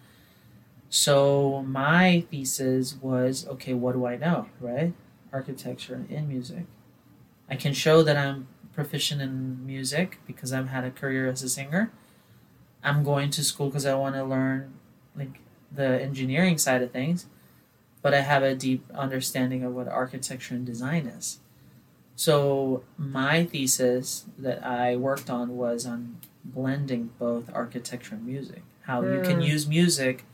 So 0.89 1.65
my 1.67 2.25
thesis 2.31 2.97
was 3.01 3.47
okay. 3.47 3.75
What 3.75 3.93
do 3.93 4.07
I 4.07 4.17
know, 4.17 4.47
right? 4.61 4.93
architecture 5.33 6.05
and 6.11 6.29
music. 6.29 6.65
I 7.51 7.57
can 7.57 7.73
show 7.73 8.03
that 8.03 8.17
I'm 8.17 8.47
proficient 8.73 9.21
in 9.21 9.67
music 9.67 10.19
because 10.27 10.53
I've 10.53 10.69
had 10.69 10.85
a 10.85 10.91
career 10.91 11.29
as 11.29 11.43
a 11.43 11.49
singer. 11.49 11.91
I'm 12.83 13.03
going 13.03 13.31
to 13.31 13.45
school 13.45 13.67
because 13.69 13.85
I 13.85 13.95
want 13.95 14.15
to 14.15 14.25
learn 14.25 14.75
like 15.17 15.41
the 15.71 16.01
engineering 16.01 16.57
side 16.59 16.83
of 16.83 16.93
things, 16.93 17.27
but 18.03 18.15
I 18.15 18.21
have 18.21 18.43
a 18.43 18.55
deep 18.55 18.85
understanding 18.95 19.65
of 19.65 19.75
what 19.75 19.89
architecture 19.89 20.55
and 20.55 20.65
design 20.65 21.07
is. 21.07 21.41
So 22.17 22.85
my 22.97 23.45
thesis 23.45 24.27
that 24.39 24.65
I 24.65 24.97
worked 24.97 25.29
on 25.31 25.57
was 25.57 25.87
on 25.87 26.19
blending 26.45 27.11
both 27.19 27.51
architecture 27.53 28.15
and 28.15 28.27
music. 28.27 28.63
How 28.83 29.03
you 29.03 29.21
can 29.21 29.41
Mm. 29.41 29.47
use 29.47 29.67
music 29.67 30.25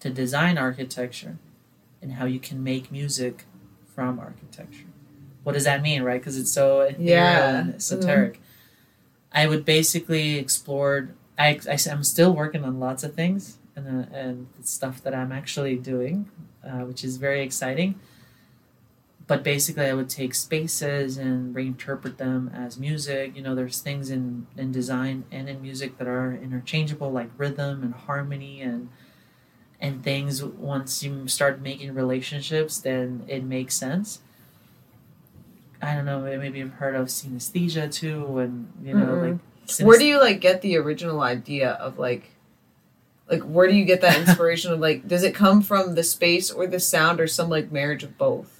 to 0.00 0.10
design 0.10 0.58
architecture 0.58 1.38
and 2.02 2.12
how 2.12 2.26
you 2.26 2.40
can 2.40 2.62
make 2.62 2.90
music 2.92 3.44
from 3.94 4.18
architecture. 4.18 4.86
What 5.44 5.52
does 5.52 5.64
that 5.64 5.82
mean, 5.82 6.02
right? 6.02 6.20
Because 6.20 6.36
it's 6.38 6.50
so 6.50 6.90
Yeah. 6.98 7.58
and 7.60 7.74
esoteric. 7.76 8.40
I 9.32 9.46
would 9.46 9.64
basically 9.64 10.36
explore. 10.38 11.10
I, 11.38 11.58
I 11.68 11.78
am 11.88 12.04
still 12.04 12.32
working 12.34 12.64
on 12.64 12.80
lots 12.80 13.02
of 13.04 13.14
things 13.14 13.58
and 13.76 13.86
uh, 13.86 14.16
and 14.16 14.46
stuff 14.62 15.02
that 15.02 15.14
I'm 15.14 15.32
actually 15.32 15.76
doing, 15.76 16.30
uh, 16.64 16.80
which 16.86 17.04
is 17.04 17.16
very 17.16 17.42
exciting. 17.42 17.96
But 19.26 19.42
basically, 19.42 19.86
I 19.86 19.94
would 19.94 20.10
take 20.10 20.34
spaces 20.34 21.16
and 21.16 21.54
reinterpret 21.54 22.18
them 22.18 22.50
as 22.54 22.78
music. 22.78 23.34
You 23.34 23.42
know, 23.42 23.54
there's 23.54 23.80
things 23.80 24.10
in 24.10 24.46
in 24.56 24.70
design 24.70 25.24
and 25.32 25.48
in 25.48 25.62
music 25.62 25.98
that 25.98 26.06
are 26.06 26.32
interchangeable, 26.34 27.10
like 27.10 27.30
rhythm 27.36 27.82
and 27.82 27.94
harmony 27.94 28.60
and 28.60 28.88
and 29.80 30.02
things 30.02 30.42
once 30.42 31.02
you 31.02 31.26
start 31.28 31.60
making 31.60 31.92
relationships 31.94 32.78
then 32.78 33.24
it 33.28 33.42
makes 33.44 33.74
sense 33.74 34.20
i 35.84 35.94
don't 35.94 36.04
know 36.04 36.20
maybe 36.20 36.58
you've 36.58 36.72
heard 36.74 36.94
of 36.94 37.08
synesthesia 37.08 37.92
too 37.92 38.38
and 38.38 38.72
you 38.82 38.94
know 38.94 39.06
Mm-mm. 39.06 39.40
like 39.68 39.86
Where 39.86 39.98
do 39.98 40.04
you 40.04 40.20
like 40.20 40.40
get 40.40 40.62
the 40.62 40.76
original 40.76 41.20
idea 41.22 41.72
of 41.72 41.98
like 41.98 42.30
like 43.30 43.42
where 43.42 43.66
do 43.66 43.74
you 43.74 43.84
get 43.84 44.00
that 44.02 44.18
inspiration 44.18 44.72
of 44.72 44.80
like 44.80 45.06
does 45.08 45.22
it 45.22 45.34
come 45.34 45.62
from 45.62 45.94
the 45.94 46.02
space 46.02 46.50
or 46.50 46.66
the 46.66 46.80
sound 46.80 47.20
or 47.20 47.26
some 47.26 47.48
like 47.48 47.72
marriage 47.72 48.02
of 48.02 48.18
both? 48.18 48.50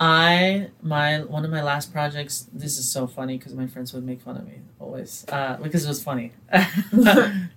i 0.00 0.68
my 0.82 1.20
one 1.22 1.44
of 1.44 1.52
my 1.52 1.62
last 1.62 1.92
projects 1.92 2.48
this 2.52 2.78
is 2.78 2.88
so 2.90 3.06
funny 3.06 3.38
because 3.38 3.54
my 3.54 3.66
friends 3.68 3.92
would 3.94 4.04
make 4.04 4.20
fun 4.20 4.36
of 4.36 4.44
me 4.44 4.58
always 4.80 5.24
uh, 5.28 5.56
because 5.62 5.84
it 5.84 5.88
was 5.88 6.02
funny 6.02 6.32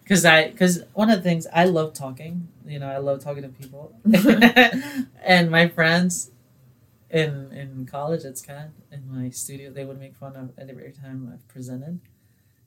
because 0.03 0.23
i 0.23 0.47
because 0.51 0.83
one 0.93 1.09
of 1.09 1.17
the 1.17 1.23
things 1.23 1.47
i 1.51 1.65
love 1.65 1.95
talking 1.95 2.47
you 2.67 2.77
know 2.77 2.87
i 2.87 2.97
love 2.99 3.19
talking 3.23 3.41
to 3.41 3.49
people 3.49 3.91
and 5.23 5.49
my 5.49 5.67
friends 5.67 6.29
in 7.09 7.51
in 7.51 7.85
college 7.85 8.25
at 8.25 8.35
SCAD 8.35 8.71
in 8.91 9.09
my 9.09 9.29
studio 9.29 9.71
they 9.71 9.85
would 9.85 9.99
make 9.99 10.15
fun 10.15 10.35
of 10.35 10.51
every 10.57 10.91
time 10.91 11.29
I've 11.33 11.47
presented 11.47 11.99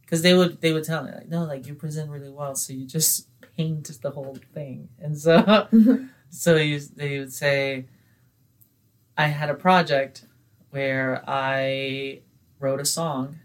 because 0.03 0.23
they 0.23 0.35
would 0.35 0.61
they 0.61 0.73
would 0.73 0.85
tell 0.85 1.05
me 1.05 1.13
like 1.13 1.29
no 1.29 1.45
like 1.45 1.67
you 1.67 1.75
present 1.75 2.11
really 2.11 2.31
well 2.31 2.55
so 2.55 2.73
you 2.73 2.87
just 2.87 3.29
paint 3.57 3.91
the 4.03 4.11
whole 4.11 4.39
thing 4.55 4.89
and 4.99 5.19
so 5.19 5.69
so 6.31 6.57
you 6.57 6.81
they 6.97 7.19
would 7.19 7.33
say 7.33 7.87
I 9.17 9.27
had 9.27 9.51
a 9.51 9.55
project 9.55 10.25
where 10.71 11.23
I 11.27 12.21
wrote 12.59 12.81
a 12.81 12.85
song 12.87 13.39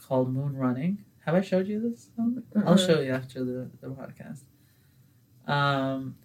called 0.00 0.32
Moon 0.32 0.56
Running. 0.56 1.04
Have 1.24 1.34
I 1.34 1.40
showed 1.40 1.66
you 1.66 1.80
this 1.80 2.08
song? 2.16 2.42
I'll 2.64 2.76
show 2.76 3.00
you 3.00 3.12
after 3.12 3.44
the, 3.44 3.68
the 3.80 3.88
podcast. 3.88 4.44
Um, 5.50 6.16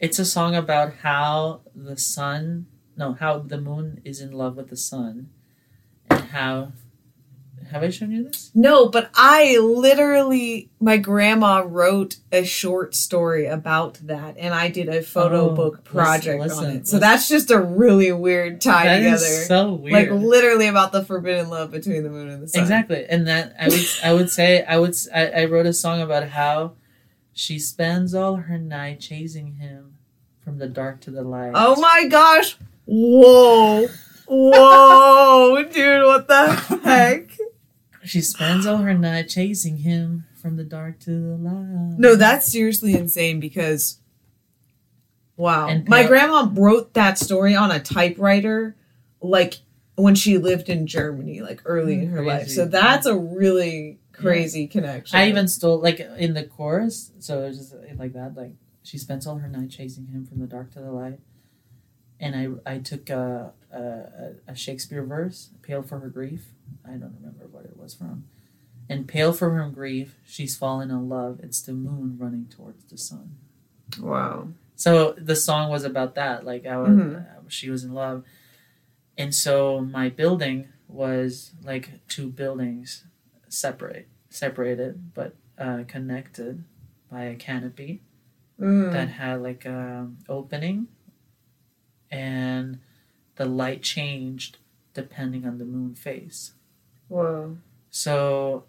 it's 0.00 0.18
a 0.18 0.24
song 0.24 0.54
about 0.56 0.94
how 1.02 1.60
the 1.74 1.96
sun, 1.96 2.66
no, 2.96 3.12
how 3.12 3.38
the 3.38 3.60
moon 3.60 4.00
is 4.04 4.20
in 4.20 4.32
love 4.32 4.56
with 4.56 4.68
the 4.70 4.76
sun, 4.76 5.28
and 6.10 6.20
how. 6.30 6.72
Have 7.70 7.84
I 7.84 7.90
shown 7.90 8.10
you 8.10 8.24
this? 8.24 8.50
No, 8.52 8.88
but 8.88 9.10
I 9.14 9.56
literally, 9.58 10.70
my 10.80 10.96
grandma 10.96 11.62
wrote 11.64 12.16
a 12.32 12.42
short 12.42 12.96
story 12.96 13.46
about 13.46 13.94
that, 14.08 14.36
and 14.38 14.52
I 14.52 14.70
did 14.70 14.88
a 14.88 15.02
photo 15.02 15.50
Oh, 15.50 15.54
book 15.54 15.84
project 15.84 16.40
listen, 16.40 16.64
on 16.64 16.70
it. 16.72 16.88
So 16.88 16.96
listen. 16.96 17.00
that's 17.00 17.28
just 17.28 17.52
a 17.52 17.60
really 17.60 18.10
weird 18.10 18.60
tie 18.60 18.86
That 18.86 18.96
together. 18.98 19.44
so 19.44 19.74
weird. 19.74 19.92
Like 20.10 20.10
literally 20.20 20.66
about 20.66 20.90
the 20.90 21.04
forbidden 21.04 21.48
love 21.48 21.70
between 21.70 22.02
the 22.02 22.10
moon 22.10 22.28
and 22.30 22.42
the 22.42 22.48
sun. 22.48 22.60
Exactly, 22.62 23.04
and 23.08 23.28
that 23.28 23.54
I 23.60 23.68
would 23.68 23.84
I 24.02 24.12
would 24.14 24.30
say 24.30 24.64
I 24.64 24.76
would 24.78 24.96
I 25.14 25.44
wrote 25.44 25.66
a 25.66 25.72
song 25.72 26.00
about 26.00 26.26
how 26.28 26.72
she 27.40 27.58
spends 27.58 28.14
all 28.14 28.36
her 28.36 28.58
night 28.58 29.00
chasing 29.00 29.54
him 29.54 29.94
from 30.40 30.58
the 30.58 30.68
dark 30.68 31.00
to 31.00 31.10
the 31.10 31.22
light. 31.22 31.52
Oh 31.54 31.80
my 31.80 32.06
gosh! 32.06 32.58
Whoa! 32.84 33.88
Whoa, 34.26 35.64
dude! 35.72 36.04
What 36.04 36.28
the 36.28 36.52
heck? 36.84 37.30
She 38.04 38.20
spends 38.20 38.66
all 38.66 38.78
her 38.78 38.92
night 38.92 39.30
chasing 39.30 39.78
him 39.78 40.26
from 40.34 40.56
the 40.56 40.64
dark 40.64 41.00
to 41.00 41.10
the 41.10 41.36
light. 41.36 41.98
No, 41.98 42.14
that's 42.14 42.52
seriously 42.52 42.94
insane 42.94 43.40
because 43.40 44.00
wow. 45.38 45.68
And 45.68 45.88
My 45.88 46.06
grandma 46.06 46.46
wrote 46.52 46.92
that 46.92 47.18
story 47.18 47.56
on 47.56 47.70
a 47.70 47.80
typewriter 47.80 48.76
like 49.22 49.60
when 49.94 50.14
she 50.14 50.36
lived 50.36 50.68
in 50.68 50.86
Germany, 50.86 51.40
like 51.40 51.62
early 51.64 52.00
in 52.00 52.10
her 52.10 52.22
life. 52.22 52.50
So 52.50 52.66
that's 52.66 53.06
a 53.06 53.16
really 53.16 53.99
crazy 54.20 54.66
connection. 54.66 55.18
I 55.18 55.28
even 55.28 55.48
stole 55.48 55.80
like 55.80 56.00
in 56.00 56.34
the 56.34 56.44
chorus, 56.44 57.12
so 57.18 57.42
it 57.42 57.48
was 57.48 57.58
just 57.58 57.74
like 57.98 58.12
that. 58.14 58.36
Like 58.36 58.52
she 58.82 58.98
spends 58.98 59.26
all 59.26 59.36
her 59.36 59.48
night 59.48 59.70
chasing 59.70 60.06
him 60.06 60.26
from 60.26 60.38
the 60.40 60.46
dark 60.46 60.70
to 60.72 60.80
the 60.80 60.90
light, 60.92 61.20
and 62.18 62.34
I 62.66 62.74
I 62.74 62.78
took 62.78 63.10
a 63.10 63.52
a, 63.72 64.32
a 64.48 64.54
Shakespeare 64.54 65.02
verse, 65.04 65.50
"Pale 65.62 65.82
for 65.82 65.98
her 66.00 66.08
grief." 66.08 66.46
I 66.84 66.90
don't 66.92 67.14
remember 67.20 67.46
what 67.50 67.64
it 67.64 67.76
was 67.76 67.94
from. 67.94 68.24
And 68.88 69.06
pale 69.06 69.32
for 69.32 69.50
her 69.50 69.68
grief, 69.68 70.16
she's 70.26 70.56
fallen 70.56 70.90
in 70.90 71.08
love. 71.08 71.38
It's 71.42 71.60
the 71.62 71.72
moon 71.72 72.16
running 72.18 72.46
towards 72.46 72.84
the 72.86 72.98
sun. 72.98 73.36
Wow. 74.00 74.48
So 74.74 75.12
the 75.12 75.36
song 75.36 75.70
was 75.70 75.84
about 75.84 76.14
that, 76.16 76.44
like 76.44 76.64
how 76.64 76.86
Mhm. 76.86 77.16
uh, 77.24 77.40
she 77.48 77.70
was 77.70 77.84
in 77.84 77.92
love, 77.92 78.24
and 79.16 79.34
so 79.34 79.80
my 79.80 80.08
building 80.08 80.68
was 80.88 81.52
like 81.62 82.00
two 82.08 82.28
buildings 82.30 83.04
separate, 83.48 84.08
separated 84.30 85.12
but 85.14 85.34
uh, 85.58 85.84
connected 85.86 86.64
by 87.10 87.24
a 87.24 87.34
canopy 87.34 88.00
Mm. 88.58 88.92
that 88.92 89.08
had 89.08 89.42
like 89.42 89.64
a 89.64 90.06
opening, 90.28 90.86
and 92.10 92.78
the 93.36 93.46
light 93.46 93.82
changed 93.82 94.58
depending 94.92 95.46
on 95.46 95.56
the 95.56 95.64
moon 95.64 95.94
phase. 95.94 96.52
Whoa. 97.08 97.56
So 97.90 98.64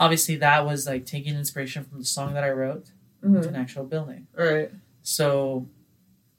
obviously 0.00 0.36
that 0.36 0.64
was 0.66 0.86
like 0.86 1.06
taking 1.06 1.34
inspiration 1.36 1.84
from 1.84 1.98
the 2.00 2.04
song 2.04 2.34
that 2.34 2.42
I 2.44 2.50
wrote 2.50 2.86
to 3.22 3.28
Mhm. 3.28 3.46
an 3.46 3.54
actual 3.54 3.84
building. 3.84 4.26
All 4.38 4.44
right. 4.44 4.72
So 5.02 5.68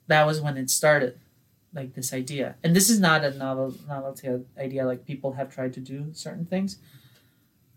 that 0.07 0.25
was 0.25 0.41
when 0.41 0.57
it 0.57 0.69
started, 0.69 1.17
like 1.73 1.93
this 1.93 2.11
idea. 2.13 2.55
And 2.63 2.75
this 2.75 2.89
is 2.89 2.99
not 2.99 3.23
a 3.23 3.31
novel 3.31 3.75
novelty 3.87 4.27
idea. 4.57 4.85
Like 4.85 5.05
people 5.05 5.33
have 5.33 5.49
tried 5.49 5.73
to 5.73 5.79
do 5.79 6.11
certain 6.13 6.45
things. 6.45 6.79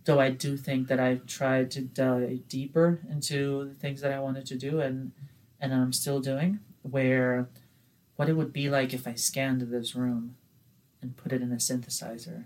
Though 0.09 0.21
I 0.21 0.31
do 0.31 0.57
think 0.57 0.89
that 0.89 0.99
I've 0.99 1.27
tried 1.27 1.71
to 1.73 1.83
dive 1.83 2.49
deeper 2.49 3.01
into 3.11 3.69
the 3.69 3.75
things 3.75 4.01
that 4.01 4.11
I 4.11 4.21
wanted 4.21 4.47
to 4.47 4.57
do, 4.57 4.81
and 4.81 5.13
and 5.61 5.75
I'm 5.75 5.93
still 5.93 6.19
doing. 6.19 6.61
Where 6.81 7.47
what 8.17 8.31
it 8.31 8.33
would 8.33 8.51
be 8.53 8.71
like 8.71 8.95
if 8.95 9.07
I 9.07 9.13
scanned 9.13 9.61
this 9.61 9.95
room 9.95 10.37
and 11.03 11.15
put 11.15 11.31
it 11.35 11.43
in 11.43 11.53
a 11.53 11.57
synthesizer. 11.57 12.45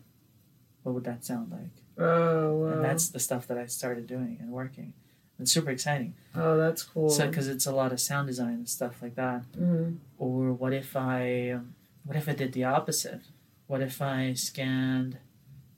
What 0.83 0.93
would 0.97 1.05
that 1.05 1.25
sound 1.25 1.53
like? 1.53 1.71
Oh 1.97 2.57
wow. 2.57 2.73
and 2.73 2.85
that's 2.85 3.09
the 3.11 3.21
stuff 3.21 3.47
that 3.47 3.59
I 3.59 3.67
started 3.67 4.09
doing 4.09 4.39
and 4.41 4.51
working. 4.51 4.93
It's 5.39 5.53
super 5.53 5.71
exciting. 5.71 6.15
oh 6.35 6.57
that's 6.57 6.83
cool. 6.83 7.11
So 7.11 7.29
because 7.29 7.47
it's 7.47 7.67
a 7.67 7.73
lot 7.73 7.93
of 7.93 8.01
sound 8.01 8.27
design 8.27 8.55
and 8.55 8.69
stuff 8.69 9.01
like 9.01 9.15
that. 9.15 9.45
Mhm. 9.53 9.99
Or 10.19 10.53
what 10.53 10.73
if 10.73 10.97
I, 10.97 11.61
what 12.05 12.17
if 12.17 12.29
I 12.29 12.33
did 12.35 12.55
the 12.55 12.65
opposite? 12.65 13.23
What 13.69 13.83
if 13.83 14.03
I 14.03 14.33
scanned? 14.33 15.19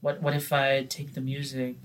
What 0.05 0.20
what 0.20 0.34
if 0.34 0.52
I 0.52 0.84
take 0.84 1.14
the 1.14 1.22
music 1.22 1.76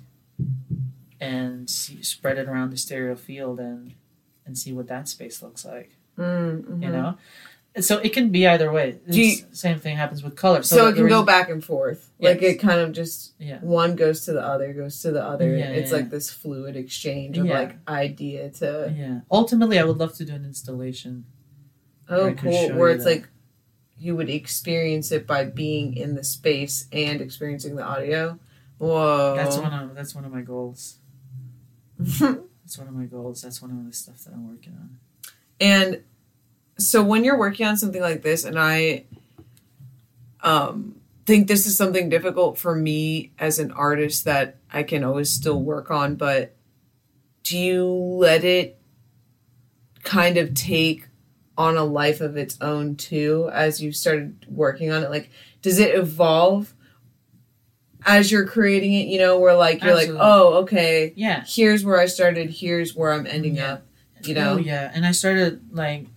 and 1.21 1.69
see, 1.69 2.03
spread 2.03 2.37
it 2.37 2.49
around 2.49 2.71
the 2.71 2.77
stereo 2.77 3.15
field 3.15 3.59
and 3.61 3.93
and 4.45 4.57
see 4.57 4.73
what 4.73 4.87
that 4.89 5.07
space 5.07 5.41
looks 5.41 5.63
like? 5.63 5.91
Mm, 6.17 6.63
mhm. 6.65 6.83
You 6.83 6.89
know. 6.89 7.17
So 7.79 7.99
it 7.99 8.11
can 8.11 8.29
be 8.29 8.45
either 8.45 8.73
way. 8.73 8.97
You- 9.07 9.37
same 9.53 9.79
thing 9.79 9.95
happens 9.95 10.21
with 10.21 10.35
color. 10.35 10.63
So, 10.63 10.87
it 10.89 10.95
can 10.95 11.07
go 11.07 11.23
back 11.23 11.49
and 11.49 11.63
forth. 11.63 12.09
Like 12.19 12.41
it 12.41 12.55
kind 12.59 12.81
of 12.81 12.91
just 12.91 13.35
Yeah. 13.39 13.59
one 13.61 13.95
goes 13.95 14.25
to 14.25 14.33
the 14.33 14.41
other, 14.43 14.73
goes 14.73 14.99
to 15.03 15.11
the 15.11 15.23
other. 15.23 15.55
Yeah, 15.55 15.69
it's 15.69 15.91
yeah, 15.91 15.97
like 15.97 16.09
this 16.09 16.29
fluid 16.29 16.75
exchange 16.75 17.37
of 17.37 17.45
like 17.45 17.77
idea 17.87 18.49
to 18.59 18.93
Yeah. 18.97 19.19
Ultimately, 19.31 19.79
I 19.79 19.85
would 19.85 19.97
love 19.97 20.13
to 20.15 20.25
do 20.25 20.33
an 20.33 20.43
installation. 20.43 21.23
oh 22.09 22.33
cool 22.33 22.73
where 22.73 22.89
it's 22.89 23.05
like 23.05 23.29
you 23.99 24.15
would 24.15 24.29
experience 24.29 25.11
it 25.11 25.27
by 25.27 25.43
being 25.43 25.95
in 25.95 26.15
the 26.15 26.23
space 26.23 26.87
and 26.91 27.21
experiencing 27.21 27.75
the 27.75 27.83
audio. 27.83 28.39
Whoa. 28.77 29.35
That's 29.35 29.57
one 29.57 29.73
of 29.73 29.95
that's 29.95 30.15
one 30.15 30.25
of 30.25 30.31
my 30.31 30.41
goals. 30.41 30.97
That's 32.69 32.77
one 32.77 32.87
of 32.87 32.93
my 32.93 33.05
goals. 33.05 33.41
That's 33.41 33.61
one 33.61 33.71
of 33.71 33.85
the 33.85 33.91
stuff 33.91 34.23
that 34.25 34.33
I'm 34.33 34.47
working 34.47 34.73
on. 34.73 34.99
And 35.59 36.03
so 36.77 37.03
when 37.03 37.23
you're 37.23 37.37
working 37.37 37.65
on 37.65 37.75
something 37.77 38.01
like 38.01 38.21
this, 38.21 38.45
and 38.45 38.57
I 38.57 39.05
um, 40.41 41.01
think 41.25 41.47
this 41.47 41.65
is 41.65 41.75
something 41.75 42.09
difficult 42.09 42.57
for 42.57 42.75
me 42.75 43.31
as 43.37 43.59
an 43.59 43.71
artist 43.71 44.23
that 44.25 44.57
I 44.71 44.83
can 44.83 45.03
always 45.03 45.29
still 45.29 45.61
work 45.61 45.91
on, 45.91 46.15
but 46.15 46.55
do 47.43 47.57
you 47.57 47.85
let 47.85 48.43
it 48.43 48.79
kind 50.03 50.37
of 50.37 50.53
take 50.53 51.08
on 51.59 51.77
a 51.77 51.83
life 51.83 52.21
of 52.21 52.37
its 52.37 52.57
own 52.61 52.95
too 52.95 53.49
as 53.53 53.79
you 53.83 53.91
started 53.91 54.45
working 54.49 54.91
on 54.91 55.03
it? 55.03 55.11
Like, 55.11 55.29
does 55.61 55.77
it 55.77 55.93
evolve 55.93 56.73
as 58.05 58.31
you're 58.31 58.45
creating 58.47 58.93
it? 58.93 59.07
You 59.07 59.19
know, 59.19 59.37
where 59.39 59.55
like 59.55 59.83
you're 59.83 59.91
Absolutely. 59.91 60.19
like, 60.19 60.25
oh, 60.27 60.53
okay, 60.63 61.13
Yeah. 61.15 61.43
here's 61.45 61.83
where 61.83 61.99
I 61.99 62.05
started, 62.05 62.49
here's 62.49 62.95
where 62.95 63.11
I'm 63.13 63.27
ending 63.27 63.55
Yeah. 63.57 63.73
up. 63.73 63.85
You 64.23 64.33
know, 64.33 64.53
Oh 64.53 64.57
yeah. 64.57 64.91
And 64.93 65.05
I 65.05 65.11
started 65.11 65.61
like 65.71 66.07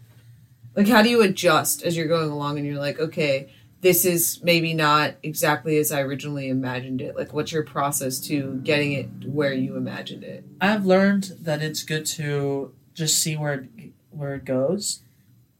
like 0.74 0.88
how 0.88 1.02
do 1.02 1.10
you 1.10 1.22
adjust 1.22 1.82
as 1.82 1.96
you're 1.96 2.08
going 2.08 2.30
along 2.30 2.56
and 2.56 2.66
you're 2.66 2.78
like 2.78 2.98
okay 2.98 3.50
this 3.82 4.04
is 4.06 4.40
maybe 4.42 4.72
not 4.72 5.12
exactly 5.22 5.76
as 5.76 5.92
i 5.92 6.00
originally 6.00 6.48
imagined 6.48 7.02
it 7.02 7.14
like 7.14 7.34
what's 7.34 7.52
your 7.52 7.62
process 7.62 8.18
to 8.18 8.54
getting 8.64 8.92
it 8.92 9.06
where 9.26 9.52
you 9.52 9.76
imagined 9.76 10.24
it 10.24 10.44
I've 10.62 10.86
learned 10.86 11.32
that 11.42 11.60
it's 11.60 11.82
good 11.82 12.06
to 12.06 12.72
just 12.94 13.18
see 13.18 13.36
where 13.36 13.54
it, 13.76 13.92
where 14.10 14.34
it 14.36 14.46
goes. 14.46 15.00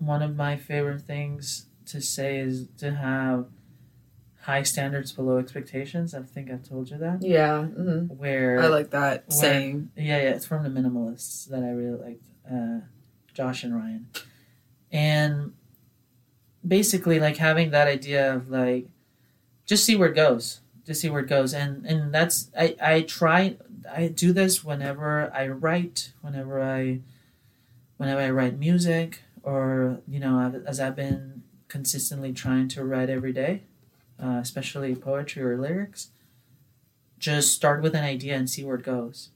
One 0.05 0.23
of 0.23 0.35
my 0.37 0.57
favorite 0.57 1.03
things 1.03 1.67
to 1.87 2.01
say 2.01 2.39
is 2.39 2.67
to 2.79 2.93
have 2.95 3.47
high 4.41 4.63
standards 4.65 5.13
below 5.13 5.39
expectations. 5.39 6.15
I 6.15 6.23
think 6.23 6.51
I've 6.51 6.67
told 6.69 6.91
you 6.91 6.99
that. 6.99 7.23
yeah 7.23 7.63
hmm 7.65 8.07
Where 8.07 8.59
i 8.61 8.67
like 8.67 8.91
that 8.91 9.25
where- 9.29 9.37
saying 9.39 9.91
Yeah, 9.97 10.19
yeah, 10.23 10.31
it's 10.31 10.47
from 10.47 10.63
the 10.65 10.69
minimalists 10.81 11.49
that 11.51 11.63
I 11.63 11.71
really 11.71 11.99
liked, 12.07 12.25
uh, 12.51 12.81
Josh 13.35 13.63
and 13.65 13.75
Ryan, 13.77 14.07
and 14.91 15.53
basically 16.67 17.19
like 17.21 17.37
having 17.37 17.71
that 17.71 17.89
idea 17.89 18.35
of 18.35 18.49
like 18.51 18.89
just 19.67 19.85
see 19.85 19.97
where 19.97 20.09
it 20.09 20.15
goes, 20.17 20.61
just 20.87 21.01
see 21.01 21.11
where 21.11 21.21
it 21.21 21.29
goes, 21.29 21.55
and 21.55 21.87
and 21.87 22.13
that's 22.13 22.51
I 22.59 22.77
I 22.81 23.01
try 23.03 23.57
I 23.91 24.09
do 24.09 24.33
this 24.33 24.65
whenever 24.65 25.31
I 25.33 25.47
write, 25.49 26.13
whenever 26.21 26.61
I 26.61 27.01
whenever 27.97 28.21
I 28.21 28.31
write 28.31 28.59
music, 28.59 29.21
or 29.43 30.01
you 30.09 30.21
know 30.21 30.63
as 30.67 30.81
I've 30.81 30.97
been 30.97 31.43
consistently 31.69 32.33
trying 32.33 32.69
to 32.69 32.85
write 32.85 33.11
every 33.11 33.33
day, 33.33 33.63
uh, 34.23 34.39
especially 34.41 34.95
poetry 34.95 35.43
or 35.43 35.57
lyrics. 35.59 36.09
Just 37.19 37.53
start 37.53 37.83
with 37.83 37.95
an 37.95 38.05
idea 38.05 38.35
and 38.37 38.51
see 38.51 38.65
where 38.65 38.77
it 38.77 38.83
goes 38.83 39.31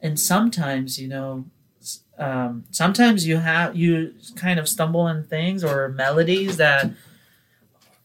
and 0.00 0.18
sometimes 0.18 0.98
you 0.98 1.08
know 1.08 1.44
um, 2.18 2.64
sometimes 2.70 3.26
you 3.26 3.36
have 3.38 3.76
you 3.76 4.14
kind 4.36 4.58
of 4.58 4.68
stumble 4.68 5.00
on 5.00 5.24
things 5.24 5.62
or 5.62 5.88
melodies 5.88 6.56
that 6.56 6.90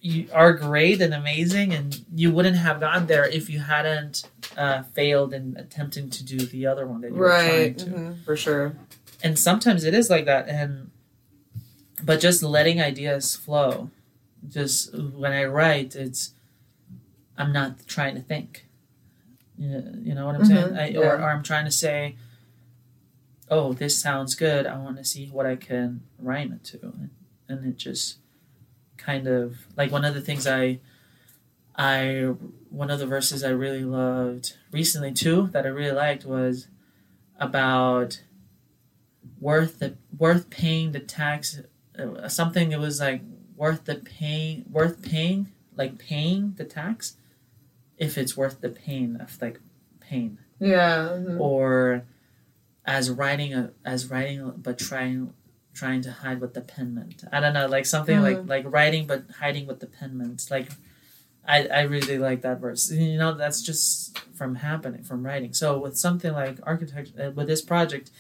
you 0.02 0.28
are 0.34 0.54
great 0.54 1.02
and 1.02 1.14
amazing 1.14 1.74
and 1.74 2.04
you 2.14 2.32
wouldn't 2.32 2.58
have 2.58 2.80
gotten 2.80 3.08
there 3.08 3.26
if 3.26 3.50
you 3.50 3.60
hadn't 3.60 4.28
uh, 4.58 4.84
failed 4.84 5.34
in 5.34 5.56
attempting 5.58 6.10
to 6.10 6.24
do 6.26 6.38
the 6.39 6.66
other 6.66 6.86
one 6.86 7.02
that 7.02 7.12
you 7.12 7.18
were 7.18 7.28
right 7.28 7.78
trying 7.78 7.91
to 7.94 7.98
mhm, 7.98 8.24
for 8.26 8.36
sure 8.36 8.76
and 9.24 9.39
sometimes 9.39 9.84
it 9.84 9.94
is 9.94 10.10
like 10.10 10.26
that 10.26 10.50
and 10.50 10.91
but 12.04 12.20
just 12.20 12.43
letting 12.43 12.82
ideas 12.82 13.36
flow 13.36 13.89
just 14.47 14.93
when 14.93 15.32
i 15.32 15.43
write 15.43 15.95
it's 15.95 16.34
i'm 17.38 17.51
not 17.54 17.88
trying 17.88 18.16
to 18.16 18.22
think. 18.22 18.66
You 19.58 19.70
know, 19.70 19.93
you 20.01 20.16
know 20.16 20.26
what 20.26 20.36
i'm 20.36 20.45
saying? 20.45 20.68
Mhm, 20.74 20.80
I, 20.80 20.88
yeah. 20.88 20.99
or, 20.99 21.16
or 21.20 21.30
i'm 21.30 21.43
trying 21.43 21.66
to 21.66 21.72
say 21.72 22.16
oh 23.49 23.74
this 23.74 23.99
sounds 24.01 24.36
good. 24.36 24.66
I 24.66 24.78
want 24.78 24.97
to 24.97 25.06
see 25.06 25.28
what 25.28 25.45
i 25.45 25.56
can 25.56 26.01
rhyme 26.20 26.51
it 26.51 26.64
to. 26.66 26.80
And, 26.82 27.10
and 27.47 27.68
it 27.68 27.78
just 27.78 28.18
kind 28.97 29.28
of 29.28 29.58
like 29.78 29.91
one 29.91 30.06
of 30.06 30.14
the 30.14 30.22
things 30.22 30.47
i 30.47 30.80
i 31.76 32.34
one 32.70 32.89
of 32.89 32.99
the 32.99 33.06
verses 33.06 33.43
i 33.43 33.49
really 33.49 33.84
loved 33.84 34.56
recently 34.72 35.12
too 35.12 35.49
that 35.51 35.66
i 35.66 35.70
really 35.70 35.91
liked 35.91 36.26
was 36.26 36.68
about 37.39 38.22
worth 39.39 39.80
the 39.80 39.95
worth 40.18 40.49
paying 40.49 40.91
the 40.91 40.99
tax 40.99 41.60
something 42.28 42.72
it 42.72 42.80
was 42.80 43.00
like 43.00 43.22
worth 43.56 43.86
the 43.86 43.96
paying 43.96 44.66
worth 44.70 45.02
paying 45.02 45.52
like 45.76 45.98
paying 45.98 46.54
the 46.58 46.66
tax 46.66 47.18
if 47.98 48.18
it's 48.18 48.36
worth 48.36 48.62
the 48.62 48.70
pain 48.70 49.18
of 49.18 49.41
like 49.41 49.60
pain 50.00 50.38
yeah 50.60 51.10
mhm. 51.14 51.39
or 51.39 52.04
as 52.86 53.10
writing 53.10 53.54
a 53.54 53.72
as 53.86 54.10
writing 54.10 54.54
but 54.58 54.78
trying 54.78 55.34
trying 55.74 56.02
to 56.02 56.12
hide 56.12 56.39
with 56.39 56.54
the 56.54 56.62
pen 56.62 56.94
meant. 56.94 57.24
i 57.32 57.39
don't 57.39 57.54
know 57.54 57.68
like 57.68 57.86
something 57.86 58.22
like 58.22 58.39
like 58.46 58.66
writing 58.68 59.08
but 59.08 59.24
hiding 59.39 59.66
with 59.66 59.80
the 59.80 59.88
pen 59.88 60.18
meant. 60.18 60.46
like 60.50 60.70
I, 61.46 61.68
I 61.68 61.82
really 61.82 62.18
like 62.18 62.41
that 62.41 62.60
verse 62.60 62.91
you 62.91 63.18
know 63.18 63.34
that's 63.34 63.62
just 63.62 64.18
from 64.34 64.56
happening 64.56 65.04
from 65.04 65.26
writing 65.26 65.54
so 65.54 65.78
with 65.78 65.98
something 65.98 66.32
like 66.32 66.58
architecture 66.64 67.28
uh, 67.28 67.32
with 67.32 67.48
this 67.48 67.62
project 67.62 68.12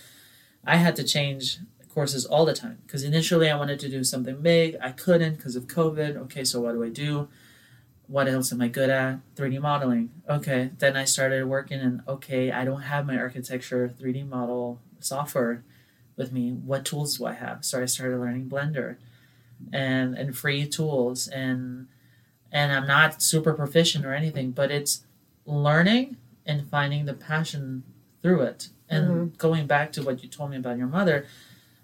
i 0.65 0.77
had 0.77 0.95
to 0.97 1.03
change 1.03 1.59
courses 1.93 2.25
all 2.25 2.45
the 2.45 2.53
time. 2.53 2.79
Because 2.85 3.03
initially 3.03 3.49
i 3.49 3.57
wanted 3.57 3.79
to 3.79 3.89
do 3.89 4.03
something 4.03 4.41
big. 4.41 4.77
I 4.81 4.91
couldn't 4.91 5.35
because 5.35 5.55
of 5.55 5.67
covid. 5.67 6.15
Okay 6.17 6.43
so 6.43 6.61
what 6.61 6.73
do 6.73 6.83
i 6.83 6.89
do? 6.89 7.27
What 8.07 8.27
else 8.27 8.51
am 8.51 8.61
i 8.61 8.67
good 8.67 8.89
at? 8.89 9.19
3d 9.35 9.61
modeling. 9.61 10.11
Okay 10.29 10.71
then 10.79 10.95
i 10.95 11.05
started 11.05 11.45
working 11.45 11.79
and 11.79 12.01
okay 12.07 12.51
i 12.51 12.65
don't 12.65 12.83
have 12.83 13.05
my 13.05 13.17
architecture 13.17 13.93
3d 13.99 14.27
model 14.27 14.79
software 14.99 15.63
with 16.15 16.31
me. 16.31 16.51
What 16.51 16.85
tools 16.85 17.17
do 17.17 17.25
i 17.25 17.33
have? 17.33 17.65
So 17.65 17.81
i 17.81 17.85
started 17.85 18.19
learning 18.19 18.49
blender 18.49 18.97
and 19.71 20.15
and 20.17 20.37
free 20.37 20.67
tools 20.67 21.27
and 21.29 21.87
and 22.51 22.71
i'm 22.73 22.85
not 22.85 23.21
super 23.21 23.53
proficient 23.53 24.05
or 24.05 24.13
anything 24.13 24.51
but 24.51 24.69
it's 24.71 25.05
learning 25.45 26.17
and 26.45 26.69
finding 26.69 27.05
the 27.05 27.13
passion 27.13 27.83
through 28.21 28.41
it. 28.41 28.69
And 28.89 29.07
mm-hmm. 29.07 29.37
going 29.37 29.67
back 29.67 29.91
to 29.93 30.03
what 30.03 30.23
you 30.23 30.29
told 30.29 30.51
me 30.51 30.57
about 30.57 30.77
your 30.77 30.87
mother 30.87 31.25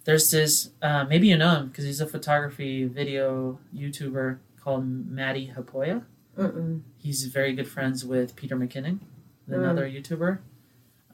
there's 0.05 0.31
this 0.31 0.71
uh, 0.81 1.05
maybe 1.05 1.27
you 1.27 1.37
know 1.37 1.55
him 1.57 1.67
because 1.67 1.85
he's 1.85 2.01
a 2.01 2.07
photography 2.07 2.85
video 2.85 3.59
youtuber 3.75 4.37
called 4.61 4.85
Matti 4.87 5.51
Haapoja. 5.55 6.03
Mm-mm. 6.37 6.81
He's 6.97 7.25
very 7.25 7.53
good 7.53 7.67
friends 7.67 8.05
with 8.05 8.35
Peter 8.35 8.55
McKinnon, 8.55 8.99
another 9.47 9.89
YouTuber, 9.89 10.39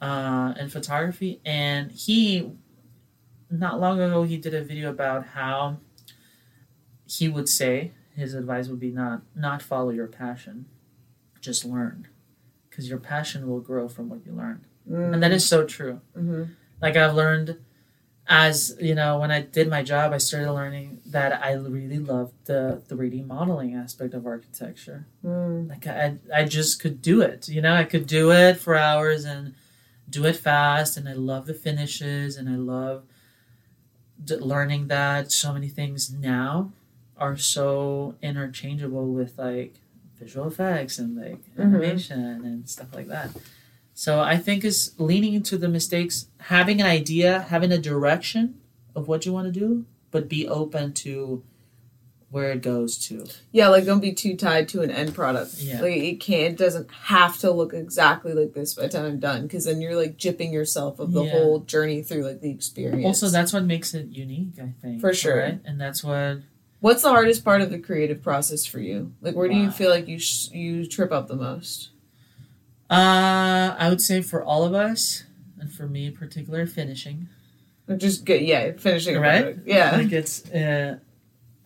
uh, 0.02 0.54
in 0.60 0.70
photography. 0.70 1.40
And 1.46 1.92
he, 1.92 2.52
not 3.50 3.80
long 3.80 4.00
ago, 4.00 4.24
he 4.24 4.38
did 4.38 4.54
a 4.54 4.64
video 4.64 4.90
about 4.90 5.28
how 5.28 5.78
he 7.08 7.28
would 7.28 7.50
say 7.50 7.92
his 8.16 8.34
advice 8.34 8.68
would 8.68 8.80
be 8.80 8.92
not 8.92 9.22
not 9.36 9.62
follow 9.62 9.90
your 9.90 10.08
passion, 10.08 10.66
just 11.42 11.66
learn, 11.66 12.08
because 12.70 12.88
your 12.90 13.00
passion 13.00 13.48
will 13.48 13.60
grow 13.60 13.88
from 13.88 14.10
what 14.10 14.26
you 14.26 14.32
learn, 14.32 14.66
and 14.88 15.22
that 15.24 15.32
is 15.32 15.46
so 15.48 15.66
true. 15.66 16.02
Mhm. 16.18 16.50
Like 16.82 16.96
I've 16.96 17.16
learned 17.16 17.58
as 18.28 18.76
you 18.82 18.96
know 18.96 19.20
when 19.20 19.30
i 19.32 19.40
did 19.42 19.70
my 19.70 19.84
job 19.84 20.12
i 20.12 20.18
started 20.18 20.52
learning 20.52 21.00
that 21.06 21.32
i 21.44 21.52
really 21.54 22.00
loved 22.00 22.34
the 22.46 22.82
3d 22.90 23.26
modeling 23.26 23.76
aspect 23.76 24.14
of 24.14 24.26
architecture 24.26 25.06
Mm. 25.24 25.70
like 25.70 25.86
I, 25.88 26.16
I 26.34 26.44
just 26.46 26.80
could 26.82 27.02
do 27.02 27.22
it 27.22 27.48
you 27.50 27.62
know 27.62 27.74
i 27.76 27.84
could 27.84 28.08
do 28.08 28.32
it 28.32 28.58
for 28.58 28.76
hours 28.76 29.26
and 29.26 29.54
do 30.10 30.26
it 30.26 30.36
fast 30.36 30.98
and 30.98 31.08
i 31.10 31.14
love 31.14 31.46
the 31.46 31.54
finishes 31.54 32.36
and 32.38 32.48
i 32.50 32.56
love 32.56 33.04
d- 34.24 34.36
learning 34.38 34.88
that 34.88 35.32
so 35.32 35.54
many 35.54 35.68
things 35.70 36.12
now 36.12 36.72
are 37.18 37.38
so 37.38 38.16
interchangeable 38.22 39.08
with 39.14 39.38
like 39.38 39.76
visual 40.20 40.48
effects 40.48 40.98
and 41.00 41.16
like 41.16 41.40
Mhm. 41.56 41.64
animation 41.66 42.44
and 42.46 42.70
stuff 42.70 42.94
like 42.94 43.08
that. 43.08 43.30
So 43.98 44.20
I 44.20 44.38
think 44.38 44.64
is 44.66 44.94
leaning 44.98 45.34
into 45.34 45.58
the 45.58 45.70
mistakes, 45.70 46.28
having 46.42 46.82
an 46.82 46.86
idea, 46.88 47.40
having 47.50 47.72
a 47.72 47.78
direction 47.78 48.60
of 48.96 49.08
what 49.08 49.26
you 49.26 49.32
want 49.34 49.52
to 49.52 49.58
do, 49.60 49.86
but 50.12 50.28
be 50.30 50.48
open 50.48 50.92
to 50.94 51.44
where 52.30 52.52
it 52.52 52.62
goes 52.62 52.98
to. 53.08 53.26
Yeah, 53.54 53.70
like 53.70 53.86
don't 53.86 54.02
be 54.02 54.12
too 54.14 54.36
tied 54.36 54.68
to 54.70 54.82
an 54.82 54.92
end 54.92 55.16
product. 55.16 55.54
Yeah. 55.60 55.82
Like 55.82 55.96
it 55.96 56.20
can't 56.20 56.54
it 56.56 56.58
doesn't 56.58 56.92
have 56.92 57.38
to 57.40 57.52
look 57.52 57.74
exactly 57.74 58.34
like 58.34 58.52
this 58.54 58.74
by 58.74 58.84
the 58.84 58.90
time 58.90 59.06
I'm 59.06 59.20
done 59.20 59.44
because 59.44 59.64
then 59.64 59.80
you're 59.80 59.96
like 59.96 60.18
jipping 60.18 60.52
yourself 60.52 61.00
of 61.00 61.14
the 61.14 61.24
Yeah. 61.24 61.32
whole 61.32 61.60
journey 61.62 62.02
through 62.02 62.26
like 62.26 62.42
the 62.42 62.52
experience. 62.52 63.06
Also, 63.06 63.30
that's 63.30 63.54
what 63.54 63.64
makes 63.64 63.94
it 63.94 64.08
unique, 64.08 64.60
I 64.62 64.74
think. 64.82 65.00
For 65.00 65.14
sure. 65.14 65.38
right? 65.38 65.62
And 65.64 65.80
that's 65.80 66.04
what 66.04 66.40
What's 66.82 67.02
the 67.04 67.10
hardest 67.10 67.46
part 67.46 67.62
of 67.62 67.72
the 67.72 67.80
creative 67.80 68.22
process 68.22 68.66
for 68.66 68.80
you? 68.80 69.14
Like 69.22 69.36
where 69.36 69.48
do 69.48 69.56
you 69.56 69.72
feel 69.72 69.90
like 69.90 70.10
you 70.10 70.20
sh- 70.20 70.50
you 70.52 70.86
trip 70.86 71.14
up 71.14 71.28
the 71.30 71.36
most? 71.38 71.92
Uh 72.90 73.76
I 73.78 73.90
would 73.90 74.02
say 74.02 74.22
for 74.22 74.44
all 74.44 74.64
of 74.64 74.74
us 74.74 75.24
and 75.60 75.72
for 75.72 75.88
me 75.88 76.08
in 76.08 76.14
particular 76.14 76.66
finishing. 76.66 77.28
Just 77.98 78.26
get 78.26 78.42
yeah, 78.44 78.72
finishing 78.78 79.20
Right? 79.20 79.58
Yeah. 79.66 79.96
Like 79.96 80.12
it's 80.12 80.50
uh 80.52 80.98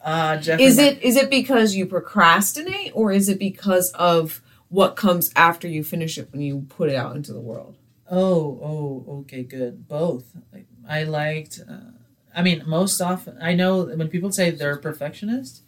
uh 0.04 0.38
Jeff 0.38 0.60
Is 0.60 0.78
it 0.78 1.02
is 1.02 1.16
it 1.16 1.30
because 1.30 1.76
you 1.76 1.86
procrastinate 1.86 2.92
or 2.94 3.12
is 3.12 3.30
it 3.30 3.40
because 3.40 3.92
of 3.92 4.42
what 4.70 4.96
comes 4.96 5.32
after 5.36 5.68
you 5.68 5.84
finish 5.84 6.18
it 6.18 6.30
when 6.32 6.42
you 6.42 6.66
put 6.70 6.90
it 6.90 6.96
out 6.96 7.16
into 7.16 7.34
the 7.34 7.40
world? 7.40 7.76
Oh, 8.10 8.60
oh, 9.08 9.20
okay, 9.22 9.44
good. 9.44 9.88
Both. 9.88 10.34
Like 10.54 10.66
I 10.88 11.04
liked. 11.04 11.60
Uh, 11.70 11.92
I 12.36 12.42
mean, 12.42 12.64
most 12.66 13.02
often 13.02 13.38
I 13.42 13.54
know 13.54 13.84
when 13.84 14.08
people 14.08 14.32
say 14.32 14.52
they're 14.52 14.78
perfectionist, 14.78 15.62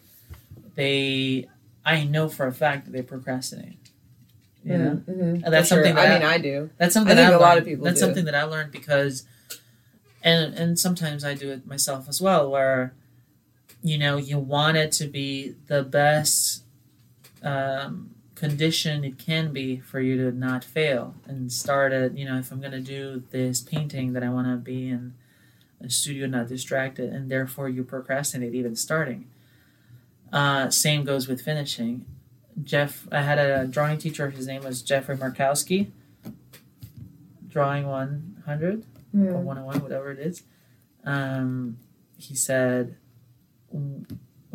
they. 0.74 1.48
I 1.84 2.04
know 2.04 2.28
for 2.28 2.46
a 2.46 2.52
fact 2.52 2.84
that 2.84 2.92
they 2.92 3.02
procrastinate. 3.02 3.81
You 4.64 4.78
know, 4.78 5.02
Mhm. 5.08 5.42
And 5.44 5.52
that's 5.52 5.68
sure. 5.68 5.78
something 5.78 5.94
that 5.96 6.08
I 6.08 6.14
I- 6.14 6.18
mean 6.18 6.26
I 6.28 6.38
do. 6.38 6.70
that's 6.78 6.94
something 6.94 7.12
I 7.12 7.16
think 7.16 7.28
I've 7.34 7.40
a 7.40 7.42
lot 7.42 7.58
of 7.58 7.64
people 7.64 7.84
That's 7.84 7.98
do. 8.00 8.06
something 8.06 8.24
that 8.26 8.34
I 8.36 8.44
learned 8.44 8.70
because, 8.70 9.24
and 10.22 10.54
and 10.54 10.78
sometimes 10.78 11.24
I 11.24 11.34
do 11.34 11.50
it 11.50 11.66
myself 11.66 12.08
as 12.08 12.20
well, 12.20 12.48
where, 12.50 12.94
you 13.82 13.98
know, 13.98 14.16
you 14.18 14.38
want 14.38 14.76
it 14.76 14.92
to 14.92 15.06
be 15.08 15.56
the 15.66 15.82
best 15.82 16.62
um, 17.42 18.14
condition 18.36 19.02
it 19.04 19.18
can 19.18 19.52
be 19.52 19.78
for 19.78 20.00
you 20.00 20.16
to 20.16 20.36
not 20.36 20.62
fail 20.62 21.14
and 21.26 21.52
start 21.52 21.92
it. 21.92 22.16
You 22.16 22.24
know, 22.24 22.38
if 22.38 22.52
I'm 22.52 22.60
gonna 22.60 22.80
do 22.80 23.24
this 23.30 23.60
painting, 23.60 24.12
that 24.12 24.22
I 24.22 24.28
want 24.30 24.46
to 24.46 24.56
be 24.56 24.88
in 24.88 25.14
a 25.80 25.90
studio, 25.90 26.28
not 26.28 26.46
distracted, 26.48 27.12
and 27.12 27.28
therefore 27.28 27.68
you 27.68 27.82
procrastinate 27.82 28.54
even 28.54 28.76
starting. 28.76 29.26
Uh, 30.32 30.70
same 30.70 31.04
goes 31.04 31.26
with 31.26 31.40
finishing. 31.42 32.06
Jeff, 32.62 33.06
I 33.12 33.22
had 33.22 33.38
a 33.38 33.66
drawing 33.66 33.98
teacher. 33.98 34.30
His 34.30 34.46
name 34.46 34.62
was 34.62 34.82
Jeffrey 34.82 35.16
Markowski. 35.16 35.90
Drawing 37.48 37.86
100 37.86 38.80
or 38.80 38.84
Mm. 39.18 39.42
101, 39.42 39.82
whatever 39.82 40.10
it 40.10 40.18
is. 40.18 40.42
Um, 41.04 41.76
he 42.16 42.34
said, 42.34 42.96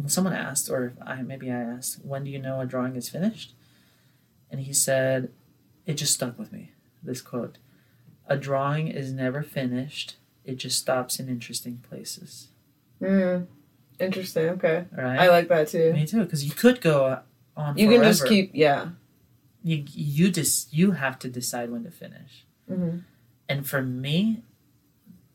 someone 0.08 0.34
asked, 0.34 0.70
or 0.70 0.94
I 1.06 1.22
maybe 1.22 1.52
I 1.52 1.60
asked, 1.60 2.04
when 2.04 2.24
do 2.24 2.32
you 2.32 2.40
know 2.40 2.60
a 2.62 2.66
drawing 2.66 2.96
is 2.96 3.10
finished? 3.10 3.54
And 4.50 4.62
he 4.62 4.74
said, 4.74 5.32
it 5.86 5.96
just 5.96 6.14
stuck 6.14 6.40
with 6.40 6.52
me. 6.52 6.72
This 7.04 7.22
quote: 7.22 7.58
"A 8.28 8.36
drawing 8.38 8.88
is 8.88 9.12
never 9.14 9.44
finished. 9.44 10.16
It 10.44 10.56
just 10.58 10.80
stops 10.80 11.20
in 11.20 11.30
interesting 11.30 11.78
places." 11.88 12.48
Mm. 13.02 13.48
Interesting. 14.00 14.50
Okay. 14.50 14.86
Right? 14.92 15.20
I 15.20 15.30
like 15.30 15.48
that 15.50 15.68
too. 15.68 15.94
Me 15.94 16.06
too, 16.06 16.24
because 16.24 16.44
you 16.46 16.52
could 16.52 16.82
go 16.82 17.20
on. 17.58 17.78
You 17.78 17.90
can 17.90 18.04
just 18.04 18.26
keep 18.30 18.52
yeah. 18.54 18.90
You 19.64 19.84
you 19.92 20.32
just 20.32 20.74
you 20.74 20.92
have 20.92 21.18
to 21.20 21.30
decide 21.30 21.70
when 21.72 21.84
to 21.84 21.92
finish. 21.92 22.46
hmm 22.68 22.98
and 23.50 23.66
for 23.66 23.82
me 23.82 24.44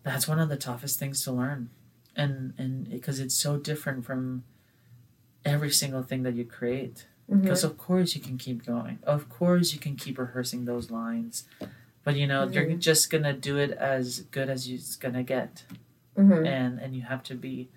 that's 0.02 0.28
one 0.28 0.38
of 0.38 0.48
the 0.50 0.56
toughest 0.56 0.98
things 0.98 1.24
to 1.24 1.32
learn 1.32 1.70
and 2.14 2.52
and 2.58 2.90
because 2.90 3.18
it's 3.20 3.34
so 3.34 3.56
different 3.56 4.04
from 4.04 4.44
every 5.46 5.70
single 5.70 6.02
thing 6.02 6.22
that 6.24 6.34
you 6.34 6.44
create 6.44 7.06
because 7.40 7.64
of 7.64 7.78
course 7.78 8.14
you 8.14 8.20
can 8.20 8.36
keep 8.36 8.66
going 8.66 8.98
of 9.04 9.30
course 9.30 9.72
you 9.72 9.80
can 9.80 9.96
keep 9.96 10.18
rehearsing 10.18 10.66
those 10.66 10.90
lines 10.90 11.44
but 12.04 12.14
you 12.16 12.26
know 12.26 12.46
you're 12.46 12.66
Mhm. 12.66 12.78
just 12.90 13.08
gonna 13.10 13.32
do 13.32 13.56
it 13.56 13.70
as 13.70 14.20
good 14.36 14.50
as 14.50 14.68
it's 14.68 14.96
gonna 14.96 15.22
get 15.22 15.64
hmm 16.14 16.44
and 16.44 16.78
and 16.82 16.94
you 16.94 17.02
have 17.12 17.22
to 17.30 17.34
be 17.34 17.70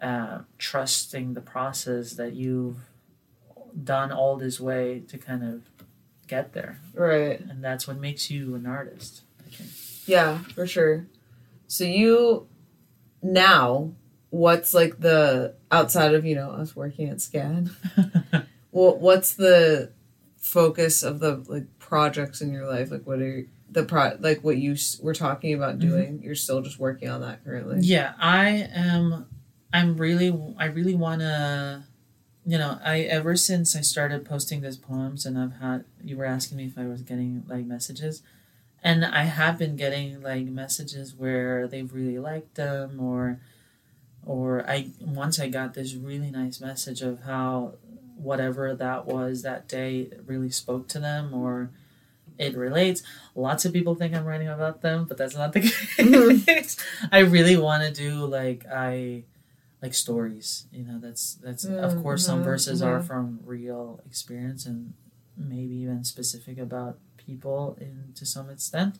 uh, 0.00 0.38
trusting 0.56 1.34
the 1.34 1.40
process 1.40 2.12
that 2.12 2.32
you've 2.34 2.87
done 3.84 4.10
all 4.12 4.36
this 4.36 4.58
way 4.60 5.00
to 5.08 5.18
kind 5.18 5.42
of 5.44 5.62
get 6.26 6.52
there 6.52 6.78
Right. 6.94 7.40
and 7.40 7.62
that's 7.64 7.86
what 7.88 7.98
makes 7.98 8.30
you 8.30 8.54
an 8.54 8.66
artist 8.66 9.22
i 9.40 9.50
think 9.50 9.70
Yeah, 10.06 10.38
for 10.54 10.66
sure. 10.66 11.06
So 11.66 11.84
you 11.84 12.46
now, 13.22 13.92
what's 14.30 14.72
like 14.74 15.00
the 15.00 15.54
outside 15.70 16.14
of 16.14 16.24
you 16.24 16.34
know 16.34 16.50
us 16.50 16.74
working 16.76 17.08
at 17.08 17.18
SCAD? 17.18 17.70
Well, 18.70 18.98
what's 18.98 19.34
the 19.34 19.92
focus 20.36 21.02
of 21.02 21.20
the 21.20 21.42
like 21.48 21.66
projects 21.78 22.40
in 22.42 22.52
your 22.52 22.66
life? 22.66 22.90
Like, 22.90 23.06
what 23.06 23.18
are 23.20 23.46
the 23.70 23.82
pro 23.82 24.16
like 24.20 24.44
what 24.44 24.56
you 24.58 24.76
were 25.02 25.14
talking 25.14 25.54
about 25.54 25.78
Mm-hmm. 25.78 25.88
doing? 25.88 26.22
You're 26.22 26.34
still 26.34 26.60
just 26.60 26.78
working 26.78 27.08
on 27.08 27.22
that 27.22 27.42
currently. 27.44 27.78
Yeah, 27.80 28.12
I 28.18 28.68
am. 28.74 29.26
I'm 29.72 29.96
really. 29.96 30.28
I 30.58 30.66
really 30.66 30.94
want 30.94 31.20
to. 31.22 31.82
You 32.48 32.56
know, 32.56 32.78
I 32.82 33.00
ever 33.00 33.36
since 33.36 33.76
I 33.76 33.82
started 33.82 34.24
posting 34.24 34.62
these 34.62 34.78
poems, 34.78 35.26
and 35.26 35.36
I've 35.36 35.60
had. 35.60 35.84
You 36.02 36.16
were 36.16 36.24
asking 36.24 36.56
me 36.56 36.64
if 36.64 36.78
I 36.78 36.86
was 36.86 37.02
getting 37.02 37.44
like 37.46 37.66
messages, 37.66 38.22
and 38.82 39.04
I 39.04 39.24
have 39.24 39.58
been 39.58 39.76
getting 39.76 40.22
like 40.22 40.46
messages 40.46 41.14
where 41.14 41.68
they 41.68 41.82
really 41.82 42.18
liked 42.18 42.54
them, 42.54 43.00
or, 43.00 43.38
or 44.24 44.64
I 44.66 44.92
once 44.98 45.38
I 45.38 45.48
got 45.48 45.74
this 45.74 45.94
really 45.94 46.30
nice 46.30 46.58
message 46.58 47.02
of 47.02 47.24
how 47.24 47.74
whatever 48.16 48.74
that 48.74 49.04
was 49.04 49.42
that 49.42 49.68
day 49.68 50.08
really 50.24 50.48
spoke 50.48 50.88
to 50.88 51.00
them, 51.00 51.34
or 51.34 51.68
it 52.38 52.56
relates. 52.56 53.02
Lots 53.34 53.66
of 53.66 53.74
people 53.74 53.94
think 53.94 54.14
I'm 54.14 54.24
writing 54.24 54.48
about 54.48 54.80
them, 54.80 55.04
but 55.04 55.18
that's 55.18 55.36
not 55.36 55.52
the 55.52 55.60
case. 55.96 55.96
Mm-hmm. 55.98 57.06
I 57.12 57.18
really 57.18 57.58
want 57.58 57.82
to 57.82 57.92
do 57.92 58.24
like 58.24 58.64
I 58.72 59.24
like 59.82 59.94
stories. 59.94 60.66
You 60.72 60.84
know, 60.84 60.98
that's 60.98 61.34
that's 61.34 61.64
of 61.64 62.02
course 62.02 62.24
some 62.26 62.42
verses 62.42 62.82
are 62.82 63.00
mhm. 63.00 63.06
from 63.06 63.40
real 63.44 64.00
experience 64.06 64.66
and 64.66 64.94
maybe 65.36 65.74
even 65.76 66.04
specific 66.04 66.58
about 66.58 66.98
people 67.16 67.76
in 67.80 68.12
to 68.16 68.26
some 68.26 68.50
extent. 68.50 68.98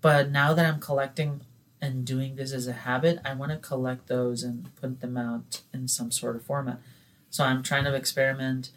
But 0.00 0.30
now 0.30 0.52
that 0.54 0.66
I'm 0.66 0.80
collecting 0.80 1.42
and 1.80 2.04
doing 2.04 2.36
this 2.36 2.52
as 2.52 2.66
a 2.66 2.72
habit, 2.72 3.18
I 3.24 3.34
want 3.34 3.52
to 3.52 3.58
collect 3.58 4.06
those 4.08 4.42
and 4.42 4.74
put 4.76 5.00
them 5.00 5.16
out 5.16 5.62
in 5.72 5.86
some 5.88 6.10
sort 6.10 6.36
of 6.36 6.42
format. 6.42 6.80
So 7.30 7.44
I'm 7.44 7.62
trying 7.62 7.84
to 7.84 7.94
experiment 7.94 8.70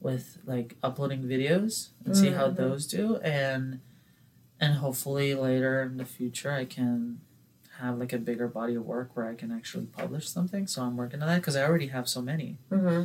with 0.00 0.38
like 0.44 0.76
uploading 0.82 1.22
videos 1.24 1.88
and 2.04 2.16
see 2.16 2.30
how 2.30 2.48
Mhm. 2.50 2.56
those 2.56 2.86
do 2.86 3.16
and 3.18 3.80
and 4.60 4.74
hopefully 4.74 5.34
later 5.34 5.82
in 5.82 5.96
the 5.96 6.04
future 6.04 6.52
I 6.52 6.64
can 6.64 7.20
have 7.80 7.98
like 7.98 8.12
a 8.12 8.18
bigger 8.18 8.48
body 8.48 8.74
of 8.74 8.84
work 8.86 9.16
where 9.16 9.26
I 9.26 9.34
can 9.34 9.50
actually 9.50 9.86
publish 9.86 10.28
something. 10.28 10.66
So 10.66 10.82
I'm 10.82 10.96
working 10.96 11.20
on 11.22 11.28
that 11.28 11.36
because 11.36 11.56
I 11.56 11.64
already 11.64 11.88
have 11.88 12.08
so 12.08 12.22
many. 12.22 12.58
hmm 12.70 13.04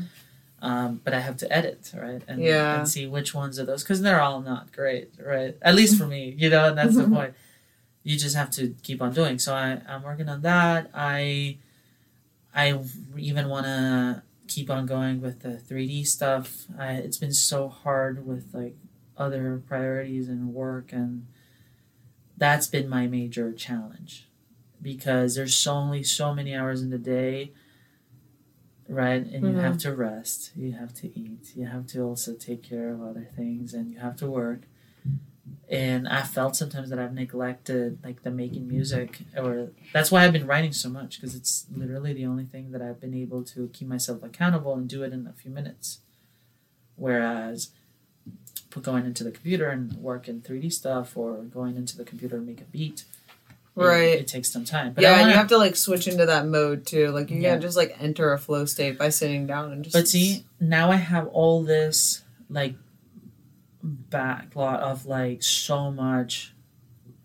Um, 0.61 0.99
but 1.03 1.13
I 1.13 1.22
have 1.22 1.38
to 1.38 1.51
edit, 1.51 1.91
right? 1.95 2.22
And, 2.28 2.41
Yeah. 2.41 2.80
and 2.80 2.88
see 2.88 3.07
which 3.07 3.34
ones 3.34 3.57
are 3.59 3.65
those 3.65 3.84
because 3.84 4.01
they're 4.01 4.22
all 4.22 4.41
not 4.41 4.72
great, 4.74 5.13
right? 5.26 5.57
At 5.61 5.74
least 5.76 5.97
for 5.97 6.05
me, 6.05 6.36
you 6.38 6.49
know, 6.49 6.67
and 6.70 6.78
that's 6.78 6.95
the 6.97 7.07
point. 7.07 7.34
You 8.03 8.17
just 8.17 8.36
have 8.36 8.49
to 8.51 8.76
keep 8.84 9.01
on 9.01 9.13
doing. 9.13 9.39
So 9.39 9.53
I, 9.55 9.82
I'm 9.88 10.03
working 10.03 10.30
on 10.30 10.41
that. 10.41 10.89
I 10.93 11.57
I 12.55 12.78
even 13.17 13.47
want 13.49 13.65
to 13.67 14.24
keep 14.47 14.70
on 14.70 14.86
going 14.86 15.22
with 15.22 15.41
the 15.41 15.49
3D 15.57 16.07
stuff. 16.07 16.65
I, 16.78 16.93
it's 16.93 17.17
been 17.17 17.34
so 17.34 17.67
hard 17.70 18.26
with 18.26 18.53
like 18.53 18.76
other 19.17 19.61
priorities 19.67 20.28
and 20.30 20.53
work, 20.53 20.91
and 20.91 21.28
that's 22.38 22.67
been 22.67 22.88
my 22.89 23.05
major 23.05 23.51
challenge 23.53 24.28
because 24.82 25.36
there's 25.36 25.55
so 25.55 25.73
only 25.73 26.03
so 26.03 26.34
many 26.34 26.55
hours 26.55 26.82
in 26.82 26.89
the 26.89 26.97
day 26.97 27.51
right? 28.89 29.23
And 29.25 29.47
you 29.47 29.57
have 29.57 29.73
mm-hmm. 29.73 29.89
to 29.89 29.95
rest. 29.95 30.51
You 30.55 30.73
have 30.73 30.93
to 30.95 31.07
eat. 31.17 31.55
You 31.55 31.67
have 31.67 31.86
to 31.88 32.01
also 32.01 32.34
take 32.34 32.63
care 32.63 32.89
of 32.89 33.01
other 33.01 33.27
things 33.36 33.73
and 33.73 33.89
you 33.91 33.99
have 33.99 34.17
to 34.17 34.30
work. 34.30 34.61
And 35.67 36.07
i 36.07 36.21
felt 36.21 36.55
sometimes 36.55 36.89
that 36.89 36.99
i've 36.99 37.13
neglected 37.13 37.99
like 38.03 38.23
the 38.23 38.32
making 38.32 38.67
music 38.67 39.21
or 39.38 39.69
that's 39.93 40.11
why 40.11 40.23
i've 40.23 40.34
been 40.34 40.45
writing 40.47 40.73
so 40.73 40.89
much 40.89 41.15
because 41.15 41.36
it's 41.36 41.65
literally 41.75 42.13
the 42.13 42.25
only 42.25 42.45
thing 42.45 42.71
that 42.71 42.82
i've 42.82 42.99
been 42.99 43.15
able 43.15 43.43
to 43.43 43.67
keep 43.69 43.88
myself 43.88 44.21
accountable 44.23 44.75
and 44.75 44.88
do 44.88 45.03
it 45.03 45.11
in 45.11 45.27
a 45.27 45.34
few 45.34 45.49
minutes. 45.49 45.99
Whereas 46.95 47.69
put 48.69 48.84
going 48.84 49.05
into 49.05 49.23
the 49.23 49.32
computer 49.32 49.69
and 49.69 49.93
work 49.93 50.27
in 50.27 50.41
3d 50.41 50.71
stuff 50.71 51.17
or 51.17 51.38
going 51.38 51.77
into 51.77 51.97
the 51.97 52.03
computer 52.03 52.38
and 52.38 52.45
make 52.47 52.61
a 52.61 52.65
beat 52.65 53.05
Right. 53.88 54.15
It, 54.15 54.19
it 54.21 54.27
takes 54.27 54.51
some 54.51 54.65
time. 54.65 54.93
But 54.93 55.01
yeah, 55.03 55.19
wanna- 55.19 55.32
you 55.32 55.38
have 55.38 55.47
to 55.47 55.57
like 55.57 55.75
switch 55.75 56.07
into 56.07 56.25
that 56.25 56.45
mode 56.47 56.86
too. 56.86 57.09
Like 57.09 57.30
you 57.32 57.38
Yeah. 57.39 57.51
can't 57.51 57.61
just 57.61 57.77
like 57.77 57.95
enter 57.99 58.34
a 58.34 58.38
flow 58.38 58.65
state 58.65 58.97
by 58.97 59.09
sitting 59.09 59.47
down 59.47 59.71
and 59.71 59.84
just. 59.84 59.93
But 59.93 60.07
see, 60.07 60.45
now 60.59 60.91
I 60.91 60.95
have 60.97 61.27
all 61.27 61.63
this 61.63 62.23
like 62.49 62.75
backlog 63.84 64.82
of 64.82 65.05
like 65.05 65.43
so 65.43 65.91
much 65.91 66.53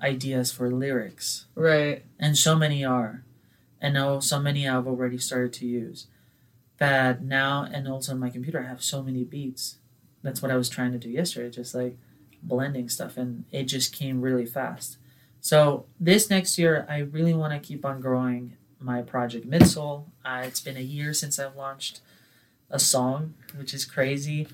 ideas 0.01 0.53
for 0.53 0.71
lyrics, 0.71 1.47
right. 1.55 2.05
and 2.19 2.37
so 2.37 2.55
many 2.57 2.85
are, 2.85 3.25
and 3.81 3.95
now 3.95 4.19
so 4.21 4.39
many 4.39 4.69
I've 4.69 4.87
already 4.87 5.19
started 5.19 5.53
to 5.55 5.67
use. 5.67 6.07
That 6.79 7.23
now, 7.23 7.63
and 7.73 7.87
also 7.89 8.13
on 8.13 8.19
my 8.19 8.31
computer, 8.31 8.61
I 8.61 8.67
have 8.69 8.83
so 8.83 9.03
many 9.03 9.25
beats. 9.25 9.79
That's 10.23 10.43
what 10.43 10.51
I 10.51 10.57
was 10.57 10.69
trying 10.69 10.93
to 10.93 10.99
do 10.99 11.09
yesterday, 11.09 11.49
just 11.51 11.75
like 11.75 11.97
blending 12.43 12.89
stuff, 12.89 13.17
and 13.17 13.45
it 13.53 13.65
just 13.65 13.95
came 13.95 14.21
really 14.21 14.45
fast. 14.47 14.99
So 15.45 15.85
this 16.01 16.31
next 16.31 16.57
year, 16.57 16.87
I 16.89 17.01
really 17.01 17.35
want 17.35 17.53
to 17.53 17.59
keep 17.59 17.85
on 17.85 18.01
growing 18.01 18.57
my 18.81 19.03
project 19.03 19.47
midsoul. 19.47 20.07
Uh, 20.25 20.43
it's 20.47 20.61
been 20.61 20.79
a 20.79 20.81
year 20.81 21.13
since 21.13 21.39
I've 21.39 21.55
launched 21.55 22.01
a 22.71 22.79
song, 22.79 23.35
which 23.55 23.75
is 23.75 23.85
crazy, 23.85 24.49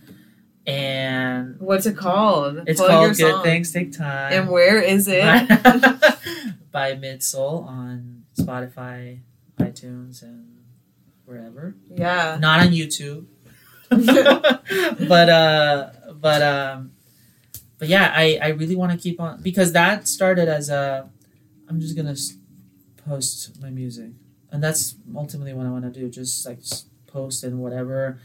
and 0.66 1.60
What's 1.60 1.86
it 1.86 1.96
called? 1.96 2.64
it's 2.66 2.80
called 2.80 3.16
"Good 3.16 3.30
song. 3.30 3.44
Things 3.44 3.70
Take 3.70 3.96
Time." 3.96 4.32
And 4.32 4.50
where 4.50 4.82
is 4.82 5.06
it? 5.06 5.22
by 6.72 6.96
midsoul 6.96 7.64
on 7.68 8.24
Spotify, 8.36 9.20
iTunes, 9.60 10.22
and 10.22 10.58
wherever. 11.24 11.76
yeah. 11.88 12.36
Not 12.40 12.66
on 12.66 12.72
YouTube, 12.72 13.26
but 15.08 15.28
uh, 15.28 15.90
but 16.14 16.42
um, 16.42 16.92
but 17.80 17.88
yeah, 17.88 18.12
I 18.14 18.38
I 18.40 18.48
really 18.60 18.76
want 18.76 18.92
to 18.92 18.98
keep 18.98 19.18
on 19.20 19.42
because 19.42 19.72
that 19.72 20.06
started 20.06 20.48
as 20.48 20.68
a 20.70 21.10
I'm 21.68 21.80
just 21.80 21.96
gonna 21.96 22.14
post 23.08 23.60
my 23.60 23.70
music, 23.70 24.10
and 24.52 24.62
that's 24.62 24.94
ultimately 25.14 25.52
what 25.52 25.66
I 25.66 25.70
want 25.70 25.84
to 25.92 26.00
do. 26.00 26.08
Just 26.08 26.46
like 26.46 26.58
s- 26.58 26.84
post 27.06 27.42
and 27.42 27.58
whatever 27.58 28.18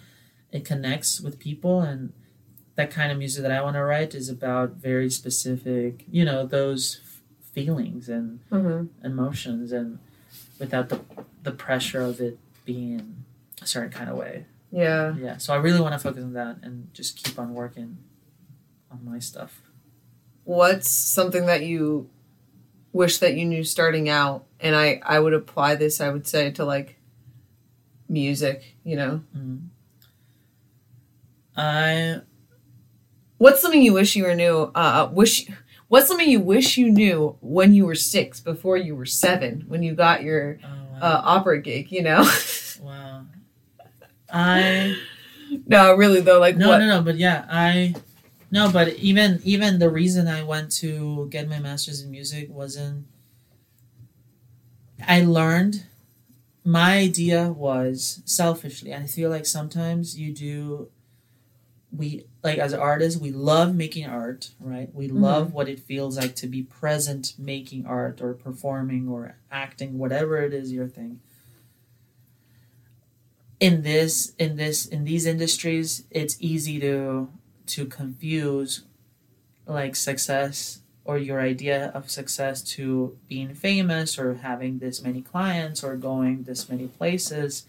it 0.52 0.64
connects 0.64 1.20
with 1.20 1.40
people 1.40 1.82
and 1.82 2.14
that 2.76 2.92
kind 2.92 3.12
of 3.12 3.18
music 3.18 3.42
that 3.42 3.52
I 3.52 3.62
want 3.64 3.76
to 3.76 3.84
write 3.84 4.14
is 4.14 4.30
about 4.30 4.72
very 4.74 5.10
specific, 5.10 6.06
you 6.12 6.24
know, 6.26 6.46
those 6.46 7.00
f- 7.04 7.22
feelings 7.54 8.08
and 8.10 8.40
Mhm. 8.52 8.90
emotions 9.04 9.72
and 9.72 9.98
without 10.60 10.90
the 10.90 11.00
the 11.44 11.52
pressure 11.52 12.02
of 12.02 12.20
it 12.22 12.38
being 12.66 13.24
a 13.62 13.66
certain 13.68 13.92
kind 13.92 14.10
of 14.10 14.18
way. 14.18 14.46
Yeah. 14.72 15.16
Yeah. 15.18 15.38
So 15.38 15.54
I 15.54 15.58
really 15.58 15.80
want 15.80 15.94
to 15.94 16.00
focus 16.00 16.24
on 16.24 16.34
that 16.34 16.58
and 16.64 16.94
just 16.94 17.16
keep 17.18 17.38
on 17.40 17.54
working 17.54 17.98
on 18.96 19.06
my 19.06 19.20
stuff. 19.20 19.62
What's 20.44 20.90
something 20.90 21.46
that 21.48 21.64
you 21.64 22.10
wish 22.94 23.18
that 23.20 23.36
you 23.36 23.46
knew 23.46 23.64
starting 23.64 24.10
out? 24.10 24.46
And 24.60 24.76
I 24.76 25.02
I 25.04 25.20
would 25.20 25.34
apply 25.34 25.76
this. 25.76 26.00
I 26.00 26.10
would 26.10 26.28
say 26.28 26.52
to 26.52 26.66
like 26.66 26.98
music. 28.08 28.76
You 28.84 28.96
know, 28.96 29.22
Mm. 29.36 29.68
I 31.58 32.22
what's 33.38 33.62
something 33.62 33.82
you 33.82 33.94
wish 33.94 34.16
you 34.16 34.26
were 34.26 34.36
knew? 34.36 34.72
Uh, 34.76 35.10
wish. 35.12 35.48
What's 35.88 36.08
something 36.08 36.30
you 36.30 36.40
wish 36.40 36.78
you 36.78 36.92
knew 36.92 37.38
when 37.42 37.74
you 37.74 37.86
were 37.86 37.96
six, 37.96 38.40
before 38.40 38.76
you 38.76 38.96
were 38.96 39.06
seven, 39.06 39.66
when 39.68 39.84
you 39.84 39.94
got 39.94 40.24
your 40.24 40.58
oh, 40.64 40.68
wow. 40.94 41.00
uh, 41.00 41.22
opera 41.24 41.62
gig? 41.62 41.92
You 41.92 42.02
know. 42.04 42.30
wow. 42.82 43.26
I 44.32 44.98
no, 45.68 45.94
really 45.96 46.22
though. 46.22 46.40
Like 46.40 46.58
no 46.58 46.70
what? 46.70 46.80
no 46.80 46.88
no 46.88 47.02
but 47.02 47.18
yeah 47.18 47.46
I 47.50 47.96
no 48.56 48.72
but 48.72 48.88
even 49.10 49.40
even 49.44 49.80
the 49.80 49.90
reason 49.90 50.28
I 50.28 50.42
went 50.44 50.72
to 50.84 51.28
get 51.30 51.48
my 51.54 51.60
master's 51.60 52.02
in 52.04 52.10
music 52.12 52.46
wasn't 52.50 53.06
I 55.06 55.22
learned 55.22 55.86
my 56.64 56.98
idea 56.98 57.52
was 57.52 58.22
selfishly 58.26 58.92
and 58.92 59.04
I 59.04 59.08
feel 59.08 59.30
like 59.30 59.46
sometimes 59.46 60.18
you 60.18 60.34
do 60.34 60.90
we 61.96 62.26
like 62.44 62.58
as 62.58 62.74
artists 62.74 63.20
we 63.20 63.32
love 63.32 63.76
making 63.76 64.06
art 64.06 64.52
right 64.60 64.90
we 64.94 65.08
Mhm. 65.08 65.22
love 65.22 65.54
what 65.54 65.70
it 65.70 65.80
feels 65.80 66.18
like 66.18 66.36
to 66.38 66.48
be 66.48 66.64
present 66.64 67.34
making 67.38 67.86
art 67.86 68.22
or 68.22 68.34
performing 68.34 69.08
or 69.08 69.36
acting 69.52 69.98
whatever 69.98 70.38
it 70.48 70.54
is 70.54 70.72
your 70.72 70.88
thing 70.88 71.20
in 73.60 73.82
this 73.84 74.34
in 74.38 74.56
this 74.58 74.86
in 74.86 75.06
these 75.06 75.26
industries 75.26 76.04
it's 76.12 76.36
easy 76.40 76.80
to 76.80 77.30
to 77.68 77.86
confuse 77.86 78.84
like 79.66 79.96
success 79.96 80.80
or 81.04 81.18
your 81.18 81.40
idea 81.40 81.88
of 81.94 82.10
success 82.10 82.62
to 82.62 83.18
being 83.28 83.54
famous 83.54 84.18
or 84.18 84.36
having 84.36 84.80
this 84.80 85.02
many 85.02 85.22
clients 85.22 85.84
or 85.84 85.96
going 85.96 86.44
this 86.44 86.68
many 86.70 86.88
places 86.88 87.66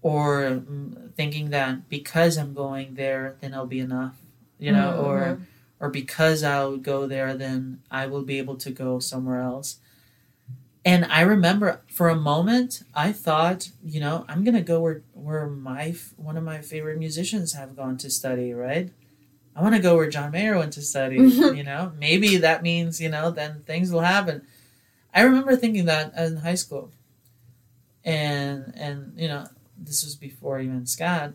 or 0.00 0.62
mm, 0.66 1.12
thinking 1.14 1.50
that 1.50 1.88
because 1.88 2.36
I'm 2.36 2.54
going 2.54 2.94
there 2.94 3.36
then 3.40 3.54
I'll 3.54 3.66
be 3.66 3.80
enough 3.80 4.16
you 4.58 4.72
know 4.72 4.96
or 4.96 5.18
Mhm. 5.20 5.46
or 5.80 5.88
because 5.90 6.44
I'll 6.44 6.76
go 6.76 7.08
there, 7.08 7.34
then 7.36 7.80
I 7.90 8.06
will 8.06 8.22
be 8.22 8.38
able 8.38 8.54
to 8.58 8.70
go 8.70 9.00
somewhere 9.00 9.40
else. 9.40 9.80
And 10.84 11.04
I 11.04 11.20
remember 11.20 11.80
for 11.86 12.08
a 12.08 12.16
moment, 12.16 12.82
I 12.92 13.12
thought, 13.12 13.70
you 13.84 14.00
know, 14.00 14.24
I'm 14.28 14.42
gonna 14.42 14.62
go 14.62 14.80
where 14.80 15.02
where 15.12 15.46
my 15.46 15.94
one 16.16 16.36
of 16.36 16.42
my 16.44 16.60
favorite 16.60 16.98
musicians 16.98 17.52
have 17.52 17.76
gone 17.76 17.96
to 17.98 18.10
study, 18.10 18.52
right? 18.52 18.90
I 19.54 19.62
want 19.62 19.74
to 19.74 19.82
go 19.82 19.96
where 19.96 20.08
John 20.10 20.32
Mayer 20.32 20.58
went 20.58 20.72
to 20.72 20.82
study. 20.82 21.16
you 21.56 21.62
know, 21.62 21.92
maybe 21.98 22.36
that 22.38 22.62
means 22.62 23.00
you 23.00 23.08
know 23.10 23.30
then 23.30 23.62
things 23.66 23.92
will 23.92 24.00
happen. 24.00 24.42
I 25.14 25.22
remember 25.22 25.54
thinking 25.56 25.84
that 25.84 26.16
in 26.16 26.38
high 26.38 26.56
school, 26.56 26.90
and 28.04 28.72
and 28.76 29.12
you 29.16 29.28
know 29.28 29.46
this 29.78 30.04
was 30.04 30.16
before 30.16 30.58
even 30.60 30.82
SCAD 30.82 31.34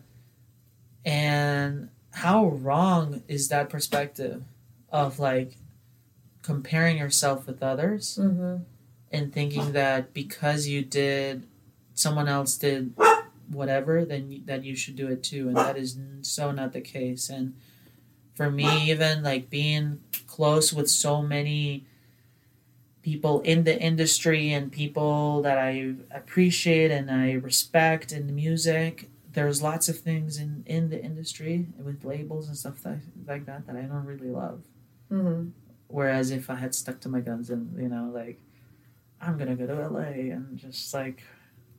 and 1.04 1.88
how 2.12 2.46
wrong 2.46 3.22
is 3.28 3.48
that 3.48 3.70
perspective 3.70 4.42
of 4.90 5.18
like 5.18 5.52
comparing 6.42 6.98
yourself 6.98 7.46
with 7.46 7.62
others 7.62 8.18
Mhm. 8.20 8.64
And 9.10 9.32
thinking 9.32 9.72
that 9.72 10.12
because 10.12 10.66
you 10.68 10.82
did 10.82 11.46
someone 11.94 12.28
else 12.28 12.56
did 12.56 12.94
whatever 13.50 14.04
then 14.04 14.30
you, 14.30 14.42
that 14.44 14.62
you 14.64 14.76
should 14.76 14.94
do 14.96 15.08
it 15.08 15.22
too 15.22 15.48
and 15.48 15.56
that 15.56 15.76
is 15.76 15.98
so 16.22 16.50
not 16.50 16.72
the 16.72 16.80
case 16.80 17.28
and 17.30 17.54
for 18.34 18.50
me 18.50 18.90
even 18.90 19.22
like 19.22 19.48
being 19.50 20.00
close 20.26 20.72
with 20.72 20.88
so 20.88 21.22
many 21.22 21.84
people 23.02 23.40
in 23.40 23.64
the 23.64 23.80
industry 23.80 24.52
and 24.52 24.70
people 24.70 25.40
that 25.42 25.56
I 25.56 25.94
appreciate 26.10 26.90
and 26.90 27.10
I 27.10 27.32
respect 27.32 28.12
in 28.12 28.26
the 28.26 28.32
music 28.32 29.08
there's 29.32 29.62
lots 29.62 29.88
of 29.88 29.98
things 29.98 30.36
in 30.38 30.62
in 30.66 30.90
the 30.90 31.02
industry 31.02 31.66
with 31.78 32.04
labels 32.04 32.48
and 32.48 32.56
stuff 32.56 32.82
that, 32.82 32.98
like 33.26 33.46
that 33.46 33.66
that 33.66 33.76
I 33.76 33.82
don't 33.82 34.04
really 34.04 34.28
love 34.30 34.60
Mhm. 35.10 35.52
Whereas 35.86 36.30
if 36.30 36.50
I 36.50 36.56
had 36.56 36.74
stuck 36.74 37.00
to 37.00 37.08
my 37.08 37.20
guns 37.20 37.48
and 37.48 37.74
you 37.80 37.88
know 37.88 38.10
like 38.12 38.38
I'm 39.20 39.36
gonna 39.38 39.56
go 39.56 39.66
to 39.66 39.88
LA 39.88 40.30
and 40.32 40.56
just 40.56 40.92
like 40.94 41.22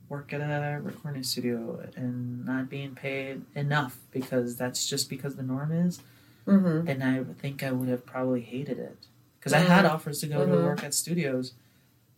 work 0.08 0.32
at 0.32 0.40
a 0.40 0.80
recording 0.80 1.22
studio 1.22 1.86
and 1.96 2.44
not 2.44 2.68
being 2.68 2.94
paid 2.94 3.42
enough 3.54 3.98
because 4.10 4.56
that's 4.56 4.86
just 4.88 5.08
because 5.08 5.36
the 5.36 5.42
norm 5.42 5.70
is, 5.72 6.00
Mhm. 6.46 6.88
and 6.88 7.02
I 7.04 7.22
think 7.40 7.62
I 7.62 7.70
would 7.70 7.88
have 7.88 8.04
probably 8.04 8.40
hated 8.40 8.78
it 8.78 9.06
because 9.38 9.52
I 9.52 9.60
had 9.60 9.84
Mhm. 9.84 9.90
offers 9.90 10.20
to 10.20 10.26
go 10.26 10.40
Mhm. 10.46 10.50
to 10.52 10.64
work 10.64 10.84
at 10.84 10.94
studios, 10.94 11.54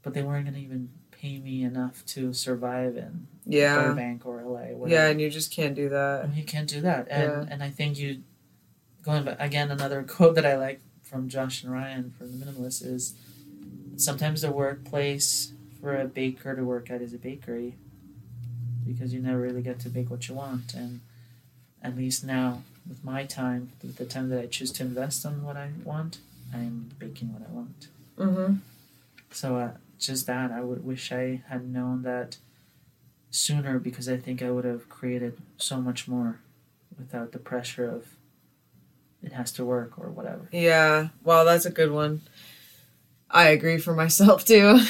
but 0.02 0.14
they 0.14 0.22
weren't 0.22 0.46
gonna 0.46 0.58
even 0.58 0.88
pay 1.10 1.38
me 1.38 1.62
enough 1.62 2.04
to 2.06 2.32
survive 2.32 2.96
in 2.96 3.26
Yeah. 3.46 3.88
Burbank 3.88 4.26
or 4.26 4.40
LA. 4.40 4.74
Whatever. 4.74 4.88
Yeah, 4.88 5.08
and 5.10 5.20
you 5.20 5.30
just 5.30 5.52
can't 5.52 5.74
do 5.74 5.88
that. 5.90 6.34
you 6.34 6.44
can't 6.44 6.68
do 6.68 6.80
that, 6.80 7.06
and 7.10 7.22
Yeah. 7.22 7.46
and 7.52 7.62
I 7.62 7.70
think 7.70 7.98
you 7.98 8.22
going 9.02 9.24
back 9.24 9.36
again 9.38 9.70
another 9.70 10.02
quote 10.08 10.34
that 10.36 10.46
I 10.46 10.56
like 10.56 10.80
from 11.02 11.28
Josh 11.28 11.62
and 11.62 11.72
Ryan 11.72 12.10
from 12.16 12.38
the 12.40 12.44
Minimalist 12.46 12.84
is 12.84 13.14
sometimes 13.96 14.42
the 14.42 14.50
workplace 14.50 15.52
for 15.80 15.96
a 16.00 16.04
baker 16.04 16.54
to 16.56 16.62
work 16.64 16.90
at 16.90 17.00
is 17.02 17.12
a 17.14 17.18
bakery 17.18 17.74
because 18.86 19.12
you 19.14 19.20
never 19.20 19.40
really 19.40 19.62
get 19.62 19.78
to 19.80 19.88
bake 19.88 20.10
what 20.10 20.28
you 20.28 20.34
want 20.34 20.74
and 20.74 21.00
at 21.82 21.96
least 21.96 22.24
now 22.24 22.62
with 22.88 23.04
my 23.04 23.24
time 23.24 23.70
with 23.82 23.96
the 23.96 24.04
time 24.04 24.28
that 24.28 24.40
I 24.40 24.46
choose 24.46 24.72
to 24.72 24.82
invest 24.82 25.24
on 25.26 25.42
what 25.42 25.56
I 25.56 25.70
want 25.84 26.18
I'm 26.52 26.90
baking 26.98 27.32
what 27.32 27.42
I 27.48 27.52
want 27.52 27.88
Mm-hmm. 28.18 28.54
so 29.30 29.56
uh, 29.56 29.70
just 29.98 30.26
that 30.26 30.50
I 30.52 30.60
would 30.60 30.84
wish 30.84 31.10
I 31.12 31.42
had 31.48 31.68
known 31.68 32.02
that 32.02 32.36
sooner 33.30 33.78
because 33.78 34.08
I 34.08 34.16
think 34.18 34.42
I 34.42 34.50
would 34.50 34.64
have 34.64 34.88
created 34.88 35.38
so 35.56 35.80
much 35.80 36.06
more 36.06 36.40
without 36.98 37.32
the 37.32 37.38
pressure 37.38 37.88
of 37.88 38.08
it 39.22 39.32
has 39.32 39.52
to 39.52 39.64
work 39.64 39.98
or 39.98 40.10
whatever. 40.10 40.48
Yeah. 40.52 41.08
Wow, 41.24 41.44
that's 41.44 41.64
a 41.64 41.70
good 41.70 41.90
one. 41.92 42.20
I 43.32 43.48
agree 43.48 43.78
for 43.78 43.94
myself 43.94 44.44
too. 44.46 44.80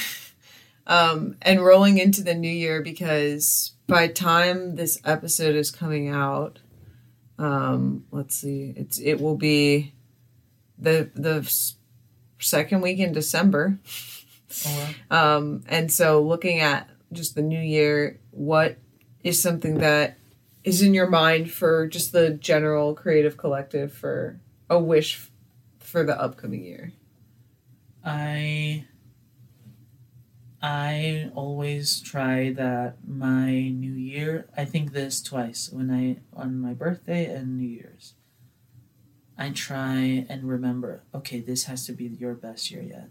um, 0.86 1.36
and 1.40 1.64
rolling 1.64 1.98
into 1.98 2.22
the 2.22 2.34
new 2.34 2.50
year 2.50 2.82
because 2.82 3.72
by 3.86 4.08
time 4.08 4.76
this 4.76 5.00
episode 5.04 5.54
is 5.54 5.70
coming 5.70 6.08
out, 6.08 6.58
um, 7.38 8.04
let's 8.10 8.36
see, 8.36 8.74
it's 8.76 8.98
it 8.98 9.20
will 9.20 9.36
be 9.36 9.94
the 10.78 11.10
the 11.14 11.50
second 12.38 12.80
week 12.80 12.98
in 12.98 13.12
December. 13.12 13.78
Wow. 14.66 14.88
Um, 15.10 15.64
and 15.68 15.90
so 15.90 16.20
looking 16.22 16.60
at 16.60 16.88
just 17.12 17.34
the 17.34 17.42
new 17.42 17.60
year, 17.60 18.18
what 18.30 18.76
is 19.22 19.40
something 19.40 19.78
that 19.78 20.18
is 20.64 20.82
in 20.82 20.94
your 20.94 21.08
mind 21.08 21.50
for 21.50 21.86
just 21.86 22.12
the 22.12 22.30
general 22.30 22.94
creative 22.94 23.36
collective 23.36 23.92
for 23.92 24.38
a 24.68 24.78
wish 24.78 25.28
for 25.78 26.04
the 26.04 26.20
upcoming 26.20 26.64
year? 26.64 26.92
I 28.04 28.86
I 30.62 31.30
always 31.34 32.00
try 32.00 32.52
that 32.52 32.96
my 33.06 33.68
new 33.68 33.94
year 33.94 34.46
I 34.56 34.64
think 34.64 34.92
this 34.92 35.20
twice 35.20 35.70
when 35.72 35.90
I 35.90 36.18
on 36.38 36.60
my 36.60 36.72
birthday 36.74 37.24
and 37.26 37.58
New 37.58 37.68
Year's. 37.68 38.14
I 39.36 39.50
try 39.50 40.26
and 40.28 40.44
remember, 40.44 41.02
okay, 41.14 41.40
this 41.40 41.64
has 41.64 41.86
to 41.86 41.92
be 41.92 42.04
your 42.04 42.34
best 42.34 42.70
year 42.70 42.82
yet. 42.82 43.10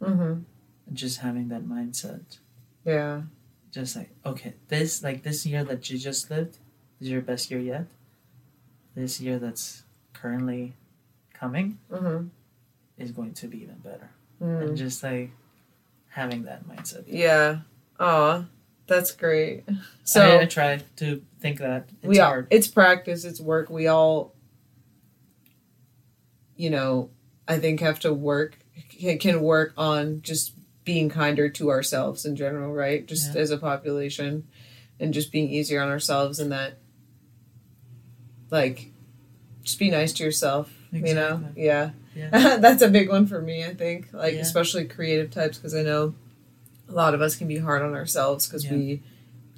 Mm-hmm. 0.00 0.40
Just 0.92 1.20
having 1.20 1.48
that 1.48 1.64
mindset. 1.64 2.38
Yeah. 2.84 3.22
Just 3.70 3.94
like, 3.94 4.10
okay, 4.24 4.54
this 4.68 5.02
like 5.02 5.22
this 5.22 5.46
year 5.46 5.64
that 5.64 5.88
you 5.90 5.98
just 5.98 6.30
lived 6.30 6.58
is 7.00 7.08
your 7.08 7.20
best 7.20 7.50
year 7.50 7.60
yet. 7.60 7.86
This 8.94 9.20
year 9.20 9.38
that's 9.38 9.82
currently 10.12 10.74
coming 11.32 11.78
Mm-hmm. 11.90 12.28
Is 12.98 13.10
going 13.10 13.34
to 13.34 13.48
be 13.48 13.62
even 13.62 13.76
better. 13.76 14.10
Mm. 14.42 14.68
And 14.68 14.76
just 14.76 15.02
like 15.02 15.30
having 16.08 16.44
that 16.44 16.66
mindset. 16.68 17.04
Yeah. 17.06 17.58
Aw, 18.00 18.44
that's 18.86 19.12
great. 19.12 19.64
So 20.04 20.22
I, 20.22 20.42
I 20.42 20.44
try 20.46 20.80
to 20.96 21.22
think 21.40 21.58
that 21.58 21.88
it's 22.02 22.08
we 22.08 22.20
all, 22.20 22.28
hard. 22.28 22.48
it's 22.50 22.68
practice, 22.68 23.24
it's 23.24 23.40
work. 23.40 23.70
We 23.70 23.86
all, 23.86 24.34
you 26.56 26.70
know, 26.70 27.10
I 27.46 27.58
think 27.58 27.80
have 27.80 28.00
to 28.00 28.12
work 28.12 28.58
can, 29.18 29.40
work 29.40 29.72
on 29.76 30.22
just 30.22 30.52
being 30.84 31.08
kinder 31.08 31.48
to 31.48 31.70
ourselves 31.70 32.24
in 32.24 32.36
general, 32.36 32.72
right? 32.72 33.06
Just 33.06 33.34
Yeah. 33.34 33.40
as 33.40 33.50
a 33.50 33.58
population, 33.58 34.46
and 35.00 35.12
just 35.12 35.32
being 35.32 35.48
easier 35.50 35.80
on 35.80 35.88
ourselves, 35.88 36.38
and 36.38 36.52
that, 36.52 36.78
like, 38.50 38.92
just 39.62 39.78
be 39.78 39.90
nice 39.90 40.12
to 40.14 40.24
yourself. 40.24 40.72
You 40.92 41.14
know, 41.14 41.44
yeah. 41.56 41.90
Yeah. 42.14 42.56
That's 42.58 42.82
a 42.82 42.88
big 42.88 43.08
one 43.08 43.26
for 43.26 43.40
me. 43.40 43.64
I 43.64 43.74
think, 43.74 44.08
like 44.12 44.34
Yeah. 44.34 44.40
especially 44.40 44.84
creative 44.84 45.30
types, 45.30 45.58
because 45.58 45.74
I 45.74 45.82
know 45.82 46.14
a 46.88 46.92
lot 46.92 47.14
of 47.14 47.20
us 47.20 47.36
can 47.36 47.48
be 47.48 47.58
hard 47.58 47.82
on 47.82 47.94
ourselves 47.94 48.46
because 48.46 48.64
Yeah. 48.64 48.72
we 48.72 49.02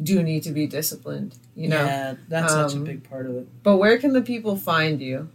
do 0.02 0.22
need 0.22 0.42
to 0.44 0.50
be 0.52 0.66
disciplined. 0.66 1.36
You 1.54 1.68
know. 1.68 1.82
yeah, 1.84 2.14
that's 2.28 2.52
such 2.52 2.74
a 2.74 2.76
um, 2.76 2.84
big 2.84 3.08
part 3.08 3.26
of 3.26 3.34
it. 3.36 3.48
But 3.62 3.78
where 3.78 3.96
can 3.98 4.12
the 4.12 4.20
people 4.22 4.56
find 4.56 5.00
you? 5.00 5.30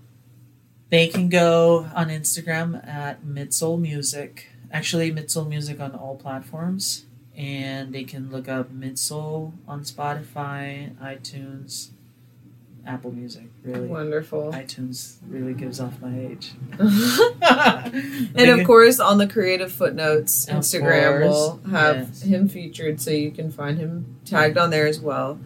They 0.89 1.07
can 1.07 1.29
go 1.29 1.87
on 1.95 2.09
Instagram 2.09 2.85
at 2.87 3.23
midsoul 3.23 3.79
Music. 3.79 4.49
Actually, 4.71 5.11
midsoul 5.11 5.47
Music 5.47 5.79
on 5.79 5.95
all 5.95 6.15
platforms. 6.15 7.05
And 7.35 7.93
they 7.93 8.03
can 8.03 8.29
look 8.29 8.47
up 8.49 8.71
midsoul 8.71 9.53
on 9.67 9.81
Spotify, 9.83 10.93
iTunes, 10.97 11.89
Apple 12.85 13.11
Music. 13.11 13.43
Really, 13.63 13.87
Wonderful. 13.87 14.51
iTunes 14.51 15.17
really 15.27 15.53
gives 15.53 15.79
off 15.79 16.01
my 16.01 16.17
age. 16.17 16.51
and 16.79 18.49
of 18.49 18.65
course, 18.65 18.99
on 18.99 19.17
the 19.17 19.27
Creative 19.27 19.71
Footnotes 19.71 20.47
Of 20.47 20.57
Instagram, 20.57 21.21
we'll 21.21 21.59
have 21.71 21.97
yes. 21.97 22.21
him 22.23 22.47
featured, 22.47 22.99
so 22.99 23.11
you 23.11 23.31
can 23.31 23.51
find 23.51 23.77
him 23.77 24.17
tagged 24.25 24.57
on 24.57 24.69
there 24.69 24.87
as 24.87 24.99
well. 24.99 25.39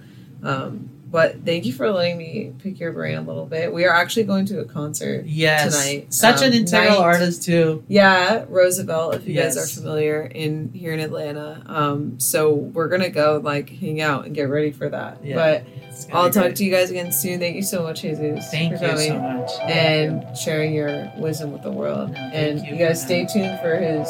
Um, 0.44 0.90
but 1.16 1.46
thank 1.46 1.66
you 1.66 1.72
for 1.72 1.90
letting 1.92 2.18
me 2.18 2.52
pick 2.60 2.78
your 2.78 2.92
brain 2.92 3.18
a 3.18 3.22
little 3.22 3.46
bit. 3.46 3.72
We 3.74 3.86
are 3.86 3.94
actually 3.94 4.26
going 4.26 4.46
to 4.48 4.60
a 4.60 4.66
concert. 4.66 5.24
yes, 5.26 5.72
tonight, 5.74 6.14
such 6.14 6.42
an 6.42 6.50
um, 6.50 6.54
integral 6.56 7.00
night. 7.00 7.06
artist 7.06 7.44
too. 7.44 7.86
Yeah, 7.88 8.44
Roosevelt, 8.50 9.16
if 9.16 9.26
you 9.26 9.34
guys 9.34 9.56
are 9.56 9.66
familiar 9.66 10.24
in 10.24 10.74
here 10.74 10.92
in 10.92 11.00
Atlanta. 11.00 11.64
Um, 11.68 12.20
so 12.20 12.54
we're 12.54 12.90
gonna 12.90 13.10
go 13.10 13.40
like 13.42 13.70
hang 13.70 14.02
out 14.02 14.26
and 14.26 14.36
get 14.36 14.50
ready 14.50 14.72
for 14.72 14.90
that. 14.90 15.24
Yeah, 15.24 15.36
But 15.36 15.64
I'll 16.12 16.30
talk 16.30 16.44
great. 16.44 16.56
to 16.58 16.66
you 16.66 16.72
guys 16.72 16.92
again 16.92 17.14
soon. 17.14 17.40
Thank 17.40 17.56
you 17.56 17.64
so 17.64 17.84
much, 17.84 18.02
Jesus, 18.02 18.52
Thank 18.52 18.78
for 18.78 18.84
you 18.84 18.90
coming 18.92 19.08
so 19.08 19.20
much. 19.22 19.52
and 19.72 20.38
sharing 20.38 20.74
your 20.74 21.10
wisdom 21.16 21.54
with 21.54 21.64
the 21.64 21.72
world. 21.72 22.12
No, 22.12 22.18
and 22.20 22.60
you 22.60 22.74
you 22.74 22.78
guys 22.78 23.02
stay 23.02 23.20
having 23.20 23.42
tuned 23.42 23.60
for 23.62 23.78
his 23.78 24.10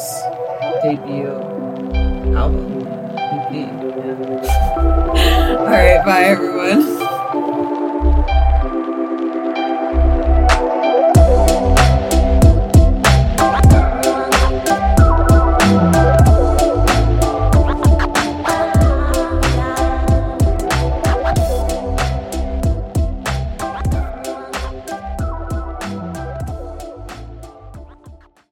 debut 0.82 1.28
album 2.36 2.84
EP. 3.14 3.86
All 4.76 5.64
right, 5.66 6.04
bye 6.04 6.24
everyone. 6.24 6.55